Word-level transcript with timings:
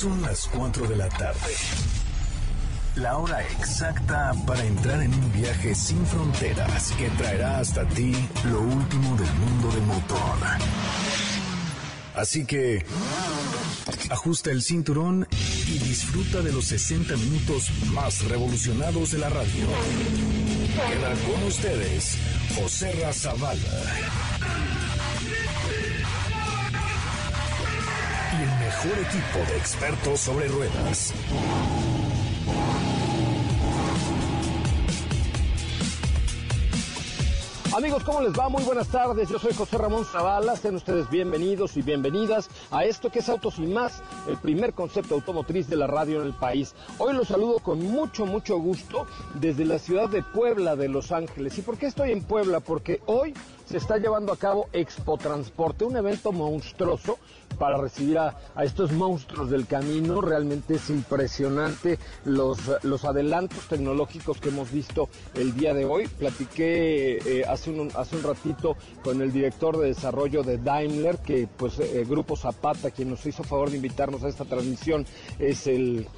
Son 0.00 0.22
las 0.22 0.48
4 0.56 0.86
de 0.86 0.96
la 0.96 1.10
tarde. 1.10 1.54
La 2.96 3.18
hora 3.18 3.46
exacta 3.48 4.32
para 4.46 4.64
entrar 4.64 5.02
en 5.02 5.12
un 5.12 5.30
viaje 5.30 5.74
sin 5.74 6.06
fronteras 6.06 6.92
que 6.92 7.10
traerá 7.10 7.58
hasta 7.58 7.86
ti 7.86 8.16
lo 8.50 8.62
último 8.62 9.14
del 9.18 9.30
mundo 9.34 9.70
del 9.70 9.82
motor. 9.82 10.38
Así 12.14 12.46
que 12.46 12.82
ajusta 14.08 14.50
el 14.50 14.62
cinturón 14.62 15.28
y 15.66 15.78
disfruta 15.80 16.40
de 16.40 16.52
los 16.52 16.64
60 16.64 17.14
minutos 17.18 17.70
más 17.92 18.24
revolucionados 18.24 19.10
de 19.10 19.18
la 19.18 19.28
radio. 19.28 19.66
Queda 20.88 21.12
con 21.30 21.44
ustedes 21.46 22.16
José 22.56 22.92
Razabala. 23.04 24.29
Mejor 28.70 28.98
equipo 29.00 29.38
de 29.50 29.56
expertos 29.58 30.20
sobre 30.20 30.46
ruedas. 30.46 31.12
Amigos, 37.74 38.04
¿cómo 38.04 38.20
les 38.20 38.32
va? 38.32 38.48
Muy 38.48 38.62
buenas 38.62 38.86
tardes. 38.88 39.28
Yo 39.28 39.40
soy 39.40 39.54
José 39.54 39.76
Ramón 39.76 40.04
Zavala. 40.04 40.54
Sean 40.54 40.76
ustedes 40.76 41.10
bienvenidos 41.10 41.76
y 41.76 41.82
bienvenidas 41.82 42.48
a 42.70 42.84
esto 42.84 43.10
que 43.10 43.18
es 43.18 43.28
Autos 43.28 43.58
y 43.58 43.66
Más, 43.66 44.02
el 44.28 44.36
primer 44.36 44.72
concepto 44.72 45.16
automotriz 45.16 45.68
de 45.68 45.76
la 45.76 45.88
radio 45.88 46.20
en 46.20 46.28
el 46.28 46.34
país. 46.34 46.74
Hoy 46.98 47.14
los 47.14 47.26
saludo 47.26 47.58
con 47.58 47.82
mucho, 47.82 48.24
mucho 48.24 48.58
gusto 48.58 49.06
desde 49.34 49.64
la 49.64 49.80
ciudad 49.80 50.08
de 50.08 50.22
Puebla 50.22 50.76
de 50.76 50.88
Los 50.88 51.10
Ángeles. 51.10 51.58
¿Y 51.58 51.62
por 51.62 51.76
qué 51.76 51.86
estoy 51.86 52.12
en 52.12 52.22
Puebla? 52.22 52.60
Porque 52.60 53.02
hoy 53.06 53.34
se 53.70 53.76
está 53.76 53.98
llevando 53.98 54.32
a 54.32 54.36
cabo 54.36 54.68
Expo 54.72 55.16
Transporte, 55.16 55.84
un 55.84 55.96
evento 55.96 56.32
monstruoso 56.32 57.18
para 57.56 57.78
recibir 57.78 58.18
a, 58.18 58.36
estos 58.64 58.90
monstruos 58.90 59.48
del 59.48 59.68
camino. 59.68 60.20
Realmente 60.20 60.74
es 60.74 60.90
impresionante 60.90 61.96
los, 62.24 62.58
los 62.82 63.04
adelantos 63.04 63.68
tecnológicos 63.68 64.40
que 64.40 64.48
hemos 64.48 64.72
visto 64.72 65.08
el 65.34 65.54
día 65.54 65.72
de 65.72 65.84
hoy. 65.84 66.08
Platiqué 66.08 67.18
eh, 67.18 67.44
hace, 67.46 67.70
un, 67.70 67.92
hace 67.94 68.16
un 68.16 68.24
ratito 68.24 68.76
con 69.04 69.22
el 69.22 69.32
director 69.32 69.78
de 69.78 69.86
desarrollo 69.86 70.42
de 70.42 70.58
Daimler, 70.58 71.18
que 71.18 71.46
pues 71.56 71.78
eh, 71.78 72.04
Grupo 72.08 72.34
Zapata, 72.34 72.90
quien 72.90 73.10
nos 73.10 73.24
hizo 73.24 73.44
favor 73.44 73.70
de 73.70 73.76
invitarnos 73.76 74.24
a 74.24 74.28
esta 74.28 74.44
transmisión, 74.44 75.06
es 75.38 75.68
el 75.68 76.08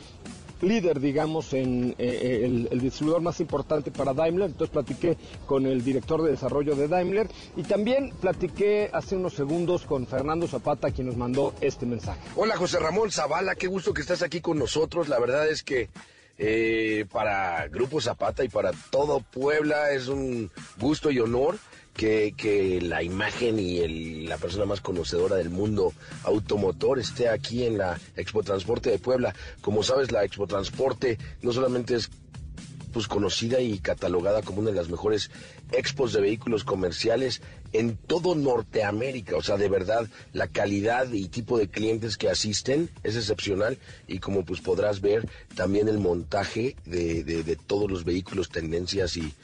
líder, 0.62 1.00
digamos, 1.00 1.52
en 1.52 1.90
eh, 1.90 1.94
eh, 1.98 2.68
el, 2.70 2.80
distribuidor 2.80 3.20
más 3.20 3.40
importante 3.40 3.90
para 3.90 4.14
Daimler. 4.14 4.50
Entonces 4.50 4.72
platiqué 4.72 5.16
con 5.46 5.66
el 5.66 5.84
director 5.84 6.22
de 6.22 6.30
desarrollo 6.30 6.74
de 6.74 6.88
Daimler 6.88 7.28
y 7.56 7.62
también 7.62 8.12
platiqué 8.20 8.90
hace 8.92 9.16
unos 9.16 9.34
segundos 9.34 9.84
con 9.84 10.06
Fernando 10.06 10.46
Zapata, 10.46 10.90
quien 10.90 11.08
nos 11.08 11.16
mandó 11.16 11.54
este 11.60 11.86
mensaje. 11.86 12.20
Hola 12.36 12.56
José 12.56 12.78
Ramón 12.78 13.10
Zavala, 13.10 13.54
qué 13.54 13.66
gusto 13.66 13.92
que 13.92 14.00
estás 14.00 14.22
aquí 14.22 14.40
con 14.40 14.58
nosotros. 14.58 15.08
La 15.08 15.18
verdad 15.18 15.48
es 15.48 15.62
que 15.62 15.90
eh, 16.38 17.04
para 17.12 17.68
Grupo 17.68 18.00
Zapata 18.00 18.42
y 18.44 18.48
para 18.48 18.72
todo 18.90 19.20
Puebla 19.20 19.90
es 19.92 20.08
un 20.08 20.50
gusto 20.78 21.10
y 21.10 21.20
honor 21.20 21.58
que, 21.94 22.80
la 22.82 23.02
imagen 23.02 23.58
y 23.58 24.26
la 24.26 24.38
persona 24.38 24.64
más 24.64 24.80
conocedora 24.80 25.36
del 25.36 25.50
mundo 25.50 25.92
automotor 26.24 26.98
esté 26.98 27.28
aquí 27.28 27.64
en 27.64 27.78
la 27.78 27.98
Expo 28.16 28.42
Transporte 28.42 28.90
de 28.90 28.98
Puebla. 28.98 29.34
Como 29.60 29.82
sabes, 29.82 30.10
la 30.10 30.24
Expo 30.24 30.46
Transporte 30.46 31.18
no 31.42 31.52
solamente 31.52 31.94
es 31.94 32.10
pues 32.92 33.08
conocida 33.08 33.60
y 33.60 33.78
catalogada 33.78 34.42
como 34.42 34.60
una 34.60 34.70
de 34.70 34.76
las 34.76 34.88
mejores 34.88 35.30
expos 35.72 36.12
de 36.12 36.20
vehículos 36.20 36.64
comerciales 36.64 37.40
en 37.72 37.96
todo 37.96 38.34
Norteamérica. 38.34 39.36
O 39.36 39.42
sea, 39.42 39.56
de 39.56 39.68
verdad, 39.68 40.08
la 40.32 40.48
calidad 40.48 41.10
y 41.12 41.28
tipo 41.28 41.58
de 41.58 41.68
clientes 41.68 42.16
que 42.16 42.28
asisten 42.28 42.90
es 43.02 43.16
excepcional 43.16 43.78
y 44.06 44.18
como 44.18 44.44
pues 44.44 44.60
podrás 44.60 45.00
ver, 45.00 45.28
también 45.54 45.88
el 45.88 45.98
montaje 45.98 46.76
de, 46.84 47.24
de, 47.24 47.56
todos 47.56 47.90
los 47.90 48.04
vehículos, 48.04 48.50
tendencias 48.50 49.16
y, 49.16 49.34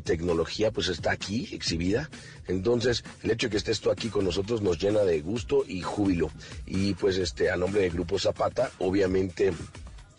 tecnología, 0.00 0.70
pues 0.70 0.88
está 0.88 1.10
aquí 1.10 1.48
exhibida. 1.52 2.08
Entonces, 2.46 3.04
el 3.22 3.32
hecho 3.32 3.46
de 3.46 3.50
que 3.52 3.56
estés 3.58 3.80
tú 3.80 3.90
aquí 3.90 4.08
con 4.08 4.24
nosotros 4.24 4.62
nos 4.62 4.78
llena 4.78 5.00
de 5.00 5.20
gusto 5.20 5.64
y 5.66 5.82
júbilo. 5.82 6.30
Y 6.66 6.94
pues 6.94 7.18
este, 7.18 7.50
a 7.50 7.56
nombre 7.56 7.82
del 7.82 7.90
Grupo 7.90 8.18
Zapata, 8.18 8.70
obviamente 8.78 9.52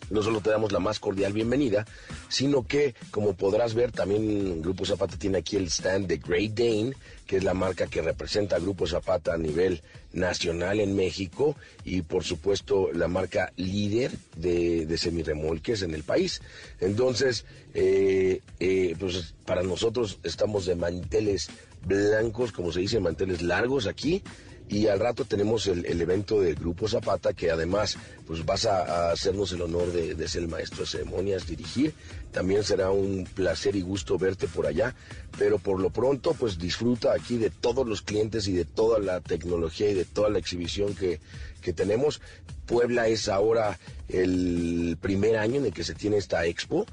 no 0.09 0.23
solo 0.23 0.41
te 0.41 0.49
damos 0.49 0.71
la 0.71 0.79
más 0.79 0.99
cordial 0.99 1.33
bienvenida, 1.33 1.85
sino 2.27 2.65
que, 2.65 2.95
como 3.11 3.33
podrás 3.33 3.73
ver, 3.73 3.91
también 3.91 4.61
Grupo 4.61 4.85
Zapata 4.85 5.17
tiene 5.17 5.39
aquí 5.39 5.55
el 5.55 5.67
stand 5.67 6.07
de 6.07 6.17
Great 6.17 6.51
Dane, 6.53 6.93
que 7.25 7.37
es 7.37 7.43
la 7.43 7.53
marca 7.53 7.87
que 7.87 8.01
representa 8.01 8.55
a 8.55 8.59
Grupo 8.59 8.87
Zapata 8.87 9.33
a 9.33 9.37
nivel 9.37 9.81
nacional 10.13 10.79
en 10.79 10.95
México 10.95 11.55
y, 11.83 12.01
por 12.01 12.23
supuesto, 12.23 12.91
la 12.93 13.07
marca 13.07 13.53
líder 13.55 14.11
de, 14.35 14.85
de 14.85 14.97
semirremolques 14.97 15.81
en 15.83 15.93
el 15.93 16.03
país. 16.03 16.41
Entonces, 16.79 17.45
eh, 17.73 18.41
eh, 18.59 18.95
pues 18.99 19.35
para 19.45 19.61
nosotros 19.61 20.19
estamos 20.23 20.65
de 20.65 20.75
manteles 20.75 21.49
blancos, 21.85 22.51
como 22.51 22.71
se 22.71 22.81
dice, 22.81 22.99
manteles 22.99 23.41
largos 23.41 23.85
aquí 23.87 24.23
y 24.69 24.85
al 24.85 24.99
rato 24.99 25.25
tenemos 25.25 25.65
el, 25.65 25.83
evento 25.99 26.41
del 26.41 26.53
Grupo 26.53 26.87
Zapata, 26.87 27.33
que 27.33 27.49
además 27.49 27.97
pues 28.27 28.45
vas 28.45 28.67
a, 28.67 29.11
hacernos 29.11 29.51
el 29.51 29.63
honor 29.63 29.91
de, 29.91 30.27
ser 30.27 30.43
el 30.43 30.47
maestro 30.47 30.81
de 30.81 30.85
ceremonias, 30.85 31.47
dirigir. 31.47 31.93
También 32.31 32.63
será 32.63 32.91
un 32.91 33.27
placer 33.33 33.75
y 33.75 33.81
gusto 33.81 34.19
verte 34.19 34.47
por 34.47 34.67
allá, 34.67 34.95
pero 35.39 35.57
por 35.57 35.79
lo 35.79 35.89
pronto 35.89 36.35
pues 36.35 36.59
disfruta 36.59 37.13
aquí 37.13 37.37
de 37.37 37.49
todos 37.49 37.87
los 37.87 38.03
clientes 38.03 38.47
y 38.47 38.53
de 38.53 38.65
toda 38.65 38.99
la 38.99 39.21
tecnología 39.21 39.89
y 39.89 39.95
de 39.95 40.05
toda 40.05 40.29
la 40.29 40.37
exhibición 40.37 40.93
que, 40.93 41.19
que 41.61 41.73
tenemos. 41.73 42.21
Puebla 42.67 43.07
es 43.07 43.27
ahora 43.27 43.79
el 44.07 44.97
primer 45.01 45.37
año 45.37 45.55
en 45.55 45.65
el 45.65 45.73
que 45.73 45.83
se 45.83 45.95
tiene 45.95 46.17
esta 46.17 46.45
expo 46.45 46.85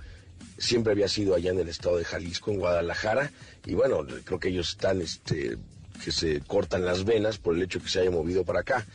siempre 0.59 0.93
había 0.93 1.09
sido 1.09 1.35
allá 1.35 1.51
en 1.51 1.59
el 1.59 1.69
estado 1.69 1.99
de 1.99 2.05
Jalisco, 2.05 2.51
en 2.51 2.59
Guadalajara, 2.59 3.31
y 3.67 3.75
bueno, 3.75 4.07
creo 4.25 4.41
que 4.41 4.49
ellos 4.49 4.71
están 4.71 5.03
este, 5.03 5.59
que 6.03 6.13
se 6.13 6.41
cortan 6.41 6.85
las 6.85 7.05
venas 7.05 7.39
por 7.39 7.55
el 7.55 7.63
hecho 7.63 7.83
que 7.83 7.89
se 7.89 8.01
haya 8.01 8.11
movido 8.11 8.45
para 8.45 8.61
acá, 8.61 8.87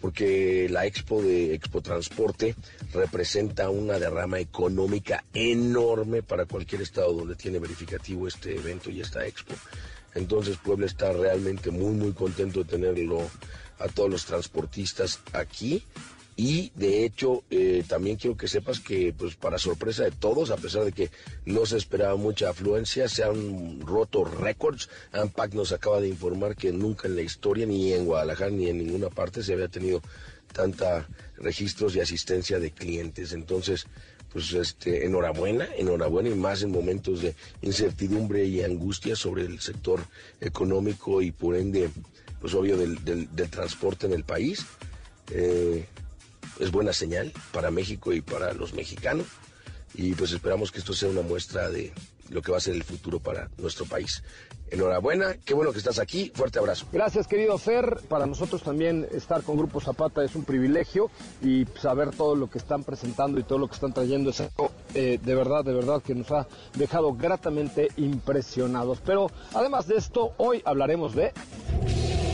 porque 0.00 0.68
la 0.70 0.86
expo 0.86 1.22
de 1.22 1.54
Expo 1.54 1.80
Transporte 1.80 2.54
representa 2.92 3.70
una 3.70 3.98
derrama 3.98 4.38
económica 4.38 5.24
enorme 5.34 6.22
para 6.22 6.46
cualquier 6.46 6.82
estado 6.82 7.12
donde 7.12 7.34
tiene 7.34 7.58
verificativo 7.58 8.28
este 8.28 8.56
evento 8.56 8.90
y 8.90 9.00
esta 9.00 9.26
expo. 9.26 9.54
Entonces 10.14 10.56
Puebla 10.56 10.86
está 10.86 11.12
realmente 11.12 11.70
muy 11.70 11.94
muy 11.94 12.12
contento 12.12 12.62
de 12.62 12.70
tenerlo 12.70 13.28
a 13.78 13.88
todos 13.88 14.10
los 14.10 14.24
transportistas 14.24 15.20
aquí 15.32 15.84
y 16.40 16.70
de 16.76 17.04
hecho, 17.04 17.42
eh, 17.50 17.82
también 17.88 18.16
quiero 18.16 18.36
que 18.36 18.46
sepas 18.46 18.78
que, 18.78 19.12
pues 19.12 19.34
para 19.34 19.58
sorpresa 19.58 20.04
de 20.04 20.12
todos, 20.12 20.52
a 20.52 20.56
pesar 20.56 20.84
de 20.84 20.92
que 20.92 21.10
no 21.44 21.66
se 21.66 21.76
esperaba 21.76 22.14
mucha 22.14 22.50
afluencia, 22.50 23.08
se 23.08 23.24
han 23.24 23.80
roto 23.80 24.24
récords. 24.24 24.88
AMPAC 25.10 25.54
nos 25.54 25.72
acaba 25.72 26.00
de 26.00 26.06
informar 26.06 26.54
que 26.54 26.70
nunca 26.70 27.08
en 27.08 27.16
la 27.16 27.22
historia, 27.22 27.66
ni 27.66 27.92
en 27.92 28.04
Guadalajara, 28.04 28.52
ni 28.52 28.68
en 28.68 28.78
ninguna 28.78 29.08
parte, 29.10 29.42
se 29.42 29.54
había 29.54 29.66
tenido 29.66 30.00
tanta 30.52 31.08
registros 31.38 31.96
y 31.96 32.00
asistencia 32.00 32.60
de 32.60 32.70
clientes. 32.70 33.32
Entonces, 33.32 33.88
pues 34.32 34.52
este, 34.52 35.06
enhorabuena, 35.06 35.66
enhorabuena 35.76 36.28
y 36.28 36.36
más 36.36 36.62
en 36.62 36.70
momentos 36.70 37.20
de 37.20 37.34
incertidumbre 37.62 38.44
y 38.44 38.62
angustia 38.62 39.16
sobre 39.16 39.42
el 39.42 39.58
sector 39.58 40.04
económico 40.40 41.20
y 41.20 41.32
por 41.32 41.56
ende, 41.56 41.90
pues 42.40 42.54
obvio 42.54 42.76
del, 42.76 43.04
del, 43.04 43.50
transporte 43.50 44.06
en 44.06 44.12
el 44.12 44.22
país. 44.22 44.64
Eh, 45.32 45.84
es 46.58 46.70
buena 46.70 46.92
señal 46.92 47.32
para 47.52 47.70
México 47.70 48.12
y 48.12 48.20
para 48.20 48.52
los 48.52 48.74
mexicanos. 48.74 49.26
Y 49.94 50.14
pues 50.14 50.32
esperamos 50.32 50.70
que 50.70 50.78
esto 50.78 50.92
sea 50.92 51.08
una 51.08 51.22
muestra 51.22 51.70
de 51.70 51.92
lo 52.30 52.42
que 52.42 52.52
va 52.52 52.58
a 52.58 52.60
ser 52.60 52.74
el 52.74 52.84
futuro 52.84 53.20
para 53.20 53.48
nuestro 53.58 53.86
país. 53.86 54.22
Enhorabuena, 54.70 55.36
qué 55.44 55.54
bueno 55.54 55.72
que 55.72 55.78
estás 55.78 55.98
aquí, 55.98 56.30
fuerte 56.34 56.58
abrazo. 56.58 56.86
Gracias 56.92 57.26
querido 57.26 57.56
Fer, 57.56 58.00
para 58.08 58.26
nosotros 58.26 58.62
también 58.62 59.08
estar 59.12 59.42
con 59.42 59.56
Grupo 59.56 59.80
Zapata 59.80 60.22
es 60.22 60.34
un 60.34 60.44
privilegio 60.44 61.10
y 61.42 61.66
saber 61.80 62.10
todo 62.10 62.36
lo 62.36 62.50
que 62.50 62.58
están 62.58 62.84
presentando 62.84 63.40
y 63.40 63.44
todo 63.44 63.58
lo 63.58 63.68
que 63.68 63.74
están 63.74 63.94
trayendo 63.94 64.28
es 64.30 64.40
algo 64.40 64.70
eh, 64.94 65.18
de 65.22 65.34
verdad, 65.34 65.64
de 65.64 65.72
verdad 65.72 66.02
que 66.02 66.14
nos 66.14 66.30
ha 66.30 66.46
dejado 66.74 67.14
gratamente 67.14 67.88
impresionados. 67.96 68.98
Pero 69.04 69.30
además 69.54 69.86
de 69.86 69.96
esto, 69.96 70.32
hoy 70.36 70.62
hablaremos 70.66 71.14
de... 71.14 71.32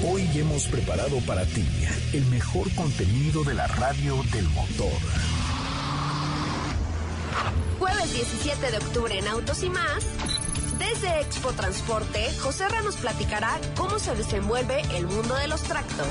Hoy 0.06 0.28
hemos 0.34 0.66
preparado 0.66 1.18
para 1.20 1.46
ti 1.46 1.66
el 2.12 2.26
mejor 2.26 2.70
contenido 2.74 3.42
de 3.42 3.54
la 3.54 3.66
radio 3.68 4.22
del 4.32 4.46
motor. 4.50 4.92
Jueves 7.78 8.12
17 8.12 8.70
de 8.70 8.76
octubre 8.76 9.18
en 9.18 9.26
Autos 9.28 9.62
y 9.62 9.70
más. 9.70 10.04
Desde 10.78 11.20
Expo 11.20 11.52
Transporte, 11.52 12.30
José 12.38 12.68
Ra 12.68 12.82
nos 12.82 12.96
platicará 12.96 13.58
cómo 13.76 13.98
se 13.98 14.14
desenvuelve 14.14 14.82
el 14.94 15.06
mundo 15.06 15.36
de 15.36 15.48
los 15.48 15.62
tractos. 15.62 16.06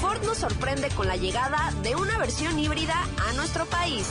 Ford 0.00 0.24
nos 0.24 0.38
sorprende 0.38 0.88
con 0.88 1.06
la 1.06 1.16
llegada 1.16 1.70
de 1.82 1.96
una 1.96 2.16
versión 2.16 2.58
híbrida 2.58 2.96
a 3.28 3.32
nuestro 3.34 3.66
país. 3.66 4.06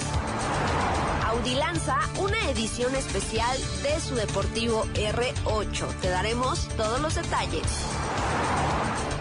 Audi 1.26 1.56
lanza 1.56 1.98
una 2.20 2.52
edición 2.52 2.94
especial 2.94 3.58
de 3.82 4.00
su 4.00 4.14
deportivo 4.14 4.86
R8. 4.94 5.88
Te 6.02 6.10
daremos 6.10 6.68
todos 6.78 7.02
los 7.02 7.16
detalles. 7.16 7.64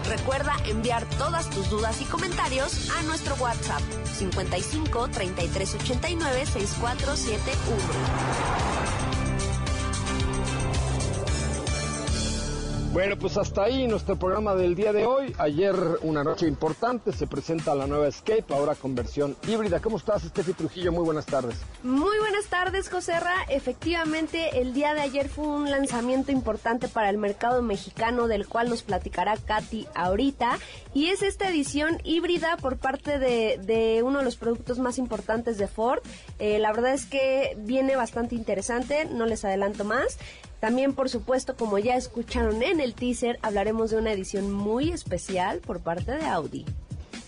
Recuerda 0.07 0.55
enviar 0.65 1.05
todas 1.17 1.49
tus 1.49 1.69
dudas 1.69 2.01
y 2.01 2.05
comentarios 2.05 2.89
a 2.91 3.03
nuestro 3.03 3.35
WhatsApp 3.35 3.81
55 4.17 5.09
33 5.09 5.75
89 5.75 6.45
6471. 6.45 9.06
Bueno, 12.97 13.15
pues 13.15 13.37
hasta 13.37 13.65
ahí 13.65 13.87
nuestro 13.87 14.17
programa 14.17 14.55
del 14.55 14.73
día 14.73 14.91
de 14.91 15.05
hoy. 15.05 15.31
Ayer 15.37 15.75
una 16.01 16.23
noche 16.23 16.47
importante, 16.47 17.11
se 17.11 17.27
presenta 17.27 17.75
la 17.75 17.85
nueva 17.85 18.07
Escape, 18.07 18.45
ahora 18.49 18.73
con 18.73 18.95
versión 18.95 19.37
híbrida. 19.47 19.79
¿Cómo 19.79 19.97
estás, 19.97 20.23
Steffi 20.23 20.53
Trujillo? 20.53 20.91
Muy 20.91 21.03
buenas 21.03 21.27
tardes. 21.27 21.57
Muy 21.83 22.17
buenas 22.17 22.47
tardes, 22.47 22.89
Joserra. 22.89 23.35
Efectivamente, 23.49 24.59
el 24.59 24.73
día 24.73 24.95
de 24.95 25.01
ayer 25.01 25.29
fue 25.29 25.45
un 25.45 25.69
lanzamiento 25.69 26.31
importante 26.31 26.87
para 26.87 27.11
el 27.11 27.19
mercado 27.19 27.61
mexicano, 27.61 28.27
del 28.27 28.47
cual 28.47 28.67
nos 28.67 28.81
platicará 28.81 29.37
Katy 29.37 29.85
ahorita. 29.93 30.57
Y 30.95 31.09
es 31.09 31.21
esta 31.21 31.49
edición 31.49 31.99
híbrida 32.03 32.57
por 32.57 32.77
parte 32.77 33.19
de, 33.19 34.01
uno 34.03 34.17
de 34.17 34.25
los 34.25 34.37
productos 34.37 34.79
más 34.79 34.97
importantes 34.97 35.59
de 35.59 35.67
Ford. 35.67 35.99
Eh, 36.39 36.57
la 36.57 36.71
verdad 36.71 36.95
es 36.95 37.05
que 37.05 37.55
viene 37.59 37.95
bastante 37.95 38.33
interesante, 38.33 39.05
no 39.05 39.27
les 39.27 39.45
adelanto 39.45 39.83
más. 39.83 40.17
También, 40.59 40.93
por 40.93 41.09
supuesto, 41.09 41.55
como 41.55 41.77
ya 41.77 41.95
escucharon 41.95 42.63
en 42.63 42.79
el 42.79 42.93
teaser, 42.93 43.37
hablaremos 43.41 43.91
de 43.91 43.97
una 43.97 44.11
edición 44.11 44.51
muy 44.51 44.91
especial 44.91 45.59
por 45.59 45.81
parte 45.81 46.13
de 46.13 46.25
Audi. 46.25 46.65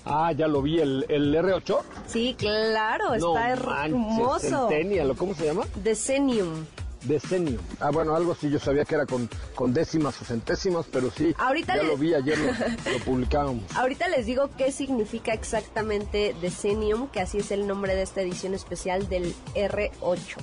Ah, 0.06 0.32
ya 0.32 0.48
lo 0.48 0.62
vi, 0.62 0.80
el, 0.80 1.06
el 1.10 1.36
R8. 1.36 1.82
Sí, 2.08 2.36
claro, 2.38 3.14
está 3.14 3.52
hermoso. 3.52 4.70
Centennial, 4.70 5.16
¿cómo 5.16 5.36
se 5.36 5.46
llama? 5.46 5.66
Decennium. 5.84 6.66
Decennium. 7.04 7.62
Ah, 7.80 7.92
bueno, 7.92 8.16
algo 8.16 8.36
sí, 8.36 8.50
yo 8.50 8.60
sabía 8.60 8.84
que 8.86 8.96
era 8.96 9.06
con, 9.06 9.30
con 9.56 9.74
décimas 9.74 10.20
o 10.22 10.26
centésimas, 10.26 10.86
pero 10.92 11.12
sí, 11.12 11.34
Ahorita 11.38 11.78
ya 11.78 11.84
lo 11.84 11.96
vi 11.96 12.14
ayer, 12.14 12.38
lo, 12.38 12.52
lo 12.92 13.00
publicábamos. 13.06 13.64
Ahorita 13.76 14.08
les 14.10 14.26
digo 14.26 14.50
qué 14.58 14.72
significa 14.72 15.34
exactamente 15.34 16.36
Decennium, 16.42 17.08
que 17.08 17.22
así 17.22 17.38
es 17.38 17.52
el 17.52 17.68
nombre 17.68 17.96
de 17.96 18.02
esta 18.02 18.22
edición 18.22 18.54
especial 18.54 19.08
del 19.08 19.34
R8. 19.56 20.38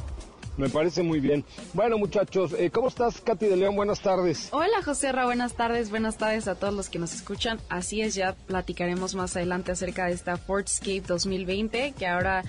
Me 0.56 0.68
parece 0.68 1.02
muy 1.02 1.20
bien. 1.20 1.44
Bueno, 1.74 1.98
muchachos, 1.98 2.54
eh, 2.58 2.70
¿cómo 2.70 2.88
estás, 2.88 3.20
Katy 3.20 3.46
de 3.46 3.56
León? 3.56 3.76
Buenas 3.76 4.00
tardes. 4.00 4.48
Hola, 4.52 4.82
José 4.84 5.12
Ra, 5.12 5.26
buenas 5.26 5.54
tardes. 5.54 5.90
Buenas 5.90 6.16
tardes 6.16 6.48
a 6.48 6.54
todos 6.54 6.72
los 6.72 6.88
que 6.88 6.98
nos 6.98 7.14
escuchan. 7.14 7.60
Así 7.68 8.00
es, 8.00 8.14
ya 8.14 8.34
platicaremos 8.46 9.14
más 9.14 9.36
adelante 9.36 9.72
acerca 9.72 10.06
de 10.06 10.12
esta 10.12 10.36
Fordscape 10.38 11.02
2020, 11.02 11.92
que 11.92 12.06
ahora 12.06 12.42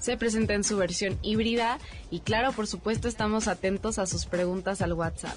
se 0.00 0.16
presenta 0.16 0.54
en 0.54 0.64
su 0.64 0.76
versión 0.76 1.18
híbrida. 1.22 1.78
Y 2.10 2.20
claro, 2.20 2.52
por 2.52 2.66
supuesto, 2.66 3.06
estamos 3.06 3.46
atentos 3.46 3.98
a 3.98 4.06
sus 4.06 4.26
preguntas 4.26 4.82
al 4.82 4.94
WhatsApp. 4.94 5.36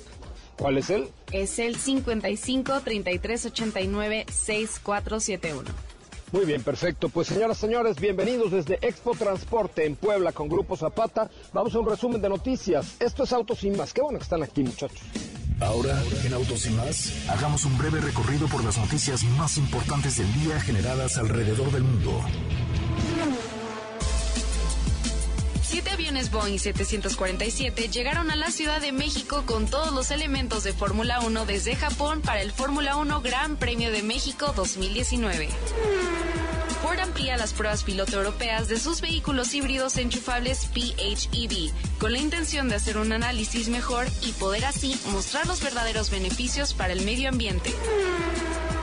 ¿Cuál 0.57 0.77
es 0.77 0.89
el? 0.89 1.09
Es 1.31 1.59
el 1.59 1.75
55 1.75 2.81
33 2.81 3.45
89 3.45 4.25
6471. 4.31 5.84
Muy 6.31 6.45
bien, 6.45 6.63
perfecto. 6.63 7.09
Pues 7.09 7.27
señoras, 7.27 7.57
señores, 7.57 7.99
bienvenidos 7.99 8.51
desde 8.51 8.75
Expo 8.81 9.15
Transporte 9.15 9.85
en 9.85 9.95
Puebla 9.95 10.31
con 10.31 10.49
Grupo 10.49 10.75
Zapata. 10.75 11.29
Vamos 11.53 11.73
a 11.75 11.79
un 11.79 11.87
resumen 11.87 12.21
de 12.21 12.29
noticias. 12.29 12.95
Esto 12.99 13.23
es 13.23 13.31
Autos 13.31 13.63
y 13.63 13.71
Más. 13.71 13.93
Qué 13.93 14.01
bueno 14.01 14.17
que 14.17 14.23
están 14.23 14.43
aquí, 14.43 14.63
muchachos. 14.63 14.99
Ahora, 15.61 15.97
en 16.25 16.33
Autos 16.33 16.65
y 16.65 16.71
Más, 16.71 17.29
hagamos 17.29 17.63
un 17.65 17.77
breve 17.77 18.01
recorrido 18.01 18.47
por 18.47 18.63
las 18.63 18.77
noticias 18.77 19.23
más 19.37 19.57
importantes 19.57 20.17
del 20.17 20.33
día 20.33 20.59
generadas 20.59 21.17
alrededor 21.17 21.71
del 21.71 21.83
mundo. 21.83 22.21
Siete 25.75 25.91
aviones 25.91 26.31
Boeing 26.31 26.57
747 26.57 27.89
llegaron 27.89 28.31
a 28.31 28.37
la 28.37 28.49
Ciudad 28.49 28.79
de 28.79 28.93
México 28.93 29.43
con 29.45 29.65
todos 29.65 29.91
los 29.91 30.09
elementos 30.09 30.63
de 30.63 30.71
Fórmula 30.71 31.19
1 31.19 31.45
desde 31.45 31.75
Japón 31.75 32.21
para 32.21 32.41
el 32.41 32.53
Fórmula 32.53 32.95
1 32.95 33.19
Gran 33.19 33.57
Premio 33.57 33.91
de 33.91 34.01
México 34.01 34.53
2019. 34.55 35.49
Ford 36.81 36.99
amplía 36.99 37.35
las 37.35 37.51
pruebas 37.51 37.83
piloto 37.83 38.15
europeas 38.15 38.69
de 38.69 38.79
sus 38.79 39.01
vehículos 39.01 39.53
híbridos 39.53 39.97
enchufables 39.97 40.65
PHEV, 40.67 41.73
con 41.99 42.13
la 42.13 42.19
intención 42.19 42.69
de 42.69 42.75
hacer 42.75 42.97
un 42.97 43.11
análisis 43.11 43.67
mejor 43.67 44.07
y 44.21 44.31
poder 44.31 44.63
así 44.63 44.97
mostrar 45.11 45.45
los 45.45 45.61
verdaderos 45.61 46.09
beneficios 46.09 46.73
para 46.73 46.93
el 46.93 47.01
medio 47.01 47.27
ambiente. 47.27 47.73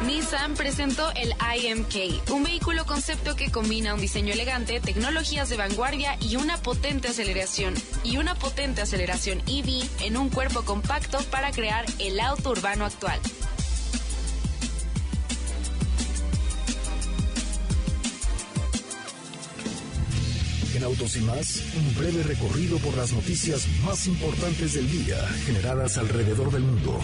Nissan 0.06 0.54
presentó 0.54 1.12
el 1.12 1.30
IMK, 1.30 2.30
un 2.30 2.42
vehículo 2.42 2.84
concepto 2.86 3.36
que 3.36 3.50
combina 3.50 3.94
un 3.94 4.00
diseño 4.00 4.32
elegante, 4.32 4.80
tecnologías 4.80 5.48
de 5.48 5.56
vanguardia 5.56 6.16
y 6.20 6.36
una 6.36 6.56
potente 6.56 7.08
aceleración 7.08 7.74
y 8.02 8.16
una 8.16 8.34
potente 8.34 8.82
aceleración 8.82 9.42
EV 9.46 9.84
en 10.00 10.16
un 10.16 10.28
cuerpo 10.28 10.62
compacto 10.62 11.18
para 11.30 11.52
crear 11.52 11.84
el 11.98 12.18
auto 12.18 12.50
urbano 12.50 12.84
actual. 12.84 13.20
En 20.74 20.82
Autos 20.84 21.16
y 21.16 21.20
más, 21.20 21.62
un 21.76 21.94
breve 21.94 22.22
recorrido 22.24 22.78
por 22.78 22.96
las 22.96 23.12
noticias 23.12 23.68
más 23.84 24.06
importantes 24.06 24.72
del 24.72 24.90
día 24.90 25.16
generadas 25.46 25.96
alrededor 25.98 26.50
del 26.50 26.62
mundo. 26.62 26.98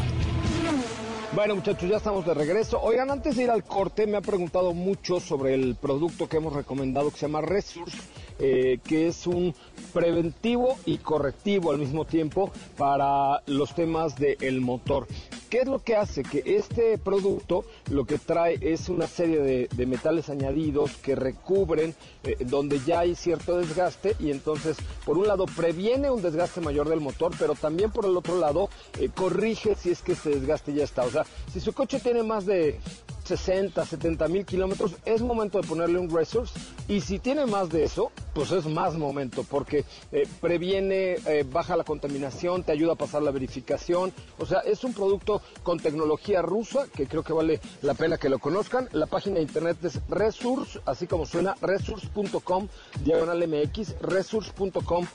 Bueno, 1.34 1.56
muchachos, 1.56 1.90
ya 1.90 1.98
estamos 1.98 2.24
de 2.24 2.32
regreso. 2.32 2.80
Oigan, 2.80 3.10
antes 3.10 3.36
de 3.36 3.44
ir 3.44 3.50
al 3.50 3.62
corte, 3.62 4.06
me 4.06 4.16
ha 4.16 4.22
preguntado 4.22 4.72
mucho 4.72 5.20
sobre 5.20 5.54
el 5.54 5.76
producto 5.76 6.26
que 6.26 6.38
hemos 6.38 6.54
recomendado 6.54 7.10
que 7.10 7.18
se 7.18 7.26
llama 7.26 7.42
Resource, 7.42 7.98
eh, 8.38 8.78
que 8.82 9.08
es 9.08 9.26
un 9.26 9.54
preventivo 9.92 10.78
y 10.86 10.96
correctivo 10.96 11.70
al 11.70 11.78
mismo 11.78 12.06
tiempo 12.06 12.50
para 12.78 13.42
los 13.46 13.74
temas 13.74 14.16
del 14.16 14.62
motor. 14.62 15.06
¿Qué 15.48 15.60
es 15.60 15.66
lo 15.66 15.82
que 15.82 15.96
hace? 15.96 16.22
Que 16.22 16.42
este 16.44 16.98
producto 16.98 17.64
lo 17.90 18.04
que 18.04 18.18
trae 18.18 18.58
es 18.60 18.90
una 18.90 19.06
serie 19.06 19.40
de, 19.40 19.86
metales 19.86 20.28
añadidos 20.28 20.96
que 20.98 21.14
recubren 21.14 21.94
eh, 22.22 22.36
donde 22.40 22.80
ya 22.84 23.00
hay 23.00 23.14
cierto 23.14 23.56
desgaste 23.56 24.14
y 24.20 24.30
entonces 24.30 24.76
por 25.06 25.16
un 25.16 25.26
lado 25.26 25.46
previene 25.46 26.10
un 26.10 26.20
desgaste 26.20 26.60
mayor 26.60 26.90
del 26.90 27.00
motor, 27.00 27.32
pero 27.38 27.54
también 27.54 27.90
por 27.90 28.04
el 28.04 28.14
otro 28.16 28.38
lado 28.38 28.68
eh, 29.00 29.08
corrige 29.08 29.74
si 29.74 29.90
es 29.90 30.02
que 30.02 30.12
ese 30.12 30.30
desgaste 30.30 30.74
ya 30.74 30.84
está. 30.84 31.04
O 31.04 31.10
sea, 31.10 31.24
si 31.50 31.60
su 31.60 31.72
coche 31.72 32.00
tiene 32.00 32.22
más 32.22 32.44
de 32.44 32.78
60, 33.28 33.84
70 33.84 34.26
mil 34.28 34.46
kilómetros, 34.46 34.92
es 35.04 35.20
momento 35.20 35.60
de 35.60 35.68
ponerle 35.68 35.98
un 35.98 36.10
resource. 36.10 36.58
Y 36.88 37.02
si 37.02 37.18
tiene 37.18 37.44
más 37.44 37.68
de 37.68 37.84
eso, 37.84 38.10
pues 38.32 38.50
es 38.52 38.64
más 38.64 38.94
momento, 38.94 39.44
porque 39.44 39.84
eh, 40.12 40.26
previene, 40.40 41.16
eh, 41.26 41.44
baja 41.50 41.76
la 41.76 41.84
contaminación, 41.84 42.62
te 42.62 42.72
ayuda 42.72 42.94
a 42.94 42.96
pasar 42.96 43.22
la 43.22 43.30
verificación. 43.30 44.12
O 44.38 44.46
sea, 44.46 44.60
es 44.60 44.82
un 44.84 44.94
producto 44.94 45.42
con 45.62 45.78
tecnología 45.78 46.40
rusa 46.40 46.86
que 46.94 47.06
creo 47.06 47.22
que 47.22 47.34
vale 47.34 47.60
la 47.82 47.92
pena 47.94 48.16
que 48.16 48.30
lo 48.30 48.38
conozcan. 48.38 48.88
La 48.92 49.06
página 49.06 49.36
de 49.36 49.42
internet 49.42 49.76
es 49.84 50.00
resource, 50.08 50.80
así 50.86 51.06
como 51.06 51.26
suena, 51.26 51.54
resource.com, 51.60 52.68
diagonal 53.04 53.46
MX, 53.46 54.00
resource.com, 54.00 55.06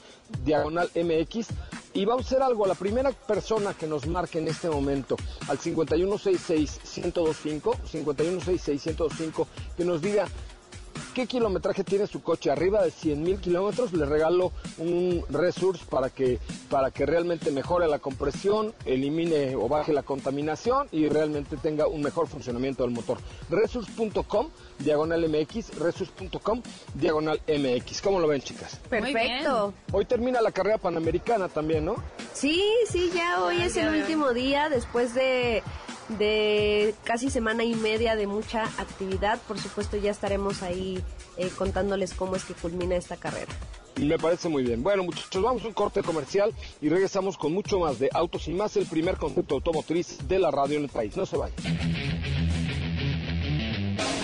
diagonal 0.44 0.90
MX. 0.96 1.48
Y 1.96 2.06
vamos 2.06 2.26
a 2.26 2.28
hacer 2.28 2.42
algo, 2.42 2.66
la 2.66 2.74
primera 2.74 3.12
persona 3.12 3.76
que 3.76 3.86
nos 3.86 4.08
marque 4.08 4.40
en 4.40 4.48
este 4.48 4.68
momento 4.68 5.16
al 5.48 5.60
5166-1025, 5.60 7.76
5166-1025, 7.92 9.46
que 9.78 9.86
nos 9.86 10.02
diga 10.02 10.26
qué 11.14 11.28
kilometraje 11.28 11.84
tiene 11.84 12.08
su 12.08 12.22
coche, 12.22 12.52
arriba 12.52 12.84
de 12.84 12.92
100 12.92 13.24
mil 13.24 13.40
kilómetros, 13.40 13.94
le 13.94 14.06
regalo 14.06 14.52
un 14.78 15.24
resource 15.30 15.86
para 15.90 16.10
que, 16.10 16.40
para 16.70 16.92
que 16.92 17.06
realmente 17.06 17.52
mejore 17.52 17.88
la 17.88 18.00
compresión, 18.00 18.74
elimine 18.86 19.56
o 19.56 19.70
baje 19.70 19.94
la 19.94 20.04
contaminación 20.04 20.88
y 20.92 21.08
realmente 21.08 21.58
tenga 21.58 21.88
un 21.88 22.02
mejor 22.02 22.28
funcionamiento 22.28 22.84
del 22.84 22.92
motor. 22.92 23.20
Resource.com, 23.50 24.50
diagonal 24.80 25.30
MX, 25.30 25.80
resource.com, 25.80 26.62
diagonal 26.96 27.40
MX. 27.48 28.02
¿Cómo 28.02 28.20
lo 28.20 28.28
ven, 28.28 28.42
chicas? 28.42 28.80
Perfecto. 28.90 29.74
Hoy 29.92 30.06
termina 30.06 30.42
la 30.42 30.52
carrera 30.52 30.78
panamericana 30.78 31.48
también, 31.48 31.86
¿no? 31.86 31.96
Sí, 32.34 32.64
sí, 32.90 33.12
ya 33.14 33.44
hoy 33.44 33.62
es 33.62 33.78
el 33.78 33.90
último 34.02 34.34
día 34.34 34.70
después 34.70 35.14
de 35.14 35.62
de 36.10 36.94
casi 37.04 37.30
semana 37.30 37.64
y 37.64 37.76
media 37.76 38.16
de 38.16 38.28
mucha 38.28 38.64
actividad. 38.78 39.40
Por 39.48 39.60
supuesto, 39.60 39.98
ya 39.98 40.12
estaremos 40.12 40.64
ahí 40.64 41.04
eh, 41.38 41.50
contándoles 41.58 42.14
cómo 42.14 42.36
es 42.36 42.44
que 42.44 42.54
culmina 42.54 42.96
esta 42.96 43.18
carrera. 43.18 43.52
Me 43.96 44.18
parece 44.18 44.50
muy 44.50 44.64
bien. 44.64 44.82
Bueno, 44.82 45.04
muchachos, 45.04 45.42
vamos 45.42 45.64
a 45.64 45.68
un 45.68 45.74
corte 45.74 46.02
comercial 46.02 46.54
y 46.82 46.90
regresamos 46.90 47.38
con 47.38 47.54
mucho 47.54 47.80
más 47.80 48.00
de 48.00 48.10
Autos 48.12 48.48
y 48.48 48.54
Más, 48.54 48.76
el 48.76 48.88
primer 48.88 49.18
concepto 49.18 49.56
automotriz 49.56 50.18
de 50.28 50.40
la 50.40 50.52
radio 50.52 50.78
en 50.78 50.84
el 50.84 50.90
país. 50.90 51.16
No 51.16 51.26
se 51.26 51.38
vayan. 51.38 51.56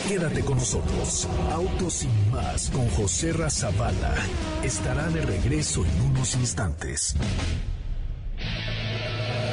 Quédate 0.07 0.41
con 0.41 0.57
nosotros. 0.57 1.27
Autos 1.51 2.03
y 2.03 2.07
Más 2.31 2.71
con 2.71 2.89
José 2.89 3.31
Razabala 3.31 4.15
estará 4.63 5.07
de 5.09 5.21
regreso 5.21 5.85
en 5.85 6.01
unos 6.01 6.33
instantes. 6.35 7.15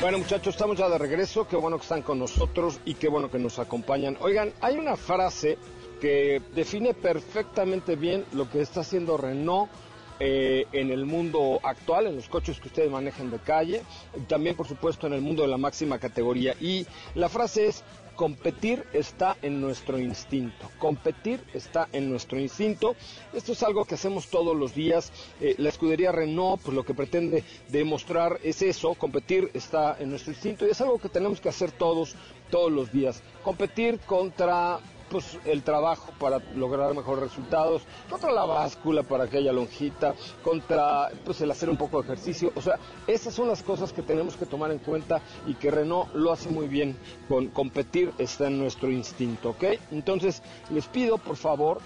Bueno 0.00 0.18
muchachos, 0.18 0.54
estamos 0.54 0.78
ya 0.78 0.88
de 0.88 0.96
regreso, 0.96 1.46
qué 1.46 1.56
bueno 1.56 1.76
que 1.76 1.82
están 1.82 2.02
con 2.02 2.18
nosotros 2.18 2.80
y 2.84 2.94
qué 2.94 3.08
bueno 3.08 3.30
que 3.30 3.38
nos 3.38 3.58
acompañan. 3.58 4.16
Oigan, 4.20 4.52
hay 4.62 4.78
una 4.78 4.96
frase 4.96 5.58
que 6.00 6.40
define 6.54 6.94
perfectamente 6.94 7.96
bien 7.96 8.24
lo 8.32 8.48
que 8.48 8.62
está 8.62 8.80
haciendo 8.80 9.18
Renault 9.18 9.70
eh, 10.18 10.66
en 10.72 10.90
el 10.90 11.06
mundo 11.06 11.60
actual, 11.62 12.06
en 12.06 12.16
los 12.16 12.28
coches 12.28 12.60
que 12.60 12.68
ustedes 12.68 12.90
manejan 12.90 13.30
de 13.30 13.38
calle, 13.38 13.82
también 14.26 14.56
por 14.56 14.66
supuesto 14.66 15.06
en 15.06 15.12
el 15.14 15.20
mundo 15.20 15.42
de 15.42 15.48
la 15.48 15.56
máxima 15.56 15.98
categoría. 15.98 16.54
Y 16.60 16.86
la 17.14 17.28
frase 17.28 17.68
es, 17.68 17.84
competir 18.20 18.84
está 18.92 19.38
en 19.40 19.62
nuestro 19.62 19.98
instinto, 19.98 20.70
competir 20.78 21.40
está 21.54 21.88
en 21.90 22.10
nuestro 22.10 22.38
instinto. 22.38 22.94
Esto 23.32 23.52
es 23.52 23.62
algo 23.62 23.86
que 23.86 23.94
hacemos 23.94 24.28
todos 24.28 24.54
los 24.54 24.74
días. 24.74 25.10
Eh, 25.40 25.54
la 25.56 25.70
escudería 25.70 26.12
Renault, 26.12 26.60
pues 26.60 26.74
lo 26.74 26.84
que 26.84 26.92
pretende 26.92 27.44
demostrar 27.70 28.38
es 28.44 28.60
eso, 28.60 28.92
competir 28.92 29.50
está 29.54 29.96
en 29.98 30.10
nuestro 30.10 30.34
instinto 30.34 30.66
y 30.66 30.70
es 30.72 30.80
algo 30.82 30.98
que 30.98 31.08
tenemos 31.08 31.40
que 31.40 31.48
hacer 31.48 31.72
todos, 31.72 32.14
todos 32.50 32.70
los 32.70 32.92
días. 32.92 33.22
Competir 33.42 33.98
contra 34.00 34.80
pues 35.10 35.38
el 35.44 35.62
trabajo 35.62 36.12
para 36.18 36.38
lograr 36.54 36.94
mejores 36.94 37.24
resultados, 37.24 37.82
contra 38.08 38.32
la 38.32 38.44
báscula 38.44 39.02
para 39.02 39.26
que 39.28 39.38
haya 39.38 39.52
lonjita, 39.52 40.14
contra 40.42 41.10
pues 41.24 41.40
el 41.40 41.50
hacer 41.50 41.68
un 41.68 41.76
poco 41.76 42.00
de 42.00 42.04
ejercicio, 42.04 42.52
o 42.54 42.62
sea, 42.62 42.78
esas 43.06 43.34
son 43.34 43.48
las 43.48 43.62
cosas 43.62 43.92
que 43.92 44.02
tenemos 44.02 44.36
que 44.36 44.46
tomar 44.46 44.70
en 44.70 44.78
cuenta 44.78 45.20
y 45.46 45.54
que 45.54 45.70
Renault 45.70 46.14
lo 46.14 46.32
hace 46.32 46.48
muy 46.48 46.68
bien 46.68 46.96
con 47.28 47.48
competir 47.48 48.12
está 48.18 48.46
en 48.46 48.58
nuestro 48.58 48.90
instinto, 48.90 49.50
¿ok? 49.50 49.64
Entonces, 49.90 50.42
les 50.70 50.86
pido 50.86 51.18
por 51.18 51.36
favor 51.36 51.80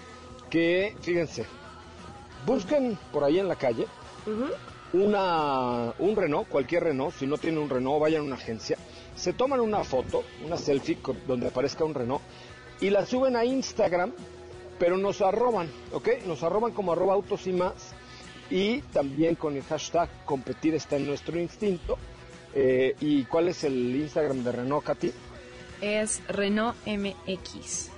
que, 0.49 0.95
fíjense, 1.01 1.45
busquen 2.45 2.97
por 3.11 3.23
ahí 3.23 3.39
en 3.39 3.47
la 3.47 3.55
calle 3.55 3.87
una, 4.93 5.93
un 5.99 6.15
Renault, 6.15 6.47
cualquier 6.47 6.83
Renault, 6.83 7.15
si 7.15 7.25
no 7.25 7.37
tienen 7.37 7.59
un 7.59 7.69
Renault, 7.69 8.01
vayan 8.01 8.21
a 8.21 8.25
una 8.25 8.35
agencia, 8.35 8.77
se 9.15 9.33
toman 9.33 9.59
una 9.59 9.83
foto, 9.83 10.23
una 10.45 10.57
selfie 10.57 10.97
donde 11.27 11.47
aparezca 11.47 11.83
un 11.83 11.93
Renault 11.93 12.21
y 12.81 12.89
la 12.89 13.05
suben 13.05 13.35
a 13.35 13.45
Instagram, 13.45 14.11
pero 14.79 14.97
nos 14.97 15.21
arroban, 15.21 15.69
¿ok? 15.93 16.09
Nos 16.25 16.43
arroban 16.43 16.71
como 16.71 16.91
arroba 16.91 17.13
autos 17.13 17.47
y 17.47 17.53
más 17.53 17.93
y 18.49 18.81
también 18.93 19.35
con 19.35 19.55
el 19.55 19.63
hashtag 19.63 20.09
competir 20.25 20.75
está 20.75 20.97
en 20.97 21.07
nuestro 21.07 21.39
instinto. 21.39 21.97
Eh, 22.53 22.95
¿Y 23.01 23.23
cuál 23.25 23.49
es 23.49 23.63
el 23.63 23.95
Instagram 23.95 24.43
de 24.43 24.51
Renault, 24.51 24.85
Katy? 24.85 25.11
Es 25.81 26.21
Renault 26.27 26.75
MX. 26.85 27.94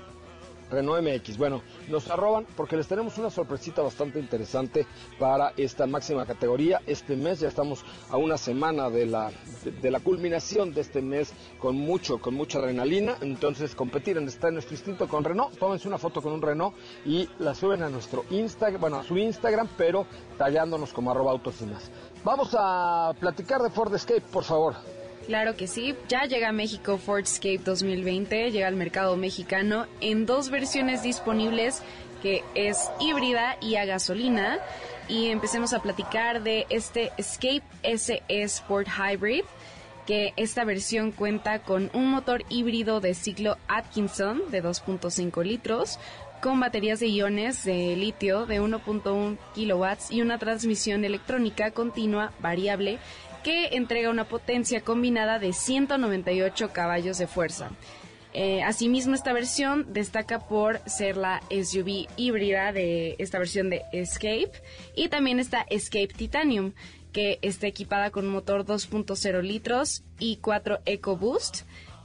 Renault 0.70 1.02
MX. 1.02 1.38
Bueno, 1.38 1.62
nos 1.88 2.10
arroban 2.10 2.46
porque 2.56 2.78
les 2.78 2.88
tenemos 2.88 3.18
una 3.18 3.30
sorpresita 3.30 3.82
bastante 3.82 4.20
interesante 4.20 4.86
para 5.20 5.54
esta 5.58 5.88
máxima 5.88 6.26
categoría. 6.26 6.82
Este 6.86 7.16
mes 7.16 7.40
ya 7.40 7.48
estamos 7.48 7.84
a 8.10 8.18
una 8.18 8.38
semana 8.38 8.90
de 8.90 9.06
la, 9.06 9.32
de, 9.82 9.92
la 9.92 10.00
culminación 10.00 10.74
de 10.74 10.82
este 10.82 11.02
mes 11.02 11.34
con 11.60 11.76
mucho, 11.76 12.20
con 12.20 12.34
mucha 12.34 12.60
adrenalina. 12.60 13.18
Entonces, 13.22 13.76
competir 13.76 14.18
en 14.18 14.28
está 14.28 14.50
en 14.50 14.56
nuestro 14.56 14.76
instinto 14.76 15.08
con 15.08 15.24
Renault. 15.24 15.58
Tómense 15.58 15.88
una 15.88 15.98
foto 15.98 16.22
con 16.22 16.34
un 16.34 16.42
Renault 16.42 16.76
y 17.06 17.28
la 17.40 17.56
suben 17.56 17.84
a 17.84 17.90
nuestro 17.90 18.26
Instagram, 18.30 18.82
bueno, 18.82 18.98
a 18.98 19.04
su 19.04 19.18
Instagram, 19.18 19.70
pero 19.78 20.06
tallándonos 20.38 20.94
como 20.94 21.12
arroba 21.12 21.32
autos 21.32 21.62
y 21.62 21.66
más. 21.66 21.90
Vamos 22.24 22.56
a 22.58 23.14
platicar 23.20 23.62
de 23.62 23.70
Ford 23.70 23.94
Escape, 23.94 24.22
por 24.22 24.44
favor. 24.44 24.97
Claro 25.28 25.58
que 25.58 25.68
sí, 25.68 25.94
ya 26.08 26.24
llega 26.24 26.50
a 26.50 26.54
México 26.54 26.98
Fordscape 26.98 27.58
2020, 27.58 28.50
llega 28.50 28.68
al 28.68 28.78
mercado 28.78 29.18
mexicano 29.18 29.86
en 30.00 30.26
dos 30.26 30.50
versiones 30.50 31.04
disponibles 31.04 31.84
que 32.22 32.44
es 32.56 32.90
híbrida 33.02 33.58
y 33.62 33.76
a 33.76 33.84
gasolina. 33.84 34.60
Y 35.10 35.28
empecemos 35.28 35.74
a 35.74 35.82
platicar 35.82 36.44
de 36.44 36.66
este 36.70 37.12
Escape 37.18 37.64
SE 37.98 38.24
Sport 38.30 38.88
Hybrid, 38.88 39.44
que 40.06 40.34
esta 40.38 40.64
versión 40.64 41.12
cuenta 41.12 41.60
con 41.60 41.90
un 41.94 42.10
motor 42.10 42.44
híbrido 42.50 43.02
de 43.02 43.14
ciclo 43.14 43.58
Atkinson 43.68 44.50
de 44.50 44.64
2.5 44.64 45.44
litros, 45.44 46.00
con 46.42 46.60
baterías 46.60 47.00
de 47.00 47.08
iones 47.08 47.64
de 47.66 47.96
litio 47.96 48.46
de 48.46 48.62
1.1 48.62 49.38
kilowatts 49.56 50.12
y 50.12 50.22
una 50.22 50.38
transmisión 50.38 51.04
electrónica 51.04 51.72
continua 51.72 52.32
variable 52.40 53.00
que 53.44 53.76
entrega 53.76 54.10
una 54.10 54.26
potencia 54.26 54.82
combinada 54.82 55.40
de 55.40 55.54
198 55.54 56.72
caballos 56.74 57.18
de 57.18 57.28
fuerza. 57.28 57.72
Eh, 58.34 58.62
asimismo, 58.62 59.16
esta 59.16 59.34
versión 59.34 59.94
destaca 59.94 60.48
por 60.48 60.80
ser 60.88 61.18
la 61.18 61.42
SUV 61.50 62.08
híbrida 62.18 62.72
de 62.72 63.16
esta 63.20 63.40
versión 63.40 63.70
de 63.70 63.82
Escape 63.92 64.52
y 64.96 65.08
también 65.08 65.40
está 65.40 65.66
Escape 65.70 66.10
Titanium, 66.10 66.74
que 67.12 67.40
está 67.42 67.68
equipada 67.68 68.12
con 68.12 68.26
un 68.26 68.32
motor 68.32 68.66
2.0 68.66 69.42
litros 69.42 70.04
y 70.20 70.38
4 70.38 70.82
EcoBoost, 70.86 71.62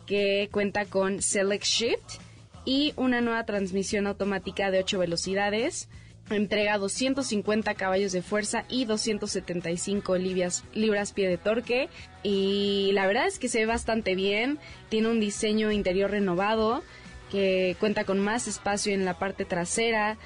que 0.07 0.49
cuenta 0.51 0.87
con 0.87 1.21
Select 1.21 1.65
Shift 1.65 2.21
y 2.65 2.95
una 2.97 3.21
nueva 3.21 3.45
transmisión 3.45 4.07
automática 4.07 4.71
de 4.71 4.79
8 4.79 5.01
velocidades, 5.01 5.89
entrega 6.31 6.79
250 6.79 7.75
caballos 7.75 8.13
de 8.13 8.23
fuerza 8.23 8.65
y 8.69 8.85
275 8.85 10.17
libras, 10.17 10.65
libras 10.73 11.13
pie 11.13 11.29
de 11.29 11.39
torque. 11.39 11.89
Y 12.23 12.91
la 12.93 13.07
verdad 13.07 13.27
es 13.27 13.39
que 13.39 13.49
se 13.49 13.61
ve 13.61 13.67
bastante 13.67 14.15
bien, 14.15 14.59
tiene 14.89 15.09
un 15.09 15.21
diseño 15.21 15.73
interior 15.73 16.11
renovado 16.11 16.83
que 17.31 17.77
cuenta 17.81 18.05
con 18.05 18.19
más 18.19 18.47
espacio 18.47 18.93
en 18.93 19.07
la 19.07 19.19
parte 19.19 19.47
trasera, 19.47 20.19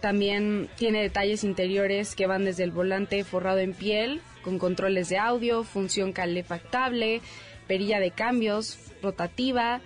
también 0.00 0.68
tiene 0.76 1.02
detalles 1.02 1.44
interiores 1.44 2.14
que 2.14 2.26
van 2.26 2.44
desde 2.44 2.64
el 2.64 2.70
volante 2.70 3.22
forrado 3.24 3.58
en 3.58 3.74
piel 3.74 4.20
con 4.42 4.58
controles 4.58 5.08
de 5.10 5.18
audio, 5.18 5.64
función 5.64 6.12
calefactable, 6.12 7.20
perilla 7.66 8.00
de 8.00 8.10
cambios, 8.10 8.78
rotativa, 9.02 9.80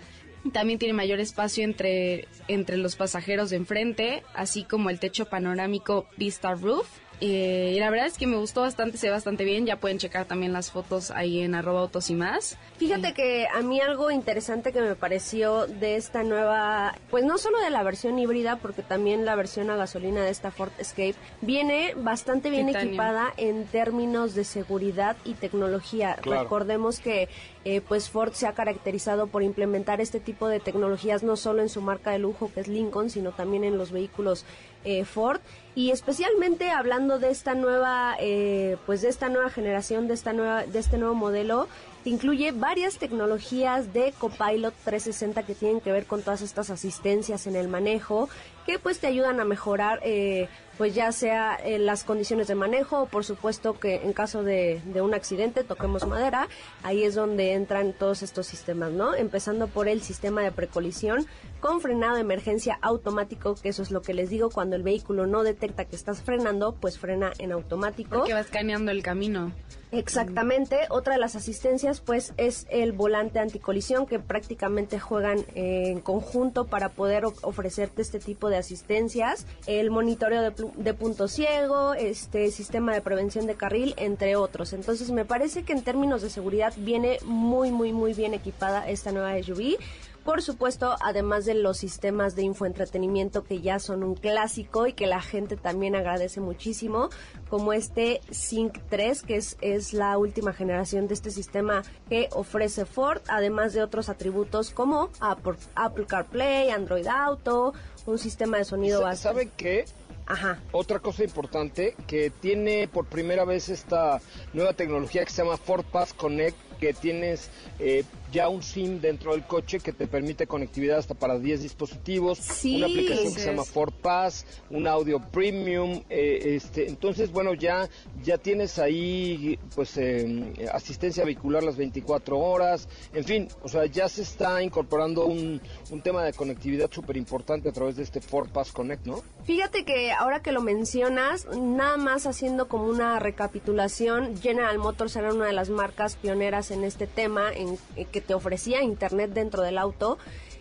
también 0.53 0.79
tiene 0.79 0.95
mayor 0.95 1.21
espacio 1.21 1.65
entre, 1.65 2.29
entre 2.49 2.77
los 2.77 2.97
pasajeros 2.97 3.51
de 3.51 3.57
enfrente, 3.57 4.23
así 4.35 4.65
como 4.65 4.91
el 4.91 4.99
techo 4.99 5.27
panorámico 5.27 6.07
Vista 6.17 6.55
Roof 6.55 6.87
eh, 7.21 7.73
y 7.75 7.78
la 7.78 7.90
verdad 7.90 8.06
es 8.06 8.18
que 8.18 8.26
me 8.26 8.37
gustó 8.37 8.62
bastante, 8.62 8.99
se 8.99 9.06
ve 9.06 9.12
bastante 9.12 9.44
bien. 9.44 9.66
Ya 9.66 9.76
pueden 9.76 9.99
checar 9.99 10.26
también 10.26 10.52
las 10.52 10.71
fotos 10.71 11.11
ahí 11.11 11.40
en 11.40 11.54
arroba 11.54 11.80
autos 11.80 12.11
y 12.11 12.14
más. 12.14 12.56
Fíjate 12.76 13.14
que 13.14 13.47
a 13.47 13.62
mí 13.62 13.80
algo 13.80 14.11
interesante 14.11 14.73
que 14.73 14.80
me 14.80 14.94
pareció 14.97 15.66
de 15.66 15.97
esta 15.97 16.23
nueva, 16.23 16.94
pues 17.11 17.25
no 17.25 17.38
solo 17.38 17.61
de 17.61 17.71
la 17.71 17.83
versión 17.83 18.18
híbrida, 18.18 18.56
porque 18.56 18.83
también 18.83 19.25
la 19.25 19.37
versión 19.37 19.71
a 19.71 19.76
gasolina 19.76 20.23
de 20.23 20.30
esta 20.30 20.50
Ford 20.50 20.73
Escape 20.78 21.14
viene 21.40 21.94
bastante 21.97 22.50
bien 22.50 22.68
equipada 22.68 23.33
en 23.37 23.64
términos 23.66 24.35
de 24.35 24.44
seguridad 24.44 25.16
y 25.25 25.35
tecnología. 25.35 26.16
Recordemos 26.23 27.00
que 27.00 27.28
eh, 27.64 27.80
pues 27.80 28.11
Ford 28.11 28.33
se 28.33 28.47
ha 28.47 28.52
caracterizado 28.52 29.28
por 29.28 29.42
implementar 29.42 30.00
este 30.00 30.21
tipo 30.21 30.49
de 30.49 30.61
tecnologías 30.61 31.23
no 31.23 31.37
solo 31.37 31.62
en 31.62 31.68
su 31.68 31.80
marca 31.80 32.11
de 32.11 32.18
lujo 32.18 32.50
que 32.52 32.61
es 32.61 32.68
Lincoln, 32.68 33.09
sino 33.09 33.33
también 33.33 33.64
en 33.64 33.78
los 33.78 33.90
vehículos 33.90 34.44
eh, 34.85 35.04
Ford 35.04 35.40
y 35.75 35.90
especialmente 35.90 36.71
hablando 36.71 37.19
de 37.19 37.31
esta 37.31 37.54
nueva 37.54 38.16
eh, 38.21 38.76
pues 38.87 39.02
de 39.02 39.09
esta 39.09 39.28
nueva 39.28 39.50
generación 39.50 40.09
de 40.09 40.14
esta 40.14 40.33
nueva 40.33 40.64
de 40.64 40.78
este 40.78 40.99
nuevo 40.99 41.14
modelo 41.14 41.69
incluye 42.04 42.52
varias 42.52 42.99
tecnologías 42.99 43.92
de 43.92 44.12
Copilot 44.18 44.75
360 44.84 45.42
que 45.44 45.54
tienen 45.54 45.80
que 45.80 45.92
ver 45.92 46.06
con 46.06 46.23
todas 46.23 46.42
estas 46.42 46.70
asistencias 46.70 47.46
en 47.46 47.56
el 47.56 47.68
manejo 47.68 48.28
que 48.66 48.78
pues 48.78 48.99
te 48.99 49.06
ayudan 49.06 49.40
a 49.40 49.44
mejorar 49.44 50.00
eh, 50.02 50.49
pues 50.78 50.94
ya 50.94 51.12
sea 51.12 51.56
en 51.62 51.87
las 51.87 52.04
condiciones 52.04 52.49
de 52.49 52.54
manejo 52.54 53.02
o 53.02 53.06
por 53.06 53.25
supuesto 53.25 53.78
que 53.78 53.96
en 53.96 54.12
caso 54.12 54.42
de, 54.42 54.80
de, 54.87 55.00
un 55.00 55.14
accidente 55.14 55.64
toquemos 55.64 56.06
madera 56.06 56.49
ahí 56.82 57.04
es 57.04 57.14
donde 57.14 57.52
entran 57.52 57.92
todos 57.92 58.23
estos 58.23 58.46
sistemas 58.46 58.92
no 58.92 59.14
empezando 59.14 59.68
por 59.68 59.88
el 59.88 60.02
sistema 60.02 60.42
de 60.42 60.52
precolisión 60.52 61.26
con 61.61 61.80
frenado 61.80 62.14
de 62.14 62.23
emergencia 62.23 62.78
automático 62.82 63.54
que 63.54 63.68
eso 63.70 63.82
es 63.82 63.90
lo 63.90 64.02
que 64.02 64.14
les 64.14 64.30
digo 64.30 64.50
cuando 64.50 64.76
el 64.76 64.82
vehículo 64.82 65.26
no 65.26 65.42
detecta 65.42 65.84
que 65.84 65.96
estás 65.96 66.23
frenando 66.23 66.75
pues 66.75 66.99
frena 66.99 67.32
en 67.38 67.52
automático. 67.52 68.16
Porque 68.16 68.34
va 68.34 68.40
escaneando 68.40 68.90
el 68.90 69.02
camino 69.02 69.52
Exactamente. 69.93 70.79
Otra 70.91 71.14
de 71.14 71.21
las 71.21 71.37
asistencias, 71.37 72.00
pues, 72.00 72.33
es 72.37 72.67
el 72.71 72.93
volante 72.93 73.38
anticolisión 73.38 74.07
que 74.07 74.19
prácticamente 74.19 74.99
juegan 74.99 75.45
en 75.55 76.00
conjunto 76.00 76.67
para 76.67 76.88
poder 76.91 77.25
ofrecerte 77.43 78.03
este 78.03 78.19
tipo 78.19 78.49
de 78.49 78.57
asistencias. 78.57 79.47
El 79.67 79.91
monitoreo 79.91 80.43
de, 80.43 80.95
punto 80.95 81.29
ciego, 81.29 81.95
este 81.95 82.50
sistema 82.50 82.93
de 82.93 83.00
prevención 83.00 83.47
de 83.47 83.55
carril, 83.55 83.95
entre 83.97 84.37
otros. 84.37 84.73
Entonces, 84.73 85.11
me 85.11 85.25
parece 85.25 85.62
que 85.62 85.73
en 85.73 85.83
términos 85.83 86.23
de 86.23 86.31
seguridad 86.31 86.73
viene 86.76 87.19
muy, 87.25 87.71
muy, 87.71 87.93
muy 87.93 88.14
bien 88.14 88.35
equipada 88.35 88.88
esta 88.88 89.12
nueva 89.12 89.41
SUV 89.43 89.79
Por 90.25 90.40
supuesto, 90.40 90.97
además 91.02 91.45
de 91.45 91.52
los 91.54 91.76
sistemas 91.76 92.35
de 92.35 92.43
infoentretenimiento 92.43 93.45
que 93.45 93.61
ya 93.61 93.78
son 93.78 94.02
un 94.02 94.14
clásico 94.14 94.87
y 94.87 94.95
que 94.95 95.07
la 95.07 95.21
gente 95.21 95.57
también 95.57 95.95
agradece 95.95 96.40
muchísimo, 96.40 97.11
como 97.50 97.73
este 97.75 98.23
Sync 98.31 98.78
3, 98.88 99.23
que 99.23 99.37
es, 99.37 99.59
es 99.61 99.93
la 99.93 100.16
última 100.16 100.54
generación 100.54 101.09
de 101.09 101.14
este 101.14 101.31
sistema 101.31 101.83
que 102.09 102.28
ofrece 102.33 102.87
Ford, 102.87 103.21
además 103.28 103.75
de 103.75 103.83
otros 103.83 104.09
atributos 104.09 104.71
como 104.71 105.11
Apple, 105.21 105.57
Apple 105.75 106.07
CarPlay, 106.07 106.71
Android 106.71 107.07
Auto, 107.07 107.75
un 108.07 108.19
sistema 108.19 108.57
de 108.57 108.64
sonido 108.64 109.00
Sa- 109.00 109.04
bastante... 109.04 109.40
¿Saben 109.43 109.52
qué? 109.59 109.85
Ajá. 110.26 110.59
Otra 110.73 111.00
cosa 111.00 111.23
importante 111.23 111.95
que 112.07 112.31
tiene 112.31 112.88
por 112.88 113.04
primera 113.04 113.45
vez 113.45 113.69
esta 113.69 114.23
nueva 114.54 114.73
tecnología 114.73 115.23
que 115.23 115.31
se 115.31 115.43
llama 115.45 115.59
Ford 115.59 115.85
Pass 115.85 116.14
Connect, 116.14 116.57
que 116.81 116.95
tienes 116.95 117.50
eh, 117.78 118.04
ya 118.35 118.49
un 118.49 118.62
SIM 118.62 119.00
dentro 119.00 119.33
del 119.33 119.47
coche 119.47 119.79
que 119.79 119.93
te 119.93 120.07
permite 120.09 120.47
conectividad 120.47 120.99
hasta 120.99 121.14
para 121.14 121.38
10 121.38 121.62
dispositivos, 121.62 122.38
Sí. 122.38 122.76
una 122.76 122.87
aplicación 122.87 123.33
que 123.33 123.41
se 123.41 123.50
llama. 123.50 123.64
Ford 123.64 123.93
Pass, 124.03 124.45
un 124.71 124.87
audio 124.88 125.21
premium, 125.21 126.03
eh, 126.11 126.57
este, 126.57 126.88
entonces 126.88 127.31
bueno 127.31 127.55
ya 127.55 127.88
ya 128.23 128.37
tienes 128.38 128.79
ahí 128.81 129.59
pues 129.76 129.97
eh, 129.97 130.53
asistencia 130.73 131.25
vehicular 131.25 131.62
las 131.62 131.76
24 131.76 132.37
horas, 132.38 132.88
en 133.12 133.25
fin, 133.25 133.49
o 133.62 133.69
sea 133.69 133.87
ya 133.87 134.09
se 134.09 134.23
está 134.23 134.61
incorporando 134.62 135.26
un, 135.26 135.61
un 135.91 136.00
tema 136.03 136.25
de 136.25 136.33
conectividad 136.33 136.91
súper 136.91 137.17
importante 137.17 137.69
a 137.69 137.73
través 137.73 137.95
de 137.97 138.03
este 138.03 138.21
Ford 138.21 138.49
Pass 138.50 138.73
Connect, 138.73 139.07
¿no? 139.07 139.23
Fíjate 139.45 139.85
que 139.85 140.11
ahora 140.11 140.43
que 140.43 140.50
lo 140.53 140.61
mencionas, 140.61 141.47
nada 141.57 141.97
más 141.97 142.26
haciendo 142.26 142.67
como 142.67 142.87
una 142.88 143.21
recapitulación, 143.21 144.37
General 144.41 144.79
Motors 144.79 145.14
era 145.17 145.33
una 145.33 145.47
de 145.47 145.53
las 145.53 145.71
marcas 145.71 146.17
pioneras 146.17 146.71
en 146.71 146.83
este 146.83 147.07
tema, 147.07 147.53
en, 147.53 147.79
en 147.97 148.07
que 148.07 148.21
te 148.26 148.35
ofrecía 148.35 148.83
internet 148.83 149.33
dentro 149.33 149.62
del 149.62 149.78
auto. 149.78 150.19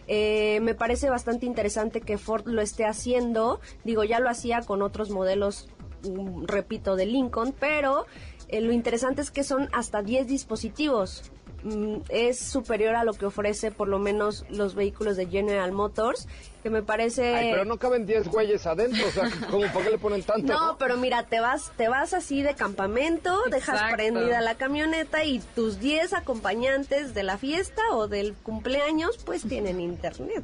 Eh, 0.07 0.59
me 0.61 0.75
parece 0.75 1.09
bastante 1.09 1.45
interesante 1.45 2.01
que 2.01 2.17
Ford 2.17 2.47
lo 2.47 2.61
esté 2.61 2.85
haciendo. 2.85 3.59
Digo, 3.83 4.03
ya 4.03 4.19
lo 4.19 4.29
hacía 4.29 4.61
con 4.61 4.81
otros 4.81 5.09
modelos, 5.09 5.69
mm, 6.03 6.45
repito, 6.45 6.95
de 6.95 7.05
Lincoln, 7.05 7.53
pero 7.57 8.05
eh, 8.49 8.61
lo 8.61 8.73
interesante 8.73 9.21
es 9.21 9.31
que 9.31 9.43
son 9.43 9.69
hasta 9.71 10.01
10 10.01 10.27
dispositivos. 10.27 11.31
Mm, 11.63 11.99
es 12.09 12.39
superior 12.39 12.95
a 12.95 13.05
lo 13.05 13.13
que 13.13 13.25
ofrece 13.25 13.71
por 13.71 13.87
lo 13.87 13.97
menos 13.97 14.45
los 14.49 14.75
vehículos 14.75 15.15
de 15.15 15.27
General 15.27 15.71
Motors, 15.71 16.27
que 16.61 16.69
me 16.69 16.83
parece... 16.83 17.35
Ay, 17.35 17.51
pero 17.51 17.63
no 17.63 17.77
caben 17.77 18.05
10 18.05 18.27
güeyes 18.27 18.65
adentro, 18.67 19.07
o 19.07 19.11
sea, 19.11 19.29
¿cómo, 19.49 19.71
¿por 19.71 19.83
qué 19.83 19.91
le 19.91 19.97
ponen 19.97 20.23
tanto? 20.23 20.51
No, 20.51 20.77
pero 20.77 20.97
mira, 20.97 21.23
te 21.23 21.39
vas, 21.39 21.71
te 21.77 21.87
vas 21.87 22.13
así 22.13 22.41
de 22.41 22.53
campamento, 22.55 23.41
dejas 23.49 23.93
prendida 23.93 24.41
la 24.41 24.55
camioneta 24.55 25.23
y 25.23 25.39
tus 25.55 25.79
10 25.79 26.13
acompañantes 26.13 27.13
de 27.13 27.23
la 27.23 27.37
fiesta 27.37 27.81
o 27.91 28.07
del 28.07 28.33
cumpleaños 28.33 29.17
pues 29.23 29.43
tienen 29.43 29.79
internet. 29.79 30.43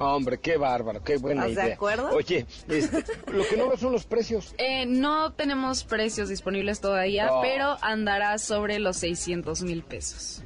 Hombre, 0.00 0.38
qué 0.38 0.56
bárbaro, 0.56 1.04
qué 1.04 1.18
buena 1.18 1.42
¿Estás 1.42 1.56
de 1.56 1.62
idea. 1.64 1.74
acuerdo? 1.74 2.08
Oye, 2.16 2.46
este, 2.68 3.04
lo 3.30 3.46
que 3.46 3.56
no 3.58 3.68
veo 3.68 3.76
son 3.76 3.92
los 3.92 4.04
precios. 4.06 4.54
Eh, 4.58 4.86
no 4.86 5.32
tenemos 5.32 5.84
precios 5.84 6.28
disponibles 6.30 6.80
todavía, 6.80 7.30
pero 7.42 7.76
andará 7.82 8.38
sobre 8.38 8.78
los 8.78 8.96
600 8.96 9.62
mil 9.62 9.82
pesos. 9.82 10.42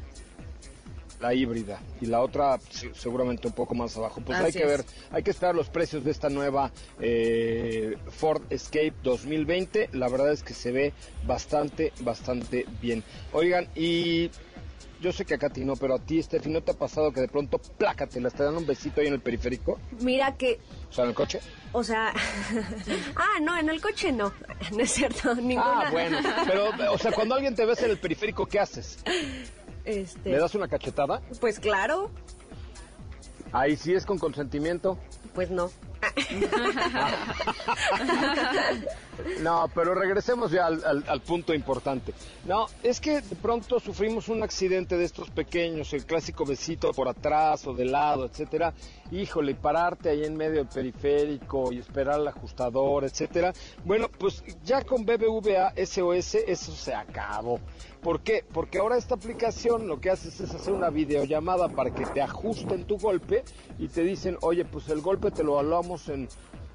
La 1.20 1.32
híbrida 1.32 1.80
y 2.00 2.06
la 2.06 2.20
otra 2.20 2.58
sí, 2.70 2.90
seguramente 2.94 3.46
un 3.46 3.54
poco 3.54 3.74
más 3.74 3.96
abajo. 3.96 4.20
Pues 4.20 4.38
hay 4.40 4.52
que 4.52 4.62
es. 4.62 4.66
ver, 4.66 4.84
hay 5.10 5.22
que 5.22 5.30
esperar 5.30 5.54
los 5.54 5.68
precios 5.68 6.04
de 6.04 6.10
esta 6.10 6.28
nueva 6.28 6.70
eh, 7.00 7.96
Ford 8.10 8.42
Escape 8.50 8.92
2020. 9.02 9.90
La 9.92 10.08
verdad 10.08 10.32
es 10.32 10.42
que 10.42 10.52
se 10.52 10.72
ve 10.72 10.92
bastante, 11.26 11.92
bastante 12.00 12.66
bien. 12.82 13.02
Oigan, 13.32 13.68
y 13.74 14.30
yo 15.04 15.12
sé 15.12 15.26
que 15.26 15.34
a 15.34 15.50
ti 15.50 15.66
no, 15.66 15.76
pero 15.76 15.96
a 15.96 15.98
ti, 15.98 16.22
Steffi, 16.22 16.48
¿no 16.48 16.62
te 16.62 16.70
ha 16.70 16.74
pasado 16.74 17.12
que 17.12 17.20
de 17.20 17.28
pronto, 17.28 17.58
plácate, 17.58 18.22
te 18.22 18.42
dan 18.42 18.56
un 18.56 18.66
besito 18.66 19.02
ahí 19.02 19.08
en 19.08 19.12
el 19.12 19.20
periférico? 19.20 19.78
Mira 20.00 20.34
que, 20.34 20.58
O 20.88 20.92
sea, 20.92 21.04
en 21.04 21.10
el 21.10 21.14
coche. 21.14 21.40
o 21.72 21.84
sea, 21.84 22.10
ah, 23.16 23.40
no, 23.42 23.54
en 23.58 23.68
el 23.68 23.82
coche 23.82 24.12
no, 24.12 24.32
no 24.72 24.80
es 24.80 24.90
cierto, 24.90 25.34
ninguna. 25.34 25.88
Ah, 25.88 25.90
bueno. 25.90 26.18
Pero, 26.46 26.70
o 26.90 26.96
sea, 26.96 27.12
cuando 27.12 27.34
alguien 27.34 27.54
te 27.54 27.66
besa 27.66 27.84
en 27.84 27.90
el 27.90 27.98
periférico, 27.98 28.46
¿qué 28.46 28.58
haces? 28.58 28.98
Este, 29.84 30.30
¿Le 30.30 30.38
das 30.38 30.54
una 30.54 30.68
cachetada? 30.68 31.20
pues 31.38 31.60
claro, 31.60 32.10
Ahí 33.52 33.76
sí 33.76 33.92
es 33.92 34.06
con 34.06 34.18
consentimiento. 34.18 34.98
pues 35.34 35.50
no. 35.50 35.70
No, 39.40 39.70
pero 39.74 39.94
regresemos 39.94 40.50
ya 40.50 40.66
al, 40.66 41.20
punto 41.20 41.54
importante. 41.54 42.12
No, 42.46 42.66
es 42.82 43.00
que 43.00 43.20
de 43.20 43.36
pronto 43.36 43.78
sufrimos 43.80 44.28
un 44.28 44.42
accidente 44.42 44.96
de 44.96 45.04
estos 45.04 45.30
pequeños, 45.30 45.92
el 45.92 46.04
clásico 46.04 46.44
besito 46.44 46.92
por 46.92 47.08
atrás 47.08 47.66
o 47.66 47.74
de 47.74 47.84
lado, 47.84 48.26
etcétera. 48.26 48.74
Híjole, 49.10 49.52
y 49.52 49.54
pararte 49.54 50.08
ahí 50.10 50.24
en 50.24 50.36
medio 50.36 50.56
del 50.56 50.66
periférico 50.66 51.72
y 51.72 51.78
esperar 51.78 52.16
al 52.16 52.28
ajustador, 52.28 53.04
etcétera. 53.04 53.52
Bueno, 53.84 54.08
pues 54.08 54.42
ya 54.64 54.82
con 54.82 55.04
BBVA 55.04 55.74
SOS 55.76 56.34
eso 56.46 56.72
se 56.72 56.94
acabó. 56.94 57.60
¿Por 58.04 58.20
qué? 58.20 58.44
Porque 58.52 58.78
ahora 58.78 58.98
esta 58.98 59.14
aplicación 59.14 59.88
lo 59.88 59.98
que 59.98 60.10
haces 60.10 60.38
es 60.38 60.54
hacer 60.54 60.74
una 60.74 60.90
videollamada 60.90 61.70
para 61.70 61.90
que 61.94 62.04
te 62.04 62.20
ajusten 62.20 62.84
tu 62.84 62.98
golpe 62.98 63.44
y 63.78 63.88
te 63.88 64.02
dicen, 64.02 64.36
oye, 64.42 64.66
pues 64.66 64.90
el 64.90 65.00
golpe 65.00 65.30
te 65.30 65.42
lo 65.42 65.58
hablamos 65.58 66.03
en 66.08 66.28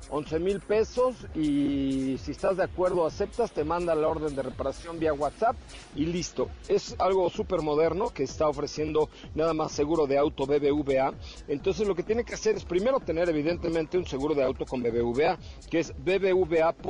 11 0.09 0.39
mil 0.39 0.59
pesos 0.59 1.15
y 1.35 2.17
si 2.17 2.31
estás 2.31 2.57
de 2.57 2.63
acuerdo 2.63 3.05
aceptas, 3.05 3.51
te 3.51 3.63
manda 3.63 3.93
la 3.95 4.07
orden 4.07 4.35
de 4.35 4.41
reparación 4.41 4.97
vía 4.97 5.13
WhatsApp 5.13 5.55
y 5.95 6.05
listo. 6.05 6.49
Es 6.67 6.95
algo 6.99 7.29
súper 7.29 7.61
moderno 7.61 8.09
que 8.09 8.23
está 8.23 8.47
ofreciendo 8.47 9.09
nada 9.35 9.53
más 9.53 9.71
seguro 9.71 10.07
de 10.07 10.17
auto 10.17 10.45
BBVA. 10.47 11.13
Entonces 11.47 11.87
lo 11.87 11.93
que 11.95 12.03
tiene 12.03 12.23
que 12.23 12.33
hacer 12.33 12.55
es 12.55 12.65
primero 12.65 12.99
tener 12.99 13.29
evidentemente 13.29 13.97
un 13.97 14.05
seguro 14.05 14.33
de 14.33 14.43
auto 14.43 14.65
con 14.65 14.81
BBVA, 14.81 15.37
que 15.69 15.79
es 15.79 15.93
bbva.mx 15.97 16.87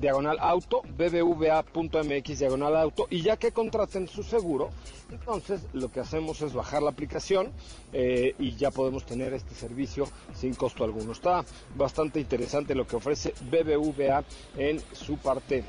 diagonal 0.00 0.38
auto, 0.40 0.82
bbva.mx 0.96 2.38
diagonal 2.38 2.76
auto, 2.76 3.06
y 3.10 3.22
ya 3.22 3.36
que 3.36 3.52
contraten 3.52 4.08
su 4.08 4.22
seguro, 4.22 4.70
entonces 5.10 5.60
lo 5.72 5.90
que 5.90 6.00
hacemos 6.00 6.40
es 6.42 6.52
bajar 6.52 6.82
la 6.82 6.90
aplicación 6.90 7.50
eh, 7.92 8.34
y 8.38 8.56
ya 8.56 8.70
podemos 8.70 9.04
tener 9.04 9.34
este 9.34 9.54
servicio 9.54 10.08
sin 10.34 10.54
costo 10.54 10.84
alguno. 10.84 11.12
Está 11.12 11.44
bastante 11.76 12.20
interesante 12.20 12.74
lo 12.74 12.86
que 12.86 12.96
ofrece 12.96 13.34
BBVA 13.50 14.24
en 14.56 14.80
su 14.92 15.16
parte 15.18 15.64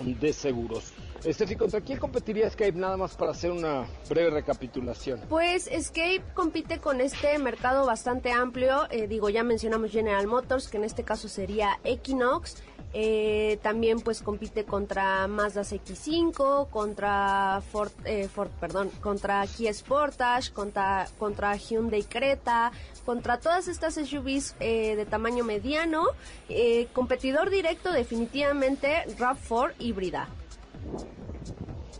de 0.00 0.32
seguros. 0.32 0.92
Estefi, 1.22 1.54
¿contra 1.54 1.82
quién 1.82 1.98
competiría 1.98 2.48
Skype? 2.48 2.78
Nada 2.78 2.96
más 2.96 3.14
para 3.14 3.32
hacer 3.32 3.50
una 3.50 3.86
breve 4.08 4.30
recapitulación. 4.30 5.20
Pues 5.28 5.66
Escape 5.66 6.22
compite 6.32 6.78
con 6.78 7.02
este 7.02 7.38
mercado 7.38 7.84
bastante 7.84 8.32
amplio. 8.32 8.90
eh, 8.90 9.06
digo, 9.06 9.28
ya 9.28 9.44
mencionamos 9.44 9.90
General 9.90 10.26
Motors, 10.26 10.68
que 10.68 10.78
en 10.78 10.84
este 10.84 11.04
caso 11.04 11.28
sería 11.28 11.78
Equinox. 11.84 12.62
Eh, 12.92 13.58
también 13.62 14.00
pues 14.00 14.20
compite 14.20 14.64
contra 14.64 15.28
Mazda 15.28 15.62
X5, 15.62 16.68
contra 16.70 17.62
Ford, 17.70 17.92
eh, 18.04 18.28
Ford, 18.28 18.50
perdón, 18.58 18.90
contra 19.00 19.46
Kia 19.46 19.72
Sportage, 19.72 20.52
contra, 20.52 21.06
contra 21.18 21.56
Hyundai 21.56 22.02
Creta, 22.02 22.72
contra 23.04 23.38
todas 23.38 23.68
estas 23.68 23.94
SUVs 23.94 24.56
eh, 24.58 24.96
de 24.96 25.06
tamaño 25.06 25.44
mediano. 25.44 26.06
Eh, 26.48 26.88
competidor 26.92 27.50
directo 27.50 27.92
definitivamente 27.92 29.04
RAV4 29.18 29.74
híbrida. 29.78 30.28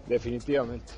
Definitivamente. 0.08 0.92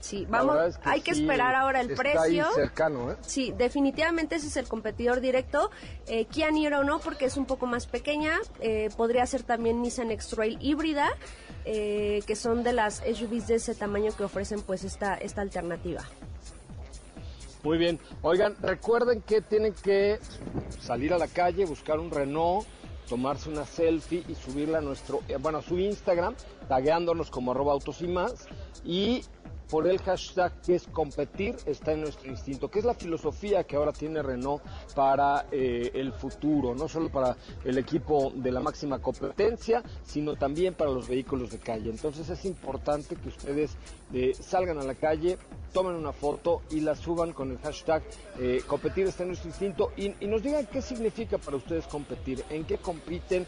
Sí, 0.00 0.26
vamos, 0.28 0.78
hay 0.84 1.00
que 1.00 1.14
sí, 1.14 1.22
esperar 1.22 1.54
ahora 1.54 1.80
el 1.80 1.90
está 1.90 2.02
precio. 2.02 2.46
Ahí 2.46 2.54
cercano, 2.54 3.12
¿eh? 3.12 3.16
Sí, 3.20 3.52
definitivamente 3.56 4.36
ese 4.36 4.46
es 4.46 4.56
el 4.56 4.68
competidor 4.68 5.20
directo. 5.20 5.70
Eh, 6.06 6.26
Kia 6.26 6.50
Niro 6.50 6.84
no, 6.84 7.00
porque 7.00 7.24
es 7.24 7.36
un 7.36 7.46
poco 7.46 7.66
más 7.66 7.86
pequeña. 7.86 8.38
Eh, 8.60 8.90
podría 8.96 9.26
ser 9.26 9.42
también 9.42 9.82
Nissan 9.82 10.10
X-Trail 10.12 10.58
híbrida, 10.60 11.08
eh, 11.64 12.22
que 12.26 12.36
son 12.36 12.62
de 12.62 12.72
las 12.72 13.02
SUVs 13.02 13.48
de 13.48 13.56
ese 13.56 13.74
tamaño 13.74 14.12
que 14.16 14.24
ofrecen 14.24 14.62
pues 14.62 14.84
esta, 14.84 15.14
esta 15.14 15.42
alternativa. 15.42 16.04
Muy 17.64 17.76
bien. 17.76 17.98
Oigan, 18.22 18.56
recuerden 18.62 19.20
que 19.22 19.40
tienen 19.40 19.74
que 19.74 20.20
salir 20.80 21.12
a 21.12 21.18
la 21.18 21.26
calle, 21.26 21.64
buscar 21.64 21.98
un 21.98 22.10
Renault, 22.10 22.66
tomarse 23.08 23.48
una 23.48 23.64
selfie 23.64 24.24
y 24.28 24.34
subirla 24.34 24.78
a 24.78 24.80
nuestro, 24.80 25.22
bueno, 25.40 25.58
a 25.58 25.62
su 25.62 25.78
Instagram, 25.78 26.34
tagueándonos 26.68 27.30
como 27.30 27.50
arroba 27.50 27.72
autos 27.72 28.00
y 28.02 28.06
más. 28.06 28.46
Y 28.84 29.24
por 29.68 29.86
el 29.86 29.98
hashtag 29.98 30.60
que 30.62 30.74
es 30.74 30.86
competir 30.86 31.56
está 31.66 31.92
en 31.92 32.00
nuestro 32.00 32.30
instinto, 32.30 32.70
que 32.70 32.78
es 32.78 32.84
la 32.84 32.94
filosofía 32.94 33.64
que 33.64 33.76
ahora 33.76 33.92
tiene 33.92 34.22
Renault 34.22 34.62
para 34.94 35.46
eh, 35.50 35.90
el 35.94 36.12
futuro, 36.12 36.74
no 36.74 36.88
solo 36.88 37.10
para 37.10 37.36
el 37.64 37.76
equipo 37.78 38.32
de 38.34 38.50
la 38.50 38.60
máxima 38.60 38.98
competencia, 39.00 39.82
sino 40.04 40.36
también 40.36 40.74
para 40.74 40.90
los 40.90 41.08
vehículos 41.08 41.50
de 41.50 41.58
calle. 41.58 41.90
Entonces 41.90 42.28
es 42.30 42.44
importante 42.44 43.16
que 43.16 43.28
ustedes 43.28 43.76
eh, 44.14 44.34
salgan 44.38 44.78
a 44.78 44.84
la 44.84 44.94
calle, 44.94 45.38
tomen 45.72 45.94
una 45.94 46.12
foto 46.12 46.62
y 46.70 46.80
la 46.80 46.94
suban 46.94 47.32
con 47.32 47.50
el 47.50 47.58
hashtag 47.58 48.02
eh, 48.38 48.62
competir 48.66 49.06
está 49.06 49.24
en 49.24 49.28
nuestro 49.28 49.50
instinto 49.50 49.92
y, 49.96 50.14
y 50.24 50.26
nos 50.26 50.42
digan 50.42 50.66
qué 50.66 50.80
significa 50.80 51.36
para 51.36 51.58
ustedes 51.58 51.86
competir, 51.86 52.42
en 52.48 52.64
qué 52.64 52.78
compiten, 52.78 53.46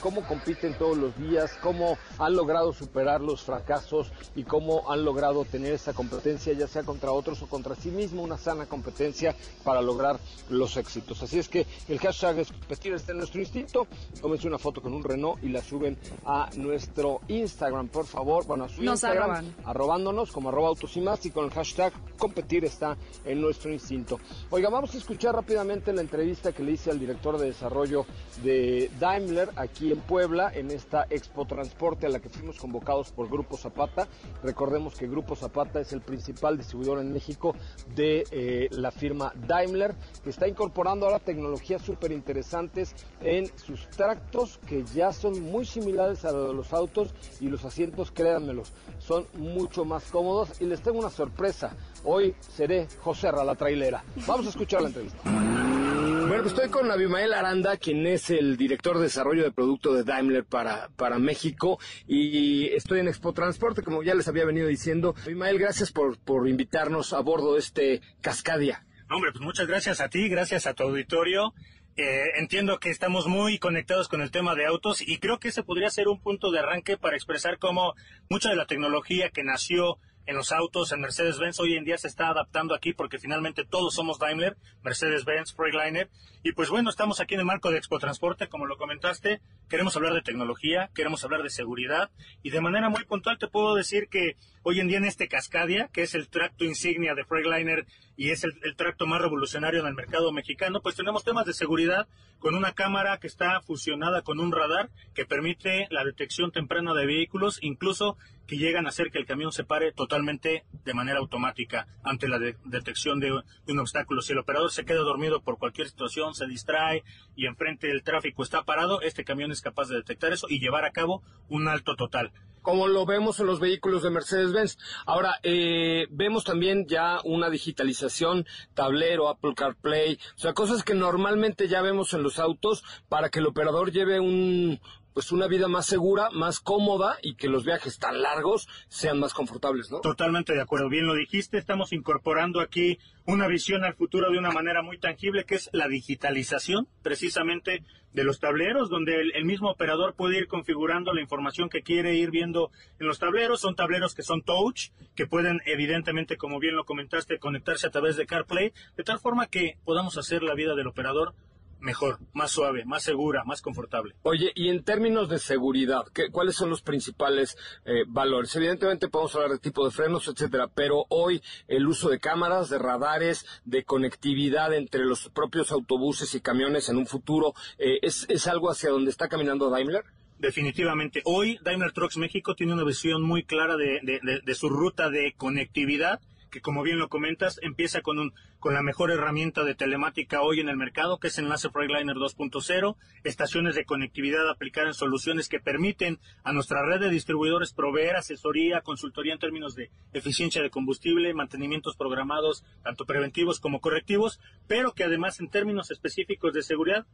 cómo 0.00 0.22
compiten 0.28 0.74
todos 0.74 0.96
los 0.96 1.16
días, 1.16 1.58
cómo 1.60 1.98
han 2.18 2.36
logrado 2.36 2.72
superar 2.72 3.20
los 3.20 3.42
fracasos 3.42 4.12
y 4.36 4.44
cómo 4.44 4.88
han 4.88 5.04
logrado 5.04 5.29
tener 5.44 5.72
esa 5.72 5.92
competencia, 5.92 6.52
ya 6.52 6.66
sea 6.66 6.82
contra 6.82 7.12
otros 7.12 7.40
o 7.42 7.46
contra 7.46 7.74
sí 7.74 7.90
mismo, 7.90 8.22
una 8.22 8.36
sana 8.36 8.66
competencia 8.66 9.34
para 9.64 9.80
lograr 9.80 10.18
los 10.48 10.76
éxitos. 10.76 11.22
Así 11.22 11.38
es 11.38 11.48
que 11.48 11.66
el 11.88 11.98
hashtag 11.98 12.40
es 12.40 12.52
competir 12.52 12.92
está 12.94 13.12
en 13.12 13.18
nuestro 13.18 13.40
instinto, 13.40 13.86
tómense 14.20 14.46
una 14.46 14.58
foto 14.58 14.82
con 14.82 14.92
un 14.92 15.02
Renault 15.02 15.42
y 15.42 15.48
la 15.48 15.62
suben 15.62 15.96
a 16.24 16.50
nuestro 16.56 17.20
Instagram, 17.28 17.88
por 17.88 18.06
favor, 18.06 18.46
bueno, 18.46 18.64
a 18.64 18.68
su 18.68 18.82
Nos 18.82 18.94
Instagram, 19.02 19.30
arroban. 19.30 19.54
arrobándonos 19.64 20.32
como 20.32 20.48
arroba 20.48 20.68
autos 20.68 20.96
y 20.96 21.00
más 21.00 21.24
y 21.26 21.30
con 21.30 21.44
el 21.44 21.50
hashtag 21.50 21.92
competir 22.18 22.64
está 22.64 22.96
en 23.24 23.40
nuestro 23.40 23.72
instinto. 23.72 24.18
Oiga, 24.50 24.68
vamos 24.68 24.94
a 24.94 24.98
escuchar 24.98 25.34
rápidamente 25.34 25.92
la 25.92 26.00
entrevista 26.00 26.52
que 26.52 26.62
le 26.62 26.72
hice 26.72 26.90
al 26.90 26.98
director 26.98 27.38
de 27.38 27.46
desarrollo 27.46 28.04
de 28.42 28.90
Daimler 28.98 29.50
aquí 29.56 29.92
en 29.92 30.00
Puebla, 30.00 30.50
en 30.54 30.70
esta 30.70 31.06
Expo 31.08 31.46
Transporte 31.46 32.06
a 32.06 32.08
la 32.08 32.20
que 32.20 32.28
fuimos 32.28 32.58
convocados 32.58 33.10
por 33.10 33.28
Grupo 33.28 33.56
Zapata. 33.56 34.08
Recordemos 34.42 34.94
que 34.94 35.06
Grupo 35.06 35.19
Zapata 35.36 35.80
es 35.80 35.92
el 35.92 36.00
principal 36.00 36.56
distribuidor 36.56 36.98
en 37.00 37.12
México 37.12 37.54
de 37.94 38.24
eh, 38.30 38.68
la 38.72 38.90
firma 38.90 39.32
Daimler, 39.46 39.94
que 40.22 40.30
está 40.30 40.48
incorporando 40.48 41.06
ahora 41.06 41.18
tecnologías 41.18 41.82
súper 41.82 42.12
interesantes 42.12 42.94
en 43.20 43.46
sus 43.56 43.88
tractos 43.90 44.58
que 44.66 44.84
ya 44.94 45.12
son 45.12 45.40
muy 45.40 45.64
similares 45.64 46.24
a 46.24 46.32
los 46.32 46.72
autos 46.72 47.14
y 47.40 47.48
los 47.48 47.64
asientos, 47.64 48.10
créanmelos, 48.10 48.72
son 48.98 49.26
mucho 49.34 49.84
más 49.84 50.04
cómodos 50.10 50.60
y 50.60 50.64
les 50.64 50.82
tengo 50.82 50.98
una 50.98 51.10
sorpresa. 51.10 51.76
Hoy 52.04 52.34
seré 52.40 52.88
José 53.00 53.30
Ra, 53.30 53.44
la 53.44 53.54
trailera. 53.54 54.04
Vamos 54.26 54.46
a 54.46 54.50
escuchar 54.50 54.82
la 54.82 54.88
entrevista. 54.88 55.69
Bueno, 56.00 56.42
pues 56.42 56.54
estoy 56.54 56.70
con 56.70 56.90
Abimael 56.90 57.34
Aranda, 57.34 57.76
quien 57.76 58.06
es 58.06 58.30
el 58.30 58.56
director 58.56 58.96
de 58.96 59.02
desarrollo 59.02 59.42
de 59.42 59.52
producto 59.52 59.92
de 59.92 60.02
Daimler 60.02 60.44
para, 60.44 60.88
para 60.96 61.18
México. 61.18 61.78
Y 62.06 62.68
estoy 62.68 63.00
en 63.00 63.08
Expo 63.08 63.34
Transporte, 63.34 63.82
como 63.82 64.02
ya 64.02 64.14
les 64.14 64.26
había 64.26 64.46
venido 64.46 64.66
diciendo. 64.66 65.14
Abimael, 65.24 65.58
gracias 65.58 65.92
por, 65.92 66.18
por 66.18 66.48
invitarnos 66.48 67.12
a 67.12 67.20
bordo 67.20 67.54
de 67.54 67.60
este 67.60 68.00
Cascadia. 68.22 68.86
Hombre, 69.10 69.32
pues 69.32 69.44
muchas 69.44 69.66
gracias 69.66 70.00
a 70.00 70.08
ti, 70.08 70.30
gracias 70.30 70.66
a 70.66 70.72
tu 70.72 70.84
auditorio. 70.84 71.52
Eh, 71.96 72.30
entiendo 72.36 72.78
que 72.78 72.88
estamos 72.88 73.26
muy 73.26 73.58
conectados 73.58 74.08
con 74.08 74.22
el 74.22 74.30
tema 74.30 74.54
de 74.54 74.64
autos 74.64 75.02
y 75.02 75.18
creo 75.18 75.38
que 75.38 75.48
ese 75.48 75.62
podría 75.62 75.90
ser 75.90 76.08
un 76.08 76.18
punto 76.18 76.50
de 76.50 76.60
arranque 76.60 76.96
para 76.96 77.16
expresar 77.16 77.58
cómo 77.58 77.94
mucha 78.30 78.48
de 78.48 78.56
la 78.56 78.64
tecnología 78.64 79.28
que 79.28 79.44
nació 79.44 79.98
en 80.30 80.36
los 80.36 80.52
autos, 80.52 80.92
en 80.92 81.00
Mercedes-Benz, 81.00 81.58
hoy 81.58 81.74
en 81.74 81.84
día 81.84 81.98
se 81.98 82.06
está 82.06 82.28
adaptando 82.28 82.72
aquí 82.76 82.92
porque 82.92 83.18
finalmente 83.18 83.64
todos 83.64 83.94
somos 83.94 84.20
Daimler, 84.20 84.56
Mercedes-Benz, 84.84 85.54
Freightliner. 85.54 86.08
Y 86.44 86.52
pues 86.52 86.70
bueno, 86.70 86.88
estamos 86.88 87.18
aquí 87.18 87.34
en 87.34 87.40
el 87.40 87.46
marco 87.46 87.72
de 87.72 87.78
Expo 87.78 87.98
Transporte, 87.98 88.48
como 88.48 88.66
lo 88.66 88.76
comentaste, 88.76 89.40
queremos 89.68 89.96
hablar 89.96 90.14
de 90.14 90.22
tecnología, 90.22 90.88
queremos 90.94 91.24
hablar 91.24 91.42
de 91.42 91.50
seguridad. 91.50 92.12
Y 92.44 92.50
de 92.50 92.60
manera 92.60 92.88
muy 92.88 93.04
puntual 93.06 93.38
te 93.38 93.48
puedo 93.48 93.74
decir 93.74 94.06
que 94.08 94.36
hoy 94.62 94.78
en 94.78 94.86
día 94.86 94.98
en 94.98 95.04
este 95.04 95.26
Cascadia, 95.26 95.90
que 95.92 96.02
es 96.02 96.14
el 96.14 96.28
tracto 96.28 96.64
insignia 96.64 97.14
de 97.16 97.24
Freightliner 97.24 97.86
y 98.16 98.30
es 98.30 98.44
el, 98.44 98.54
tracto 98.76 99.06
más 99.06 99.20
revolucionario 99.20 99.80
en 99.80 99.86
el 99.86 99.94
mercado 99.94 100.30
mexicano, 100.30 100.80
pues 100.80 100.94
tenemos 100.94 101.24
temas 101.24 101.44
de 101.44 101.54
seguridad 101.54 102.06
con 102.38 102.54
una 102.54 102.72
cámara 102.72 103.18
que 103.18 103.26
está 103.26 103.60
fusionada 103.62 104.22
con 104.22 104.38
un 104.38 104.52
radar 104.52 104.90
que 105.12 105.26
permite 105.26 105.88
la 105.90 106.04
detección 106.04 106.52
temprana 106.52 106.94
de 106.94 107.06
vehículos, 107.06 107.58
incluso 107.62 108.16
que 108.50 108.56
llegan 108.58 108.86
a 108.86 108.88
hacer 108.88 109.12
que 109.12 109.18
el 109.18 109.26
camión 109.26 109.52
se 109.52 109.62
pare 109.62 109.92
totalmente 109.92 110.64
de 110.84 110.92
manera 110.92 111.20
automática 111.20 111.86
ante 112.02 112.26
la 112.26 112.40
de- 112.40 112.56
detección 112.64 113.20
de, 113.20 113.30
un 113.30 113.78
obstáculo. 113.78 114.22
Si 114.22 114.32
el 114.32 114.38
operador 114.40 114.72
se 114.72 114.84
queda 114.84 114.98
dormido 115.02 115.40
por 115.40 115.56
cualquier 115.56 115.86
situación, 115.88 116.34
se 116.34 116.48
distrae 116.48 117.04
y 117.36 117.46
enfrente 117.46 117.92
el 117.92 118.02
tráfico 118.02 118.42
está 118.42 118.64
parado, 118.64 119.02
este 119.02 119.22
camión 119.24 119.52
es 119.52 119.60
capaz 119.62 119.86
de 119.88 119.94
detectar 119.98 120.32
eso 120.32 120.48
y 120.50 120.58
llevar 120.58 120.84
a 120.84 120.90
cabo 120.90 121.22
un 121.48 121.68
alto 121.68 121.94
total. 121.94 122.32
como 122.62 122.88
lo 122.88 123.06
vemos 123.06 123.40
en 123.40 123.46
los 123.46 123.58
vehículos 123.58 124.02
de 124.02 124.10
Mercedes-Benz. 124.10 124.76
Ahora, 125.06 125.36
eh, 125.42 126.06
vemos 126.10 126.44
también 126.44 126.86
ya 126.88 127.18
una 127.24 127.48
digitalización, 127.48 128.44
tablero, 128.74 129.30
Apple 129.30 129.54
CarPlay, 129.56 130.18
o 130.36 130.38
sea, 130.38 130.52
cosas 130.52 130.82
que 130.84 130.92
normalmente 130.94 131.68
ya 131.68 131.80
vemos 131.80 132.12
en 132.12 132.22
los 132.22 132.38
autos 132.38 132.84
para 133.08 133.30
que 133.30 133.38
el 133.38 133.46
operador 133.46 133.92
lleve 133.92 134.20
un 134.20 134.78
pues 135.14 135.32
una 135.32 135.46
vida 135.46 135.68
más 135.68 135.86
segura, 135.86 136.30
más 136.30 136.60
cómoda 136.60 137.18
y 137.22 137.34
que 137.34 137.48
los 137.48 137.64
viajes 137.64 137.98
tan 137.98 138.22
largos 138.22 138.68
sean 138.88 139.18
más 139.18 139.34
confortables, 139.34 139.90
¿no? 139.90 140.00
Totalmente 140.00 140.54
de 140.54 140.60
acuerdo. 140.60 140.88
Bien 140.88 141.06
lo 141.06 141.14
dijiste, 141.14 141.58
estamos 141.58 141.92
incorporando 141.92 142.60
aquí 142.60 142.98
una 143.26 143.46
visión 143.46 143.84
al 143.84 143.94
futuro 143.94 144.30
de 144.30 144.38
una 144.38 144.50
manera 144.50 144.82
muy 144.82 144.98
tangible, 144.98 145.44
que 145.44 145.56
es 145.56 145.70
la 145.72 145.88
digitalización 145.88 146.88
precisamente 147.02 147.82
de 148.12 148.24
los 148.24 148.40
tableros, 148.40 148.90
donde 148.90 149.20
el, 149.20 149.44
mismo 149.44 149.70
operador 149.70 150.14
puede 150.14 150.38
ir 150.38 150.48
configurando 150.48 151.12
la 151.12 151.20
información 151.20 151.68
que 151.68 151.82
quiere 151.82 152.16
ir 152.16 152.30
viendo 152.30 152.70
en 152.98 153.06
los 153.06 153.18
tableros. 153.18 153.60
Son 153.60 153.76
tableros 153.76 154.14
que 154.14 154.22
son 154.22 154.42
touch, 154.42 154.90
que 155.14 155.26
pueden 155.26 155.60
evidentemente, 155.64 156.36
como 156.36 156.58
bien 156.58 156.74
lo 156.74 156.84
comentaste, 156.84 157.38
conectarse 157.38 157.86
a 157.86 157.90
través 157.90 158.16
de 158.16 158.26
CarPlay, 158.26 158.72
de 158.96 159.04
tal 159.04 159.20
forma 159.20 159.46
que 159.46 159.76
podamos 159.84 160.16
hacer 160.18 160.42
la 160.42 160.54
vida 160.54 160.74
del 160.74 160.88
operador 160.88 161.34
mejor, 161.80 162.18
más 162.32 162.50
suave, 162.50 162.84
más 162.84 163.02
segura, 163.02 163.42
más 163.44 163.62
confortable. 163.62 164.14
Oye, 164.22 164.52
y 164.54 164.68
en 164.68 164.84
términos 164.84 165.28
de 165.28 165.38
seguridad, 165.38 166.02
¿qué, 166.14 166.30
¿cuáles 166.30 166.56
son 166.56 166.70
los 166.70 166.82
principales 166.82 167.56
eh, 167.84 168.04
valores? 168.06 168.54
Evidentemente 168.56 169.08
podemos 169.08 169.34
hablar 169.34 169.50
de 169.52 169.58
tipo 169.58 169.84
de 169.84 169.90
frenos, 169.90 170.28
etcétera, 170.28 170.68
pero 170.74 171.04
hoy 171.08 171.42
el 171.68 171.86
uso 171.86 172.08
de 172.10 172.20
cámaras, 172.20 172.70
de 172.70 172.78
radares, 172.78 173.44
de 173.64 173.84
conectividad 173.84 174.72
entre 174.74 175.04
los 175.04 175.28
propios 175.30 175.72
autobuses 175.72 176.34
y 176.34 176.40
camiones 176.40 176.88
en 176.88 176.96
un 176.96 177.06
futuro, 177.06 177.54
eh, 177.78 177.98
¿es, 178.02 178.26
¿es 178.28 178.46
algo 178.46 178.70
hacia 178.70 178.90
donde 178.90 179.10
está 179.10 179.28
caminando 179.28 179.70
Daimler? 179.70 180.04
Definitivamente. 180.38 181.20
Hoy 181.26 181.58
Daimler 181.62 181.92
Trucks 181.92 182.16
México 182.16 182.54
tiene 182.54 182.72
una 182.72 182.84
visión 182.84 183.22
muy 183.22 183.44
clara 183.44 183.76
de, 183.76 184.00
de- 184.02 184.20
de- 184.22 184.40
de 184.44 184.54
su 184.54 184.68
ruta 184.68 185.10
de 185.10 185.34
conectividad, 185.36 186.20
que 186.50 186.60
como 186.60 186.82
bien 186.82 186.98
lo 186.98 187.08
comentas, 187.08 187.58
empieza 187.62 188.00
con, 188.00 188.18
un, 188.18 188.32
con 188.60 188.74
la 188.74 188.82
mejor 188.82 189.10
herramienta 189.10 189.64
de 189.64 189.74
telemática 189.74 190.42
hoy 190.42 190.60
en 190.60 190.68
el 190.68 190.76
mercado, 190.76 191.18
que 191.18 191.28
es 191.28 191.38
Enlace 191.38 191.70
Freightliner 191.70 192.16
2.0, 192.16 192.96
estaciones 193.24 193.74
de 193.74 193.86
conectividad 193.86 194.48
aplicar 194.50 194.86
en 194.86 194.92
soluciones 194.92 195.48
que 195.48 195.60
permiten 195.60 196.20
a 196.44 196.52
nuestra 196.52 196.84
red 196.84 197.00
de 197.00 197.08
distribuidores 197.08 197.72
proveer 197.72 198.16
asesoría, 198.16 198.82
consultoría 198.82 199.32
en 199.32 199.38
términos 199.38 199.74
de 199.74 199.90
eficiencia 200.12 200.62
de 200.62 200.68
combustible, 200.68 201.32
mantenimientos 201.32 201.96
programados, 201.96 202.62
tanto 202.84 203.06
preventivos 203.06 203.60
como 203.60 203.80
correctivos, 203.80 204.40
pero 204.68 204.92
que 204.92 205.04
además 205.04 205.40
en 205.40 205.48
términos 205.48 205.90
específicos 205.90 206.52
de 206.52 206.62
seguridad 206.62 207.06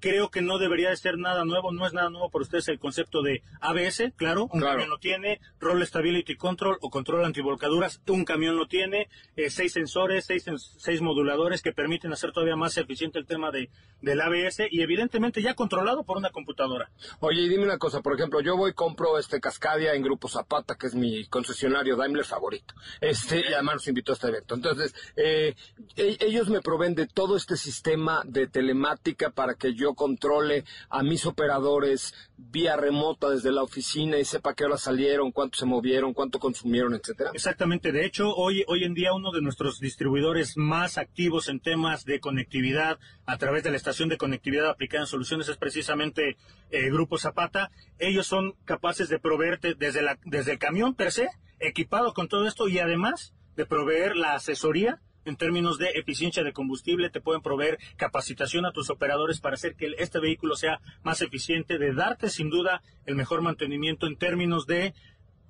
creo 0.00 0.30
que 0.30 0.40
no 0.42 0.58
debería 0.58 0.90
de 0.90 0.96
ser 0.96 1.18
nada 1.18 1.44
nuevo, 1.44 1.72
no 1.72 1.86
es 1.86 1.92
nada 1.92 2.10
nuevo 2.10 2.30
para 2.30 2.42
ustedes 2.42 2.68
el 2.68 2.78
concepto 2.78 3.22
de 3.22 3.42
ABS, 3.60 4.12
claro, 4.16 4.44
un 4.44 4.60
Claro. 4.60 4.72
camión 4.74 4.90
lo 4.90 4.98
tiene, 4.98 5.40
Roll 5.60 5.86
Stability 5.86 6.36
Control 6.36 6.78
o 6.80 6.90
control 6.90 7.24
antivolcaduras, 7.24 8.00
un 8.08 8.24
camión 8.24 8.56
lo 8.56 8.66
tiene, 8.66 9.08
eh, 9.36 9.50
seis 9.50 9.72
sensores, 9.72 10.24
seis, 10.26 10.44
seis 10.78 11.00
moduladores 11.00 11.62
que 11.62 11.72
permiten 11.72 12.12
hacer 12.12 12.32
todavía 12.32 12.56
más 12.56 12.76
eficiente 12.76 13.18
el 13.18 13.26
tema 13.26 13.50
de, 13.50 13.70
del 14.00 14.20
ABS 14.20 14.66
y 14.70 14.80
evidentemente 14.82 15.42
ya 15.42 15.54
controlado 15.54 16.04
por 16.04 16.16
una 16.16 16.30
computadora. 16.30 16.90
Oye, 17.20 17.42
y 17.42 17.48
dime 17.48 17.64
una 17.64 17.78
cosa, 17.78 18.00
por 18.00 18.14
ejemplo, 18.14 18.40
yo 18.40 18.56
voy 18.56 18.70
y 18.70 18.74
compro 18.74 19.18
este 19.18 19.40
Cascadia 19.40 19.94
en 19.94 20.02
Grupo 20.02 20.28
Zapata, 20.28 20.76
que 20.76 20.86
es 20.86 20.94
mi 20.94 21.26
concesionario 21.26 21.96
Daimler 21.96 22.24
favorito. 22.24 22.74
Este, 23.00 23.40
y 23.50 23.52
además 23.52 23.74
nos 23.76 23.88
invitó 23.88 24.12
a 24.12 24.14
este 24.14 24.28
evento. 24.28 24.54
Entonces, 24.54 24.94
eh, 25.16 25.54
e- 25.96 26.16
ellos 26.20 26.48
me 26.48 26.60
proveen 26.60 26.94
de 26.94 27.06
todo 27.06 27.36
este 27.36 27.56
sistema 27.56 28.22
de 28.24 28.46
telemática 28.46 29.30
para 29.30 29.54
que 29.54 29.74
yo 29.74 29.89
controle 29.94 30.64
a 30.88 31.02
mis 31.02 31.26
operadores 31.26 32.14
vía 32.36 32.76
remota 32.76 33.30
desde 33.30 33.52
la 33.52 33.62
oficina 33.62 34.18
y 34.18 34.24
sepa 34.24 34.54
qué 34.54 34.64
horas 34.64 34.82
salieron, 34.82 35.32
cuánto 35.32 35.58
se 35.58 35.66
movieron, 35.66 36.14
cuánto 36.14 36.38
consumieron, 36.38 36.94
etcétera. 36.94 37.30
Exactamente, 37.34 37.92
de 37.92 38.04
hecho, 38.04 38.34
hoy, 38.34 38.64
hoy 38.66 38.84
en 38.84 38.94
día 38.94 39.12
uno 39.12 39.30
de 39.32 39.42
nuestros 39.42 39.78
distribuidores 39.78 40.56
más 40.56 40.98
activos 40.98 41.48
en 41.48 41.60
temas 41.60 42.04
de 42.04 42.20
conectividad 42.20 42.98
a 43.26 43.38
través 43.38 43.62
de 43.62 43.70
la 43.70 43.76
estación 43.76 44.08
de 44.08 44.16
conectividad 44.16 44.68
aplicada 44.68 45.04
en 45.04 45.06
soluciones 45.06 45.48
es 45.48 45.56
precisamente 45.56 46.36
eh, 46.70 46.90
Grupo 46.90 47.18
Zapata. 47.18 47.70
Ellos 47.98 48.26
son 48.26 48.54
capaces 48.64 49.08
de 49.08 49.18
proveerte 49.18 49.74
desde, 49.74 50.02
la, 50.02 50.18
desde 50.24 50.52
el 50.52 50.58
camión 50.58 50.94
per 50.94 51.12
se, 51.12 51.28
equipado 51.58 52.14
con 52.14 52.28
todo 52.28 52.46
esto 52.46 52.68
y 52.68 52.78
además 52.78 53.34
de 53.56 53.66
proveer 53.66 54.16
la 54.16 54.34
asesoría 54.34 55.00
en 55.24 55.36
términos 55.36 55.78
de 55.78 55.90
eficiencia 55.90 56.42
de 56.42 56.52
combustible, 56.52 57.10
te 57.10 57.20
pueden 57.20 57.42
proveer 57.42 57.78
capacitación 57.96 58.66
a 58.66 58.72
tus 58.72 58.90
operadores 58.90 59.40
para 59.40 59.54
hacer 59.54 59.74
que 59.74 59.94
este 59.98 60.20
vehículo 60.20 60.56
sea 60.56 60.80
más 61.02 61.20
eficiente, 61.22 61.78
de 61.78 61.92
darte 61.92 62.30
sin 62.30 62.50
duda 62.50 62.82
el 63.06 63.16
mejor 63.16 63.42
mantenimiento 63.42 64.06
en 64.06 64.16
términos 64.16 64.66
de 64.66 64.94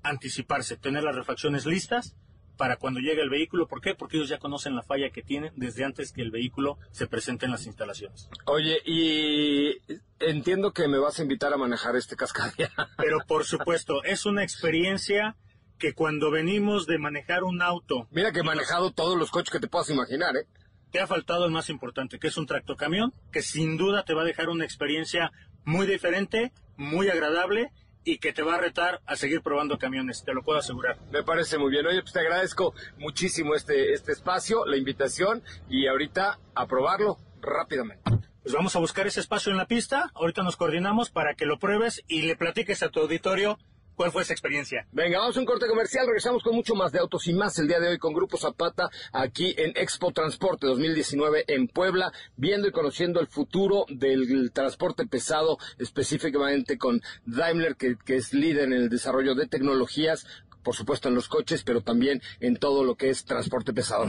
anticiparse, 0.02 0.76
tener 0.76 1.02
las 1.02 1.14
refacciones 1.14 1.66
listas 1.66 2.16
para 2.60 2.76
cuando 2.76 3.00
llegue 3.00 3.22
el 3.22 3.30
vehículo. 3.30 3.66
¿Por 3.66 3.80
qué? 3.80 3.94
Porque 3.94 4.18
ellos 4.18 4.28
ya 4.28 4.38
conocen 4.38 4.74
la 4.74 4.82
falla 4.82 5.08
que 5.08 5.22
tienen 5.22 5.50
desde 5.56 5.82
antes 5.82 6.12
que 6.12 6.20
el 6.20 6.30
vehículo 6.30 6.76
se 6.90 7.06
presente 7.06 7.46
en 7.46 7.52
las 7.52 7.64
instalaciones. 7.64 8.28
Oye, 8.44 8.82
y 8.84 9.78
entiendo 10.18 10.72
que 10.72 10.86
me 10.86 10.98
vas 10.98 11.18
a 11.18 11.22
invitar 11.22 11.54
a 11.54 11.56
manejar 11.56 11.96
este 11.96 12.16
Cascadia. 12.16 12.70
Pero 12.98 13.20
por 13.26 13.46
supuesto, 13.46 14.04
es 14.04 14.26
una 14.26 14.42
experiencia 14.42 15.36
que 15.80 15.94
cuando 15.94 16.30
venimos 16.30 16.86
de 16.86 16.98
manejar 16.98 17.42
un 17.42 17.62
auto, 17.62 18.06
Mira 18.12 18.30
que 18.30 18.40
he 18.40 18.44
manejado 18.44 18.92
todos 18.92 19.18
los 19.18 19.32
coches 19.32 19.50
que 19.50 19.58
te 19.58 19.66
puedas 19.66 19.90
imaginar, 19.90 20.36
¿eh? 20.36 20.46
te 20.92 21.00
ha 21.00 21.06
faltado 21.06 21.46
el 21.46 21.50
más 21.50 21.70
importante, 21.70 22.18
que 22.18 22.28
es 22.28 22.36
un 22.36 22.46
tractocamión, 22.46 23.12
que 23.32 23.42
sin 23.42 23.76
duda 23.76 24.04
te 24.04 24.14
va 24.14 24.22
a 24.22 24.24
dejar 24.24 24.48
una 24.48 24.64
experiencia 24.64 25.32
muy 25.64 25.86
diferente, 25.86 26.52
muy 26.76 27.08
agradable 27.08 27.72
y 28.04 28.18
que 28.18 28.32
te 28.32 28.42
va 28.42 28.54
a 28.54 28.60
retar 28.60 29.00
a 29.06 29.16
seguir 29.16 29.42
probando 29.42 29.78
camiones, 29.78 30.24
te 30.24 30.34
lo 30.34 30.42
puedo 30.42 30.58
asegurar. 30.58 30.98
Me 31.10 31.22
parece 31.22 31.58
muy 31.58 31.70
bien. 31.70 31.86
Oye, 31.86 32.00
pues 32.00 32.12
te 32.12 32.20
agradezco 32.20 32.74
muchísimo 32.98 33.54
este, 33.54 33.92
este 33.92 34.12
espacio, 34.12 34.64
la 34.66 34.76
invitación 34.76 35.42
y 35.68 35.86
ahorita 35.86 36.38
a 36.54 36.66
probarlo 36.66 37.18
rápidamente. 37.40 38.02
Pues 38.42 38.54
vamos 38.54 38.74
a 38.74 38.78
buscar 38.78 39.06
ese 39.06 39.20
espacio 39.20 39.52
en 39.52 39.58
la 39.58 39.66
pista, 39.66 40.10
ahorita 40.14 40.42
nos 40.42 40.56
coordinamos 40.56 41.10
para 41.10 41.34
que 41.34 41.44
lo 41.46 41.58
pruebes 41.58 42.02
y 42.08 42.22
le 42.22 42.36
platiques 42.36 42.82
a 42.82 42.88
tu 42.88 43.00
auditorio 43.00 43.58
cuál 44.00 44.12
fue 44.12 44.22
esa 44.22 44.32
experiencia. 44.32 44.86
Venga, 44.92 45.18
vamos 45.18 45.36
a 45.36 45.40
un 45.40 45.44
corte 45.44 45.66
comercial. 45.66 46.06
Regresamos 46.06 46.42
con 46.42 46.54
mucho 46.54 46.74
más 46.74 46.90
de 46.90 47.00
autos 47.00 47.26
y 47.26 47.34
más 47.34 47.58
el 47.58 47.68
día 47.68 47.80
de 47.80 47.88
hoy 47.88 47.98
con 47.98 48.14
Grupo 48.14 48.38
Zapata 48.38 48.88
aquí 49.12 49.54
en 49.58 49.72
Expo 49.76 50.10
Transporte 50.10 50.66
2019 50.66 51.44
en 51.48 51.68
Puebla, 51.68 52.10
viendo 52.34 52.66
y 52.66 52.72
conociendo 52.72 53.20
el 53.20 53.26
futuro 53.26 53.84
del 53.90 54.52
transporte 54.52 55.06
pesado, 55.06 55.58
específicamente 55.78 56.78
con 56.78 57.02
Daimler, 57.26 57.76
que, 57.76 57.96
que 58.02 58.16
es 58.16 58.32
líder 58.32 58.64
en 58.64 58.72
el 58.72 58.88
desarrollo 58.88 59.34
de 59.34 59.46
tecnologías. 59.46 60.26
Por 60.62 60.74
supuesto 60.74 61.08
en 61.08 61.14
los 61.14 61.28
coches, 61.28 61.62
pero 61.62 61.82
también 61.82 62.22
en 62.40 62.56
todo 62.56 62.84
lo 62.84 62.94
que 62.94 63.10
es 63.10 63.26
transporte 63.26 63.74
pesado. 63.74 64.06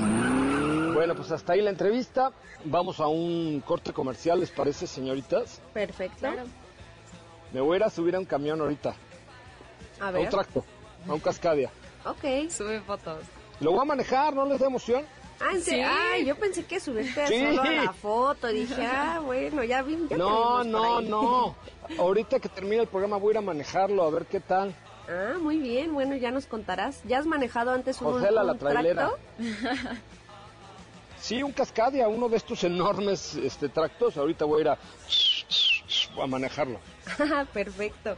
Bueno, 0.93 1.15
pues 1.17 1.31
hasta 1.31 1.51
ahí 1.51 1.61
la 1.61 1.69
entrevista. 1.69 2.31
Vamos 2.63 3.01
a 3.01 3.07
un 3.07 3.59
corte 3.59 3.91
comercial, 3.91 4.39
¿les 4.39 4.51
parece, 4.51 4.87
señoritas? 4.87 5.61
Perfecto. 5.73 6.29
Me 7.51 7.59
voy 7.59 7.73
a 7.73 7.77
ir 7.77 7.83
a 7.83 7.89
subir 7.89 8.15
a 8.15 8.19
un 8.19 8.25
camión 8.25 8.61
ahorita, 8.61 8.95
A 10.01 10.07
a 10.09 10.19
un 10.19 10.29
tracto, 10.29 10.65
a 11.07 11.13
un 11.13 11.19
cascadia. 11.19 11.69
Ok. 12.05 12.49
Sube 12.49 12.81
fotos. 12.81 13.23
Lo 13.59 13.71
voy 13.71 13.81
a 13.81 13.85
manejar, 13.85 14.33
¿no 14.33 14.45
les 14.45 14.59
da 14.59 14.67
emoción? 14.67 15.03
Ah, 15.39 15.53
¿en 15.53 15.61
serio? 15.61 15.87
Ay, 15.89 16.25
yo 16.25 16.35
pensé 16.35 16.65
que 16.65 16.79
subiste 16.79 17.25
Sí. 17.27 17.39
solo 17.39 17.61
a 17.61 17.71
la 17.71 17.93
foto. 17.93 18.47
Dije, 18.47 18.85
ah, 18.85 19.19
bueno, 19.23 19.63
ya 19.63 19.81
vi. 19.81 19.97
Ya 20.03 20.07
te 20.09 20.17
No, 20.17 20.63
no, 20.63 20.97
ahí. 20.99 21.07
no. 21.07 21.55
Ahorita 21.97 22.39
que 22.39 22.49
termine 22.49 22.81
el 22.83 22.87
programa 22.87 23.17
voy 23.17 23.29
a 23.29 23.31
ir 23.31 23.37
a 23.37 23.41
manejarlo, 23.41 24.03
a 24.03 24.09
ver 24.11 24.25
qué 24.25 24.39
tal. 24.39 24.75
Ah, 25.09 25.37
muy 25.39 25.57
bien. 25.57 25.93
Bueno, 25.93 26.15
ya 26.15 26.31
nos 26.31 26.45
contarás. 26.45 27.01
¿Ya 27.05 27.17
has 27.19 27.25
manejado 27.25 27.71
antes 27.71 27.99
un, 28.01 28.13
Josela, 28.13 28.43
la 28.43 28.51
un 28.53 28.59
trailera. 28.59 29.09
tracto? 29.09 30.01
Sí, 31.19 31.43
un 31.43 31.51
cascadia, 31.51 32.07
uno 32.07 32.29
de 32.29 32.37
estos 32.37 32.63
enormes 32.63 33.35
este, 33.35 33.69
tractos. 33.69 34.17
Ahorita 34.17 34.45
voy 34.45 34.59
a 34.59 34.61
ir 34.61 34.69
a, 34.69 34.77
a 36.23 36.27
manejarlo. 36.27 36.79
Ah, 37.19 37.45
Perfecto. 37.53 38.15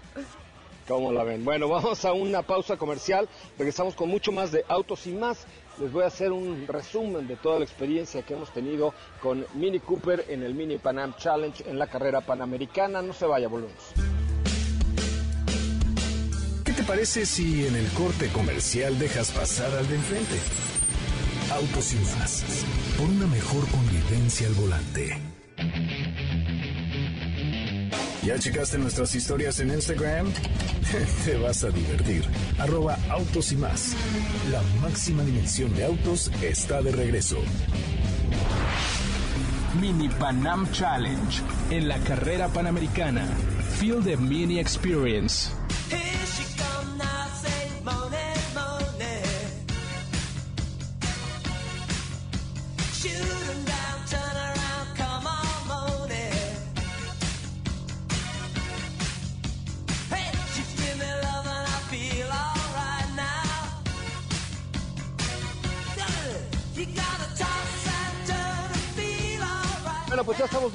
¿Cómo 0.88 1.12
la 1.12 1.24
ven? 1.24 1.46
Bueno, 1.46 1.70
vamos 1.70 2.04
a 2.04 2.14
una 2.14 2.42
pausa 2.42 2.78
comercial. 2.78 3.30
Regresamos 3.58 3.96
con 3.96 4.10
mucho 4.10 4.32
más 4.32 4.52
de 4.52 4.66
autos 4.68 5.08
y 5.08 5.12
más. 5.12 5.46
Les 5.80 5.92
voy 5.92 6.04
a 6.04 6.08
hacer 6.08 6.32
un 6.32 6.68
resumen 6.68 7.28
de 7.28 7.36
toda 7.36 7.60
la 7.60 7.66
experiencia 7.66 8.22
que 8.22 8.34
hemos 8.34 8.52
tenido 8.52 8.94
con 9.22 9.46
Mini 9.56 9.80
Cooper 9.80 10.26
en 10.28 10.44
el 10.44 10.54
Mini 10.54 10.78
Panam 10.78 11.16
Challenge 11.16 11.64
en 11.68 11.80
la 11.80 11.88
carrera 11.88 12.22
panamericana. 12.22 13.02
No 13.02 13.14
se 13.14 13.26
vaya, 13.26 13.48
volvemos. 13.48 13.94
¿Qué 16.66 16.74
te 16.74 16.84
parece 16.84 17.26
si 17.26 17.66
en 17.66 17.76
el 17.76 17.88
corte 17.90 18.28
comercial 18.30 19.00
dejas 19.00 19.32
pasar 19.32 19.72
al 19.76 19.88
de 19.88 19.96
enfrente? 19.96 20.36
Autos 21.52 21.94
y 21.94 21.98
más. 21.98 22.66
Por 22.98 23.08
una 23.10 23.28
mejor 23.28 23.68
convivencia 23.70 24.48
al 24.48 24.54
volante. 24.54 25.18
¿Ya 28.26 28.40
checaste 28.40 28.78
nuestras 28.78 29.14
historias 29.16 29.60
en 29.60 29.70
Instagram? 29.70 30.32
Te 31.26 31.36
vas 31.36 31.64
a 31.66 31.70
divertir. 31.70 32.24
Arroba 32.58 32.98
autos 33.10 33.52
y 33.52 33.58
más. 33.58 33.96
La 34.50 34.62
máxima 34.82 35.24
dimensión 35.24 35.76
de 35.76 35.84
autos 35.84 36.32
está 36.42 36.82
de 36.82 36.94
regreso. 36.94 37.38
Mini 39.82 40.08
Panam 40.08 40.72
Challenge 40.72 41.42
en 41.70 41.90
la 41.90 41.98
carrera 42.00 42.48
panamericana. 42.48 43.26
Feel 43.78 44.02
the 44.02 44.16
Mini 44.16 44.58
Experience. 44.58 45.52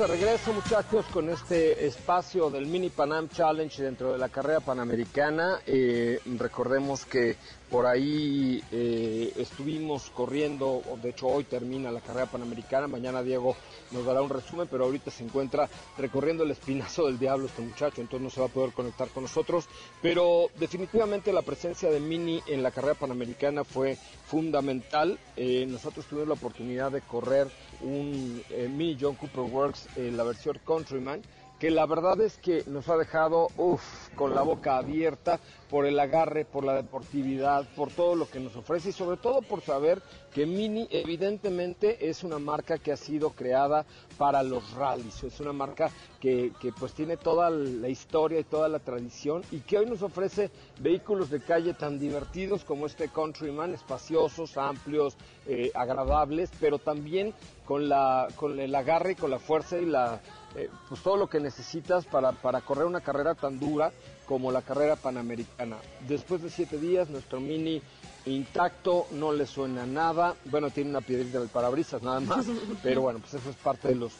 Regreso, 0.08 0.54
muchachos, 0.54 1.04
con 1.12 1.28
este 1.28 1.86
espacio 1.86 2.48
del 2.48 2.64
Mini 2.64 2.88
Panam 2.88 3.28
Challenge 3.28 3.82
dentro 3.82 4.12
de 4.12 4.18
la 4.18 4.30
carrera 4.30 4.60
panamericana. 4.60 5.60
Eh, 5.66 6.18
recordemos 6.38 7.04
que 7.04 7.36
por 7.70 7.84
ahí 7.84 8.62
eh, 8.72 9.34
estuvimos 9.36 10.08
corriendo, 10.08 10.82
de 11.02 11.10
hecho 11.10 11.26
hoy 11.26 11.44
termina 11.44 11.90
la 11.90 12.00
carrera 12.00 12.24
panamericana, 12.24 12.88
mañana 12.88 13.22
Diego 13.22 13.54
nos 13.90 14.06
dará 14.06 14.22
un 14.22 14.30
resumen, 14.30 14.66
pero 14.70 14.84
ahorita 14.84 15.10
se 15.10 15.24
encuentra 15.24 15.68
recorriendo 15.98 16.44
el 16.44 16.52
espinazo 16.52 17.04
del 17.04 17.18
diablo 17.18 17.46
este 17.46 17.60
muchacho, 17.60 18.00
entonces 18.00 18.22
no 18.22 18.30
se 18.30 18.40
va 18.40 18.46
a 18.46 18.50
poder 18.50 18.72
conectar 18.72 19.08
con 19.08 19.24
nosotros, 19.24 19.66
pero 20.00 20.48
definitivamente 20.58 21.34
la 21.34 21.42
presencia 21.42 21.90
de 21.90 22.00
Mini 22.00 22.42
en 22.46 22.62
la 22.62 22.70
carrera 22.70 22.94
panamericana 22.94 23.64
fue 23.64 23.98
fundamental. 24.26 25.18
Eh, 25.36 25.66
nosotros 25.68 26.06
tuvimos 26.06 26.28
la 26.28 26.34
oportunidad 26.34 26.90
de 26.92 27.02
correr 27.02 27.48
un 27.82 28.42
eh, 28.50 28.96
John 29.00 29.14
Cooper 29.14 29.44
Works, 29.44 29.88
eh, 29.96 30.10
la 30.10 30.24
versión 30.24 30.58
Countryman, 30.64 31.22
que 31.58 31.70
la 31.70 31.86
verdad 31.86 32.20
es 32.20 32.38
que 32.38 32.62
nos 32.66 32.88
ha 32.88 32.96
dejado 32.96 33.48
uf, 33.56 33.82
con 34.14 34.34
la 34.34 34.42
boca 34.42 34.76
abierta 34.76 35.40
por 35.68 35.86
el 35.86 35.98
agarre, 35.98 36.44
por 36.44 36.64
la 36.64 36.74
deportividad, 36.74 37.66
por 37.74 37.90
todo 37.90 38.14
lo 38.14 38.30
que 38.30 38.40
nos 38.40 38.54
ofrece 38.56 38.90
y 38.90 38.92
sobre 38.92 39.16
todo 39.16 39.42
por 39.42 39.60
saber 39.60 40.00
que 40.32 40.46
Mini 40.46 40.86
evidentemente 40.90 42.08
es 42.08 42.22
una 42.22 42.38
marca 42.38 42.78
que 42.78 42.92
ha 42.92 42.96
sido 42.96 43.30
creada 43.30 43.84
para 44.16 44.42
los 44.42 44.72
rallies, 44.72 45.24
es 45.24 45.40
una 45.40 45.52
marca 45.52 45.90
que, 46.20 46.52
pues 46.78 46.92
tiene 46.92 47.16
toda 47.16 47.50
la 47.50 47.88
historia 47.88 48.40
y 48.40 48.44
toda 48.44 48.68
la 48.68 48.78
tradición 48.78 49.42
y 49.50 49.60
que 49.60 49.78
hoy 49.78 49.86
nos 49.86 50.02
ofrece 50.02 50.50
vehículos 50.80 51.28
de 51.30 51.40
calle 51.40 51.74
tan 51.74 51.98
divertidos 51.98 52.64
como 52.64 52.86
este 52.86 53.08
Countryman, 53.08 53.74
espaciosos, 53.74 54.56
amplios, 54.56 55.16
eh, 55.46 55.70
agradables, 55.74 56.50
pero 56.60 56.78
también 56.78 57.34
con, 57.64 57.90
con 58.36 58.60
el 58.60 58.74
agarre 58.74 59.12
y 59.12 59.16
con 59.16 59.30
la 59.30 59.38
fuerza 59.38 59.78
y 59.78 59.86
la, 59.86 60.20
eh, 60.58 60.68
pues 60.88 61.02
todo 61.02 61.16
lo 61.16 61.28
que 61.28 61.40
necesitas 61.40 62.04
para, 62.06 62.32
para 62.32 62.60
correr 62.60 62.84
una 62.86 63.00
carrera 63.00 63.34
tan 63.34 63.58
dura 63.58 63.92
como 64.26 64.50
la 64.52 64.62
carrera 64.62 64.96
panamericana. 64.96 65.76
Después 66.06 66.42
de 66.42 66.50
siete 66.50 66.78
días, 66.78 67.08
nuestro 67.08 67.40
mini 67.40 67.80
intacto, 68.26 69.06
no 69.12 69.32
le 69.32 69.46
suena 69.46 69.86
nada. 69.86 70.34
Bueno, 70.46 70.70
tiene 70.70 70.90
una 70.90 71.00
piedrita 71.00 71.38
del 71.38 71.48
parabrisas 71.48 72.02
nada 72.02 72.20
más, 72.20 72.46
pero 72.82 73.02
bueno, 73.02 73.20
pues 73.20 73.34
eso 73.34 73.50
es 73.50 73.56
parte 73.56 73.88
de 73.88 73.94
los 73.94 74.12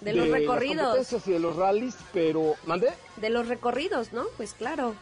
De 0.00 0.12
los 0.12 0.28
las 0.28 0.40
recorridos. 0.40 0.84
competencias 0.84 1.26
y 1.28 1.32
de 1.32 1.38
los 1.40 1.56
rallies, 1.56 1.96
pero 2.12 2.54
¿mandé? 2.66 2.90
De 3.16 3.30
los 3.30 3.48
recorridos, 3.48 4.12
¿no? 4.12 4.24
Pues 4.36 4.52
claro. 4.54 4.94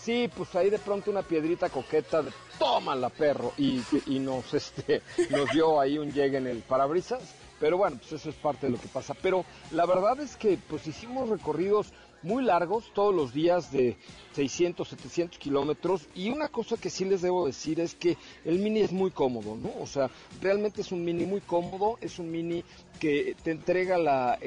Sí, 0.00 0.30
pues 0.34 0.54
ahí 0.56 0.70
de 0.70 0.78
pronto 0.78 1.10
una 1.10 1.22
piedrita 1.22 1.68
coqueta 1.68 2.22
de 2.22 2.32
tómala 2.58 3.10
perro 3.10 3.52
y, 3.58 3.82
y 4.06 4.18
nos 4.18 4.54
este 4.54 5.02
nos 5.28 5.50
dio 5.50 5.78
ahí 5.78 5.98
un 5.98 6.10
llegue 6.10 6.38
en 6.38 6.46
el 6.46 6.58
parabrisas, 6.62 7.20
pero 7.60 7.76
bueno, 7.76 7.98
pues 7.98 8.12
eso 8.12 8.30
es 8.30 8.36
parte 8.36 8.66
de 8.66 8.72
lo 8.72 8.80
que 8.80 8.88
pasa. 8.88 9.14
Pero 9.14 9.44
la 9.70 9.86
verdad 9.86 10.18
es 10.20 10.36
que 10.36 10.58
pues 10.68 10.86
hicimos 10.86 11.28
recorridos 11.28 11.92
muy 12.22 12.44
largos 12.44 12.92
todos 12.94 13.14
los 13.14 13.32
días 13.32 13.72
de 13.72 13.96
600, 14.34 14.88
700 14.88 15.38
kilómetros 15.38 16.06
y 16.14 16.30
una 16.30 16.48
cosa 16.48 16.76
que 16.76 16.90
sí 16.90 17.04
les 17.04 17.22
debo 17.22 17.46
decir 17.46 17.80
es 17.80 17.94
que 17.94 18.16
el 18.44 18.58
mini 18.58 18.80
es 18.80 18.92
muy 18.92 19.10
cómodo, 19.10 19.56
¿no? 19.56 19.70
O 19.80 19.86
sea, 19.86 20.10
realmente 20.40 20.82
es 20.82 20.92
un 20.92 21.04
mini 21.04 21.26
muy 21.26 21.40
cómodo, 21.40 21.98
es 22.00 22.18
un 22.18 22.30
mini 22.30 22.64
que 23.00 23.34
te 23.42 23.50
entrega 23.50 23.96
la, 23.96 24.38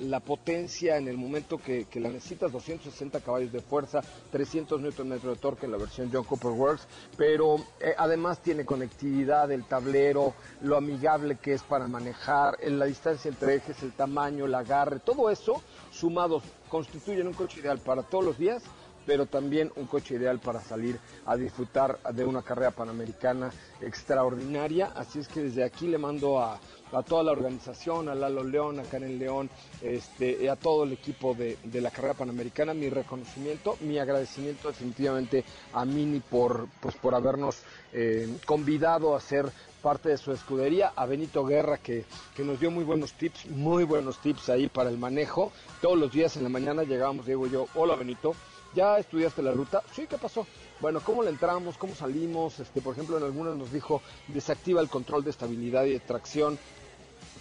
la 0.00 0.20
potencia 0.20 0.96
en 0.96 1.06
el 1.06 1.16
momento 1.16 1.58
que, 1.58 1.84
que 1.84 2.00
la 2.00 2.08
necesitas, 2.08 2.50
260 2.50 3.20
caballos 3.20 3.52
de 3.52 3.60
fuerza, 3.60 4.02
300 4.32 4.80
Nm 4.80 5.20
de 5.20 5.36
torque 5.36 5.66
en 5.66 5.72
la 5.72 5.78
versión 5.78 6.10
John 6.12 6.24
Cooper 6.24 6.50
Works, 6.50 6.86
pero 7.16 7.56
eh, 7.80 7.94
además 7.96 8.42
tiene 8.42 8.64
conectividad, 8.64 9.50
el 9.52 9.64
tablero, 9.64 10.34
lo 10.62 10.76
amigable 10.76 11.36
que 11.36 11.54
es 11.54 11.62
para 11.62 11.86
manejar, 11.86 12.56
en 12.60 12.78
la 12.78 12.86
distancia 12.86 13.28
entre 13.28 13.54
ejes, 13.54 13.82
el 13.84 13.92
tamaño, 13.92 14.46
el 14.46 14.54
agarre, 14.54 14.98
todo 14.98 15.30
eso 15.30 15.62
sumados 15.92 16.42
constituyen 16.68 17.26
un 17.26 17.34
coche 17.34 17.60
ideal 17.60 17.78
para 17.78 18.02
todos 18.02 18.24
los 18.24 18.38
días 18.38 18.62
pero 19.06 19.26
también 19.26 19.72
un 19.76 19.86
coche 19.86 20.16
ideal 20.16 20.40
para 20.40 20.60
salir 20.60 20.98
a 21.24 21.36
disfrutar 21.36 21.98
de 22.12 22.24
una 22.24 22.42
carrera 22.42 22.72
panamericana 22.72 23.50
extraordinaria. 23.80 24.86
Así 24.96 25.20
es 25.20 25.28
que 25.28 25.42
desde 25.44 25.62
aquí 25.62 25.86
le 25.86 25.96
mando 25.96 26.40
a, 26.40 26.58
a 26.92 27.02
toda 27.02 27.22
la 27.22 27.32
organización, 27.32 28.08
a 28.08 28.14
Lalo 28.14 28.44
León, 28.44 28.80
a 28.80 28.84
Karen 28.84 29.18
León, 29.18 29.50
este, 29.82 30.48
a 30.48 30.56
todo 30.56 30.84
el 30.84 30.92
equipo 30.92 31.34
de, 31.34 31.58
de 31.64 31.80
la 31.80 31.90
carrera 31.90 32.14
panamericana, 32.14 32.74
mi 32.74 32.88
reconocimiento, 32.88 33.76
mi 33.80 33.98
agradecimiento 33.98 34.68
definitivamente 34.68 35.44
a 35.72 35.84
Mini 35.84 36.20
por, 36.20 36.68
pues, 36.80 36.96
por 36.96 37.14
habernos 37.14 37.62
eh, 37.92 38.28
convidado 38.46 39.16
a 39.16 39.20
ser 39.20 39.50
parte 39.82 40.08
de 40.08 40.18
su 40.18 40.32
escudería, 40.32 40.92
a 40.96 41.06
Benito 41.06 41.44
Guerra 41.44 41.78
que, 41.78 42.04
que 42.34 42.42
nos 42.42 42.58
dio 42.58 42.70
muy 42.70 42.82
buenos 42.82 43.12
tips, 43.12 43.46
muy 43.50 43.84
buenos 43.84 44.18
tips 44.18 44.48
ahí 44.48 44.68
para 44.68 44.90
el 44.90 44.98
manejo. 44.98 45.52
Todos 45.80 45.96
los 45.96 46.10
días 46.10 46.36
en 46.36 46.42
la 46.42 46.48
mañana 46.48 46.82
llegábamos, 46.82 47.26
Diego 47.26 47.46
y 47.46 47.50
yo, 47.50 47.66
hola 47.74 47.94
Benito, 47.94 48.34
¿ya 48.74 48.98
estudiaste 48.98 49.42
la 49.42 49.52
ruta? 49.52 49.82
Sí, 49.92 50.06
¿qué 50.08 50.18
pasó? 50.18 50.46
Bueno, 50.80 51.00
¿cómo 51.02 51.22
le 51.22 51.30
entramos? 51.30 51.78
¿Cómo 51.78 51.94
salimos? 51.94 52.60
Este, 52.60 52.82
por 52.82 52.92
ejemplo, 52.92 53.16
en 53.16 53.24
algunos 53.24 53.56
nos 53.56 53.72
dijo, 53.72 54.02
desactiva 54.28 54.82
el 54.82 54.90
control 54.90 55.24
de 55.24 55.30
estabilidad 55.30 55.84
y 55.84 55.92
de 55.92 56.00
tracción 56.00 56.58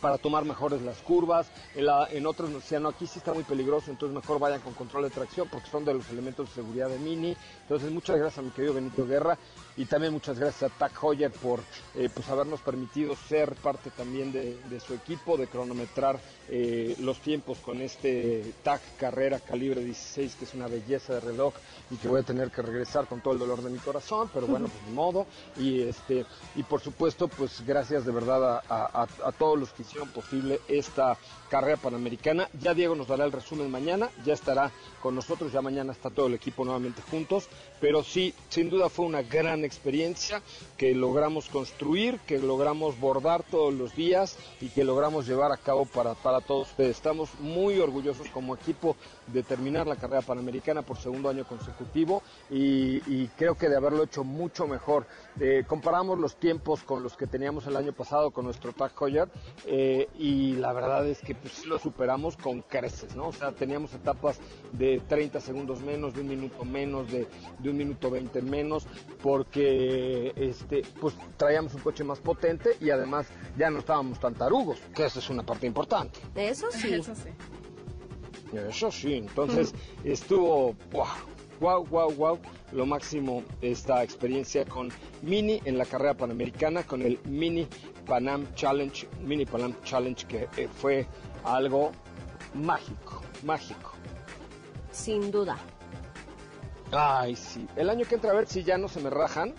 para 0.01 0.17
tomar 0.17 0.45
mejores 0.45 0.81
las 0.81 0.97
curvas. 0.99 1.47
En, 1.75 1.85
la- 1.85 2.07
otros 2.25 2.49
nos 2.49 2.63
decían, 2.63 2.83
no, 2.83 2.89
aquí 2.89 3.05
sí 3.07 3.19
está 3.19 3.33
muy 3.33 3.43
peligroso, 3.43 3.91
entonces 3.91 4.15
mejor 4.15 4.39
vayan 4.39 4.59
con 4.61 4.73
control 4.73 5.03
de 5.03 5.09
tracción 5.11 5.47
porque 5.49 5.69
son 5.69 5.85
de 5.85 5.93
los 5.93 6.09
elementos 6.09 6.47
de 6.49 6.55
seguridad 6.55 6.89
de 6.89 6.97
Mini. 6.99 7.35
Entonces, 7.61 7.91
muchas 7.91 8.17
gracias 8.17 8.39
a 8.39 8.41
mi 8.41 8.49
querido 8.51 8.73
Benito 8.73 9.05
Guerra 9.05 9.37
y 9.77 9.85
también 9.85 10.13
muchas 10.13 10.39
gracias 10.39 10.71
a 10.71 10.75
Tac 10.77 11.03
Hoyer 11.03 11.31
por 11.31 11.59
eh, 11.95 12.09
pues 12.13 12.27
habernos 12.29 12.61
permitido 12.61 13.15
ser 13.15 13.55
parte 13.55 13.89
también 13.91 14.31
de, 14.31 14.57
su 14.79 14.93
equipo, 14.93 15.37
de 15.37 15.47
cronometrar 15.47 16.19
eh, 16.49 16.95
los 16.99 17.19
tiempos 17.19 17.57
con 17.59 17.81
este 17.81 18.53
TAC 18.63 18.81
Carrera 18.97 19.39
Calibre 19.39 19.83
16, 19.83 20.35
que 20.35 20.45
es 20.45 20.53
una 20.53 20.67
belleza 20.67 21.13
de 21.15 21.19
reloj 21.21 21.53
y 21.91 21.95
que 21.97 22.07
voy 22.07 22.21
a 22.21 22.23
tener 22.23 22.51
que 22.51 22.61
regresar 22.61 23.07
con 23.07 23.21
todo 23.21 23.33
el 23.33 23.39
dolor 23.39 23.61
de 23.61 23.69
mi 23.69 23.79
corazón, 23.79 24.29
pero 24.33 24.47
bueno, 24.47 24.67
pues 24.67 24.81
ni 24.87 24.93
modo. 24.93 25.25
Y 25.57 25.81
este 25.81 26.25
y 26.55 26.63
por 26.63 26.81
supuesto, 26.81 27.27
pues 27.27 27.63
gracias 27.65 28.05
de 28.05 28.11
verdad 28.11 28.61
a- 28.67 29.07
a 29.23 29.31
todos 29.31 29.59
los 29.59 29.69
que 29.73 29.83
posible 30.13 30.59
esta 30.67 31.17
carrera 31.49 31.77
panamericana. 31.77 32.49
Ya 32.59 32.73
Diego 32.73 32.95
nos 32.95 33.07
dará 33.07 33.25
el 33.25 33.31
resumen 33.31 33.69
mañana, 33.69 34.09
ya 34.25 34.33
estará 34.33 34.71
con 35.01 35.15
nosotros, 35.15 35.51
ya 35.51 35.61
mañana 35.61 35.91
está 35.91 36.09
todo 36.09 36.27
el 36.27 36.33
equipo 36.33 36.65
nuevamente 36.65 37.01
juntos, 37.01 37.47
pero 37.79 38.03
sí, 38.03 38.33
sin 38.49 38.69
duda 38.69 38.89
fue 38.89 39.05
una 39.05 39.21
gran 39.21 39.63
experiencia 39.63 40.41
que 40.77 40.93
logramos 40.95 41.47
construir, 41.47 42.19
que 42.27 42.39
logramos 42.39 42.99
bordar 42.99 43.43
todos 43.43 43.73
los 43.73 43.95
días 43.95 44.37
y 44.61 44.69
que 44.69 44.83
logramos 44.83 45.27
llevar 45.27 45.51
a 45.51 45.57
cabo 45.57 45.85
para, 45.85 46.15
para 46.15 46.41
todos 46.41 46.69
ustedes. 46.69 46.97
Estamos 46.97 47.29
muy 47.39 47.79
orgullosos 47.79 48.27
como 48.29 48.55
equipo 48.55 48.95
de 49.27 49.43
terminar 49.43 49.87
la 49.87 49.95
carrera 49.95 50.21
panamericana 50.21 50.81
por 50.81 50.97
segundo 50.97 51.29
año 51.29 51.45
consecutivo 51.45 52.23
y 52.49 53.27
creo 53.37 53.55
que 53.55 53.69
de 53.69 53.77
haberlo 53.77 54.03
hecho 54.03 54.23
mucho 54.23 54.67
mejor. 54.67 55.05
Eh, 55.39 55.65
comparamos 55.67 56.17
los 56.17 56.37
tiempos 56.37 56.83
con 56.83 57.03
los 57.03 57.17
que 57.17 57.27
teníamos 57.27 57.67
el 57.67 57.75
año 57.75 57.91
pasado 57.91 58.31
con 58.31 58.45
nuestro 58.45 58.71
Tag 58.71 58.93
Heuer 58.99 59.29
eh, 59.65 60.07
y 60.17 60.53
la 60.53 60.71
verdad 60.71 61.05
es 61.07 61.19
que 61.19 61.35
pues, 61.35 61.53
sí 61.53 61.67
lo 61.67 61.77
superamos 61.77 62.37
con 62.37 62.61
creces, 62.61 63.15
¿no? 63.15 63.27
O 63.27 63.33
sea, 63.33 63.51
teníamos 63.51 63.93
etapas 63.93 64.39
de 64.71 65.01
30 65.07 65.41
segundos 65.41 65.81
menos, 65.81 66.13
de 66.13 66.21
un 66.21 66.27
minuto 66.29 66.63
menos, 66.63 67.11
de, 67.11 67.27
de 67.59 67.69
un 67.69 67.77
minuto 67.77 68.09
20 68.09 68.41
menos, 68.43 68.87
porque 69.21 70.31
este, 70.37 70.83
pues 71.01 71.15
traíamos 71.35 71.73
un 71.73 71.81
coche 71.81 72.03
más 72.03 72.19
potente 72.19 72.77
y 72.79 72.89
además 72.89 73.27
ya 73.57 73.69
no 73.69 73.79
estábamos 73.79 74.19
tan 74.19 74.35
tarugos, 74.35 74.79
que 74.95 75.05
esa 75.05 75.19
es 75.19 75.29
una 75.29 75.45
parte 75.45 75.67
importante. 75.67 76.19
Eso 76.35 76.67
sí. 76.71 76.93
Eso 76.93 77.13
sí. 77.13 77.29
Eso 78.53 78.91
sí, 78.91 79.15
entonces 79.15 79.73
estuvo 80.03 80.75
wow, 81.59 81.85
wow, 81.85 82.11
wow, 82.13 82.39
lo 82.71 82.85
máximo 82.85 83.43
esta 83.61 84.03
experiencia 84.03 84.65
con 84.65 84.91
Mini 85.21 85.61
en 85.65 85.77
la 85.77 85.85
carrera 85.85 86.13
panamericana, 86.13 86.83
con 86.83 87.01
el 87.01 87.19
Mini 87.25 87.67
Panam 88.05 88.45
Challenge, 88.55 89.07
Mini 89.21 89.45
Panam 89.45 89.73
Challenge 89.83 90.25
que 90.27 90.47
eh, 90.57 90.67
fue 90.67 91.07
algo 91.43 91.91
mágico, 92.53 93.21
mágico. 93.43 93.91
Sin 94.91 95.31
duda. 95.31 95.57
Ay, 96.91 97.35
sí, 97.35 97.67
el 97.75 97.89
año 97.89 98.05
que 98.07 98.15
entra 98.15 98.31
a 98.31 98.35
ver 98.35 98.47
si 98.47 98.63
ya 98.63 98.77
no 98.77 98.87
se 98.87 98.99
me 99.01 99.09
rajan 99.09 99.53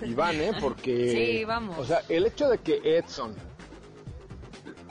y 0.00 0.14
van, 0.14 0.36
¿eh? 0.40 0.52
Porque... 0.60 1.10
Sí, 1.38 1.44
vamos. 1.44 1.78
O 1.78 1.84
sea, 1.84 2.02
el 2.08 2.24
hecho 2.26 2.48
de 2.48 2.58
que 2.58 2.80
Edson... 2.84 3.34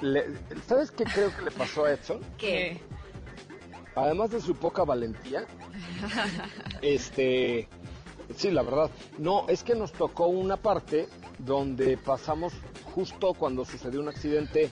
le- 0.02 0.26
¿Sabes 0.68 0.92
qué 0.92 1.06
creo 1.06 1.36
que 1.36 1.44
le 1.44 1.52
pasó 1.52 1.86
a 1.86 1.94
Edson? 1.94 2.20
¿Qué? 2.38 2.80
Además 3.98 4.32
de 4.32 4.42
su 4.42 4.56
poca 4.56 4.84
valentía, 4.84 5.46
este, 6.82 7.68
sí, 8.36 8.52
la 8.52 8.62
verdad, 8.62 8.90
no, 9.18 9.48
es 9.48 9.64
que 9.64 9.76
nos 9.76 9.92
tocó 9.92 10.28
una 10.28 10.58
parte 10.58 11.08
donde 11.40 11.98
pasamos 11.98 12.54
justo 12.94 13.34
cuando 13.34 13.66
sucedió 13.66 14.00
un 14.00 14.10
accidente 14.10 14.72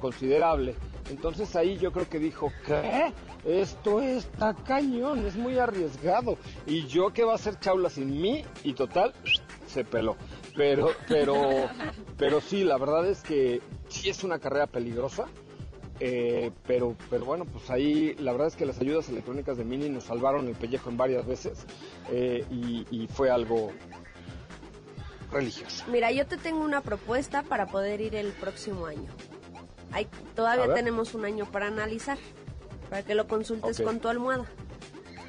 considerable. 0.00 0.74
Entonces 1.10 1.54
ahí 1.56 1.78
yo 1.78 1.92
creo 1.92 2.08
que 2.08 2.18
dijo, 2.18 2.52
¿qué? 2.66 3.12
Esto 3.44 4.00
está 4.00 4.54
cañón, 4.54 5.26
es 5.26 5.36
muy 5.36 5.58
arriesgado. 5.58 6.38
Y 6.66 6.86
yo 6.86 7.12
que 7.12 7.24
va 7.24 7.32
a 7.32 7.34
hacer 7.36 7.58
chaula 7.58 7.90
sin 7.90 8.20
mí 8.20 8.44
y 8.62 8.74
total, 8.74 9.12
se 9.66 9.84
peló. 9.84 10.16
Pero, 10.56 10.90
pero, 11.08 11.36
pero 12.16 12.40
sí, 12.40 12.64
la 12.64 12.78
verdad 12.78 13.06
es 13.06 13.22
que 13.22 13.60
sí 13.88 14.08
es 14.10 14.22
una 14.24 14.38
carrera 14.38 14.66
peligrosa. 14.66 15.26
Eh, 16.04 16.50
pero, 16.66 16.96
pero 17.10 17.24
bueno, 17.24 17.44
pues 17.44 17.70
ahí 17.70 18.16
la 18.18 18.32
verdad 18.32 18.48
es 18.48 18.56
que 18.56 18.66
las 18.66 18.80
ayudas 18.80 19.08
electrónicas 19.08 19.56
de 19.56 19.62
Mini 19.62 19.88
nos 19.88 20.02
salvaron 20.02 20.48
el 20.48 20.56
pellejo 20.56 20.90
en 20.90 20.96
varias 20.96 21.24
veces 21.24 21.64
eh, 22.10 22.44
y, 22.50 22.84
y 22.90 23.06
fue 23.06 23.30
algo 23.30 23.70
religioso. 25.30 25.84
Mira, 25.92 26.10
yo 26.10 26.26
te 26.26 26.38
tengo 26.38 26.64
una 26.64 26.80
propuesta 26.80 27.44
para 27.44 27.66
poder 27.66 28.00
ir 28.00 28.16
el 28.16 28.32
próximo 28.32 28.86
año. 28.86 29.12
Hay, 29.92 30.08
todavía 30.34 30.74
tenemos 30.74 31.14
un 31.14 31.24
año 31.24 31.48
para 31.52 31.68
analizar, 31.68 32.18
para 32.90 33.04
que 33.04 33.14
lo 33.14 33.28
consultes 33.28 33.80
con 33.80 34.00
tu 34.00 34.08
almohada. 34.08 34.46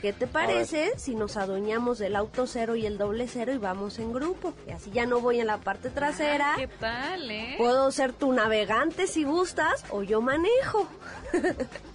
¿Qué 0.03 0.11
te 0.11 0.27
parece 0.27 0.91
si 0.97 1.15
nos 1.15 1.37
adueñamos 1.37 1.97
del 1.97 2.17
auto 2.17 2.45
cero 2.45 2.75
y 2.75 2.85
el 2.85 2.97
doble 2.97 3.25
cero 3.29 3.53
y 3.53 3.57
vamos 3.57 3.99
en 3.99 4.11
grupo? 4.11 4.53
Y 4.67 4.71
así 4.71 4.91
ya 4.91 5.05
no 5.05 5.21
voy 5.21 5.39
en 5.39 5.47
la 5.47 5.59
parte 5.59 5.89
trasera. 5.89 6.55
¿Qué 6.57 6.67
tal, 6.67 7.31
eh? 7.31 7.55
Puedo 7.57 7.89
ser 7.89 8.11
tu 8.11 8.33
navegante 8.33 9.07
si 9.07 9.23
gustas 9.23 9.85
o 9.91 10.03
yo 10.03 10.19
manejo. 10.19 10.89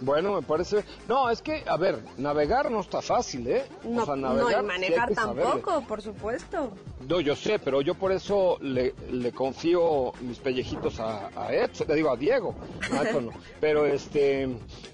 Bueno, 0.00 0.34
me 0.34 0.42
parece... 0.42 0.84
No, 1.08 1.28
es 1.30 1.42
que, 1.42 1.62
a 1.66 1.76
ver, 1.76 1.98
navegar 2.16 2.70
no 2.70 2.80
está 2.80 3.02
fácil, 3.02 3.46
¿eh? 3.48 3.64
No, 3.84 4.02
o 4.02 4.06
sea, 4.06 4.16
no, 4.16 4.34
navegar 4.34 4.46
y 4.46 4.50
sí 4.50 4.54
hay 4.54 4.66
manejar 4.66 5.14
saberle. 5.14 5.42
tampoco, 5.50 5.86
por 5.86 6.02
supuesto. 6.02 6.70
No, 7.06 7.20
yo 7.20 7.36
sé, 7.36 7.58
pero 7.58 7.80
yo 7.82 7.94
por 7.94 8.12
eso 8.12 8.56
le, 8.60 8.94
le 9.10 9.32
confío 9.32 10.12
mis 10.20 10.38
pellejitos 10.38 11.00
a, 11.00 11.30
a 11.36 11.52
Edson, 11.52 11.86
le 11.88 11.94
digo 11.96 12.10
a 12.10 12.16
Diego, 12.16 12.54
a 12.92 13.02
Edson 13.02 13.26
no. 13.26 13.32
pero 13.60 13.86
este, 13.86 14.48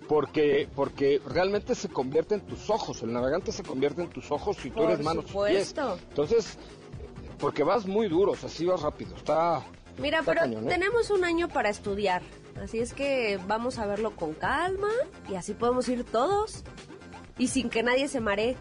porque, 0.09 0.69
porque 0.75 1.21
realmente 1.27 1.75
se 1.75 1.89
convierte 1.89 2.35
en 2.35 2.41
tus 2.43 2.69
ojos, 2.71 3.03
el 3.03 3.13
navegante 3.13 3.53
se 3.53 3.63
convierte 3.63 4.03
en 4.03 4.09
tus 4.11 4.31
ojos 4.31 4.57
si 4.57 4.71
tú 4.71 4.77
Por 4.77 4.91
eres 4.91 5.05
manos 5.05 5.25
y 5.25 5.29
pies. 5.29 5.69
supuesto. 5.69 5.99
Entonces, 6.09 6.59
porque 7.39 7.63
vas 7.63 7.87
muy 7.87 8.09
duro, 8.09 8.33
o 8.33 8.37
sea, 8.37 8.49
sí 8.49 8.65
vas 8.65 8.81
rápido, 8.83 9.15
está... 9.17 9.63
Mira, 9.99 10.19
está 10.21 10.33
pero 10.33 10.41
cañón, 10.43 10.65
¿eh? 10.67 10.69
tenemos 10.69 11.11
un 11.11 11.25
año 11.25 11.49
para 11.49 11.71
estudiar, 11.71 12.23
así 12.63 12.79
es 12.79 12.93
que 12.93 13.39
vamos 13.47 13.79
a 13.79 13.87
verlo 13.87 14.13
con 14.15 14.35
calma 14.35 14.91
y 15.31 15.35
así 15.35 15.55
podemos 15.55 15.89
ir 15.89 16.05
todos 16.05 16.65
y 17.39 17.49
sin 17.49 17.69
que 17.69 17.83
nadie 17.83 18.09
se 18.09 18.21
maree. 18.21 18.57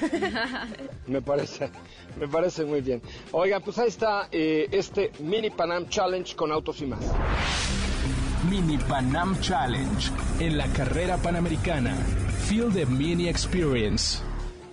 Me 1.06 1.20
parece, 1.20 1.70
me 2.18 2.26
parece 2.26 2.64
muy 2.64 2.80
bien. 2.80 3.02
Oigan, 3.32 3.62
pues 3.62 3.78
ahí 3.78 3.88
está 3.88 4.28
eh, 4.32 4.68
este 4.70 5.12
Mini 5.20 5.50
Panam 5.50 5.86
Challenge 5.88 6.34
con 6.34 6.50
autos 6.50 6.80
y 6.80 6.86
más. 6.86 7.00
Mini 8.48 8.78
Panam 8.78 9.38
Challenge 9.40 10.10
en 10.40 10.56
la 10.56 10.66
carrera 10.68 11.18
panamericana. 11.18 11.94
Feel 12.48 12.72
the 12.72 12.86
Mini 12.86 13.28
Experience. 13.28 14.22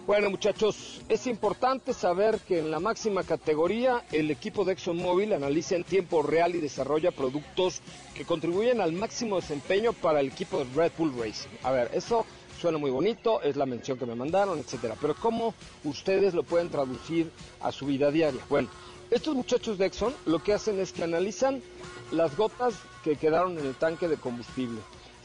Bueno, 0.10 0.32
muchachos, 0.32 1.02
es 1.08 1.28
importante 1.28 1.94
saber 1.94 2.40
que 2.40 2.58
en 2.58 2.72
la 2.72 2.80
máxima 2.80 3.24
categoría 3.24 4.04
el 4.12 4.32
equipo 4.32 4.66
de 4.66 4.74
ExxonMobil 4.74 5.34
analiza 5.34 5.76
en 5.76 5.84
tiempo 5.84 6.24
real 6.24 6.56
y 6.56 6.60
desarrolla 6.60 7.12
productos 7.12 7.82
que 8.16 8.26
contribuyen 8.26 8.82
al 8.82 8.92
máximo 8.92 9.36
desempeño 9.36 9.94
para 9.94 10.22
el 10.22 10.30
equipo 10.30 10.58
de 10.58 10.74
Red 10.74 10.94
Bull 10.98 11.14
Racing. 11.16 11.50
A 11.62 11.70
ver, 11.70 11.92
eso 11.94 12.26
suena 12.60 12.80
muy 12.80 12.90
bonito, 12.90 13.44
es 13.44 13.56
la 13.56 13.68
mención 13.68 14.00
que 14.00 14.08
me 14.08 14.16
mandaron, 14.16 14.58
etcétera. 14.58 14.96
Pero 15.00 15.14
¿cómo 15.14 15.54
ustedes 15.84 16.34
lo 16.34 16.42
pueden 16.42 16.70
traducir 16.70 17.32
a 17.62 17.72
su 17.72 17.86
vida 17.86 18.10
diaria? 18.10 18.42
Bueno, 18.50 18.68
estos 19.12 19.36
muchachos 19.36 19.78
de 19.78 19.86
Exxon 19.86 20.16
lo 20.26 20.42
que 20.42 20.54
hacen 20.54 20.80
es 20.80 20.92
que 20.92 21.04
analizan 21.04 21.62
las 22.10 22.36
gotas 22.36 22.74
que 23.04 23.16
quedaron 23.16 23.60
en 23.60 23.66
el 23.68 23.76
tanque 23.76 24.08
de 24.08 24.18
combustible 24.18 24.80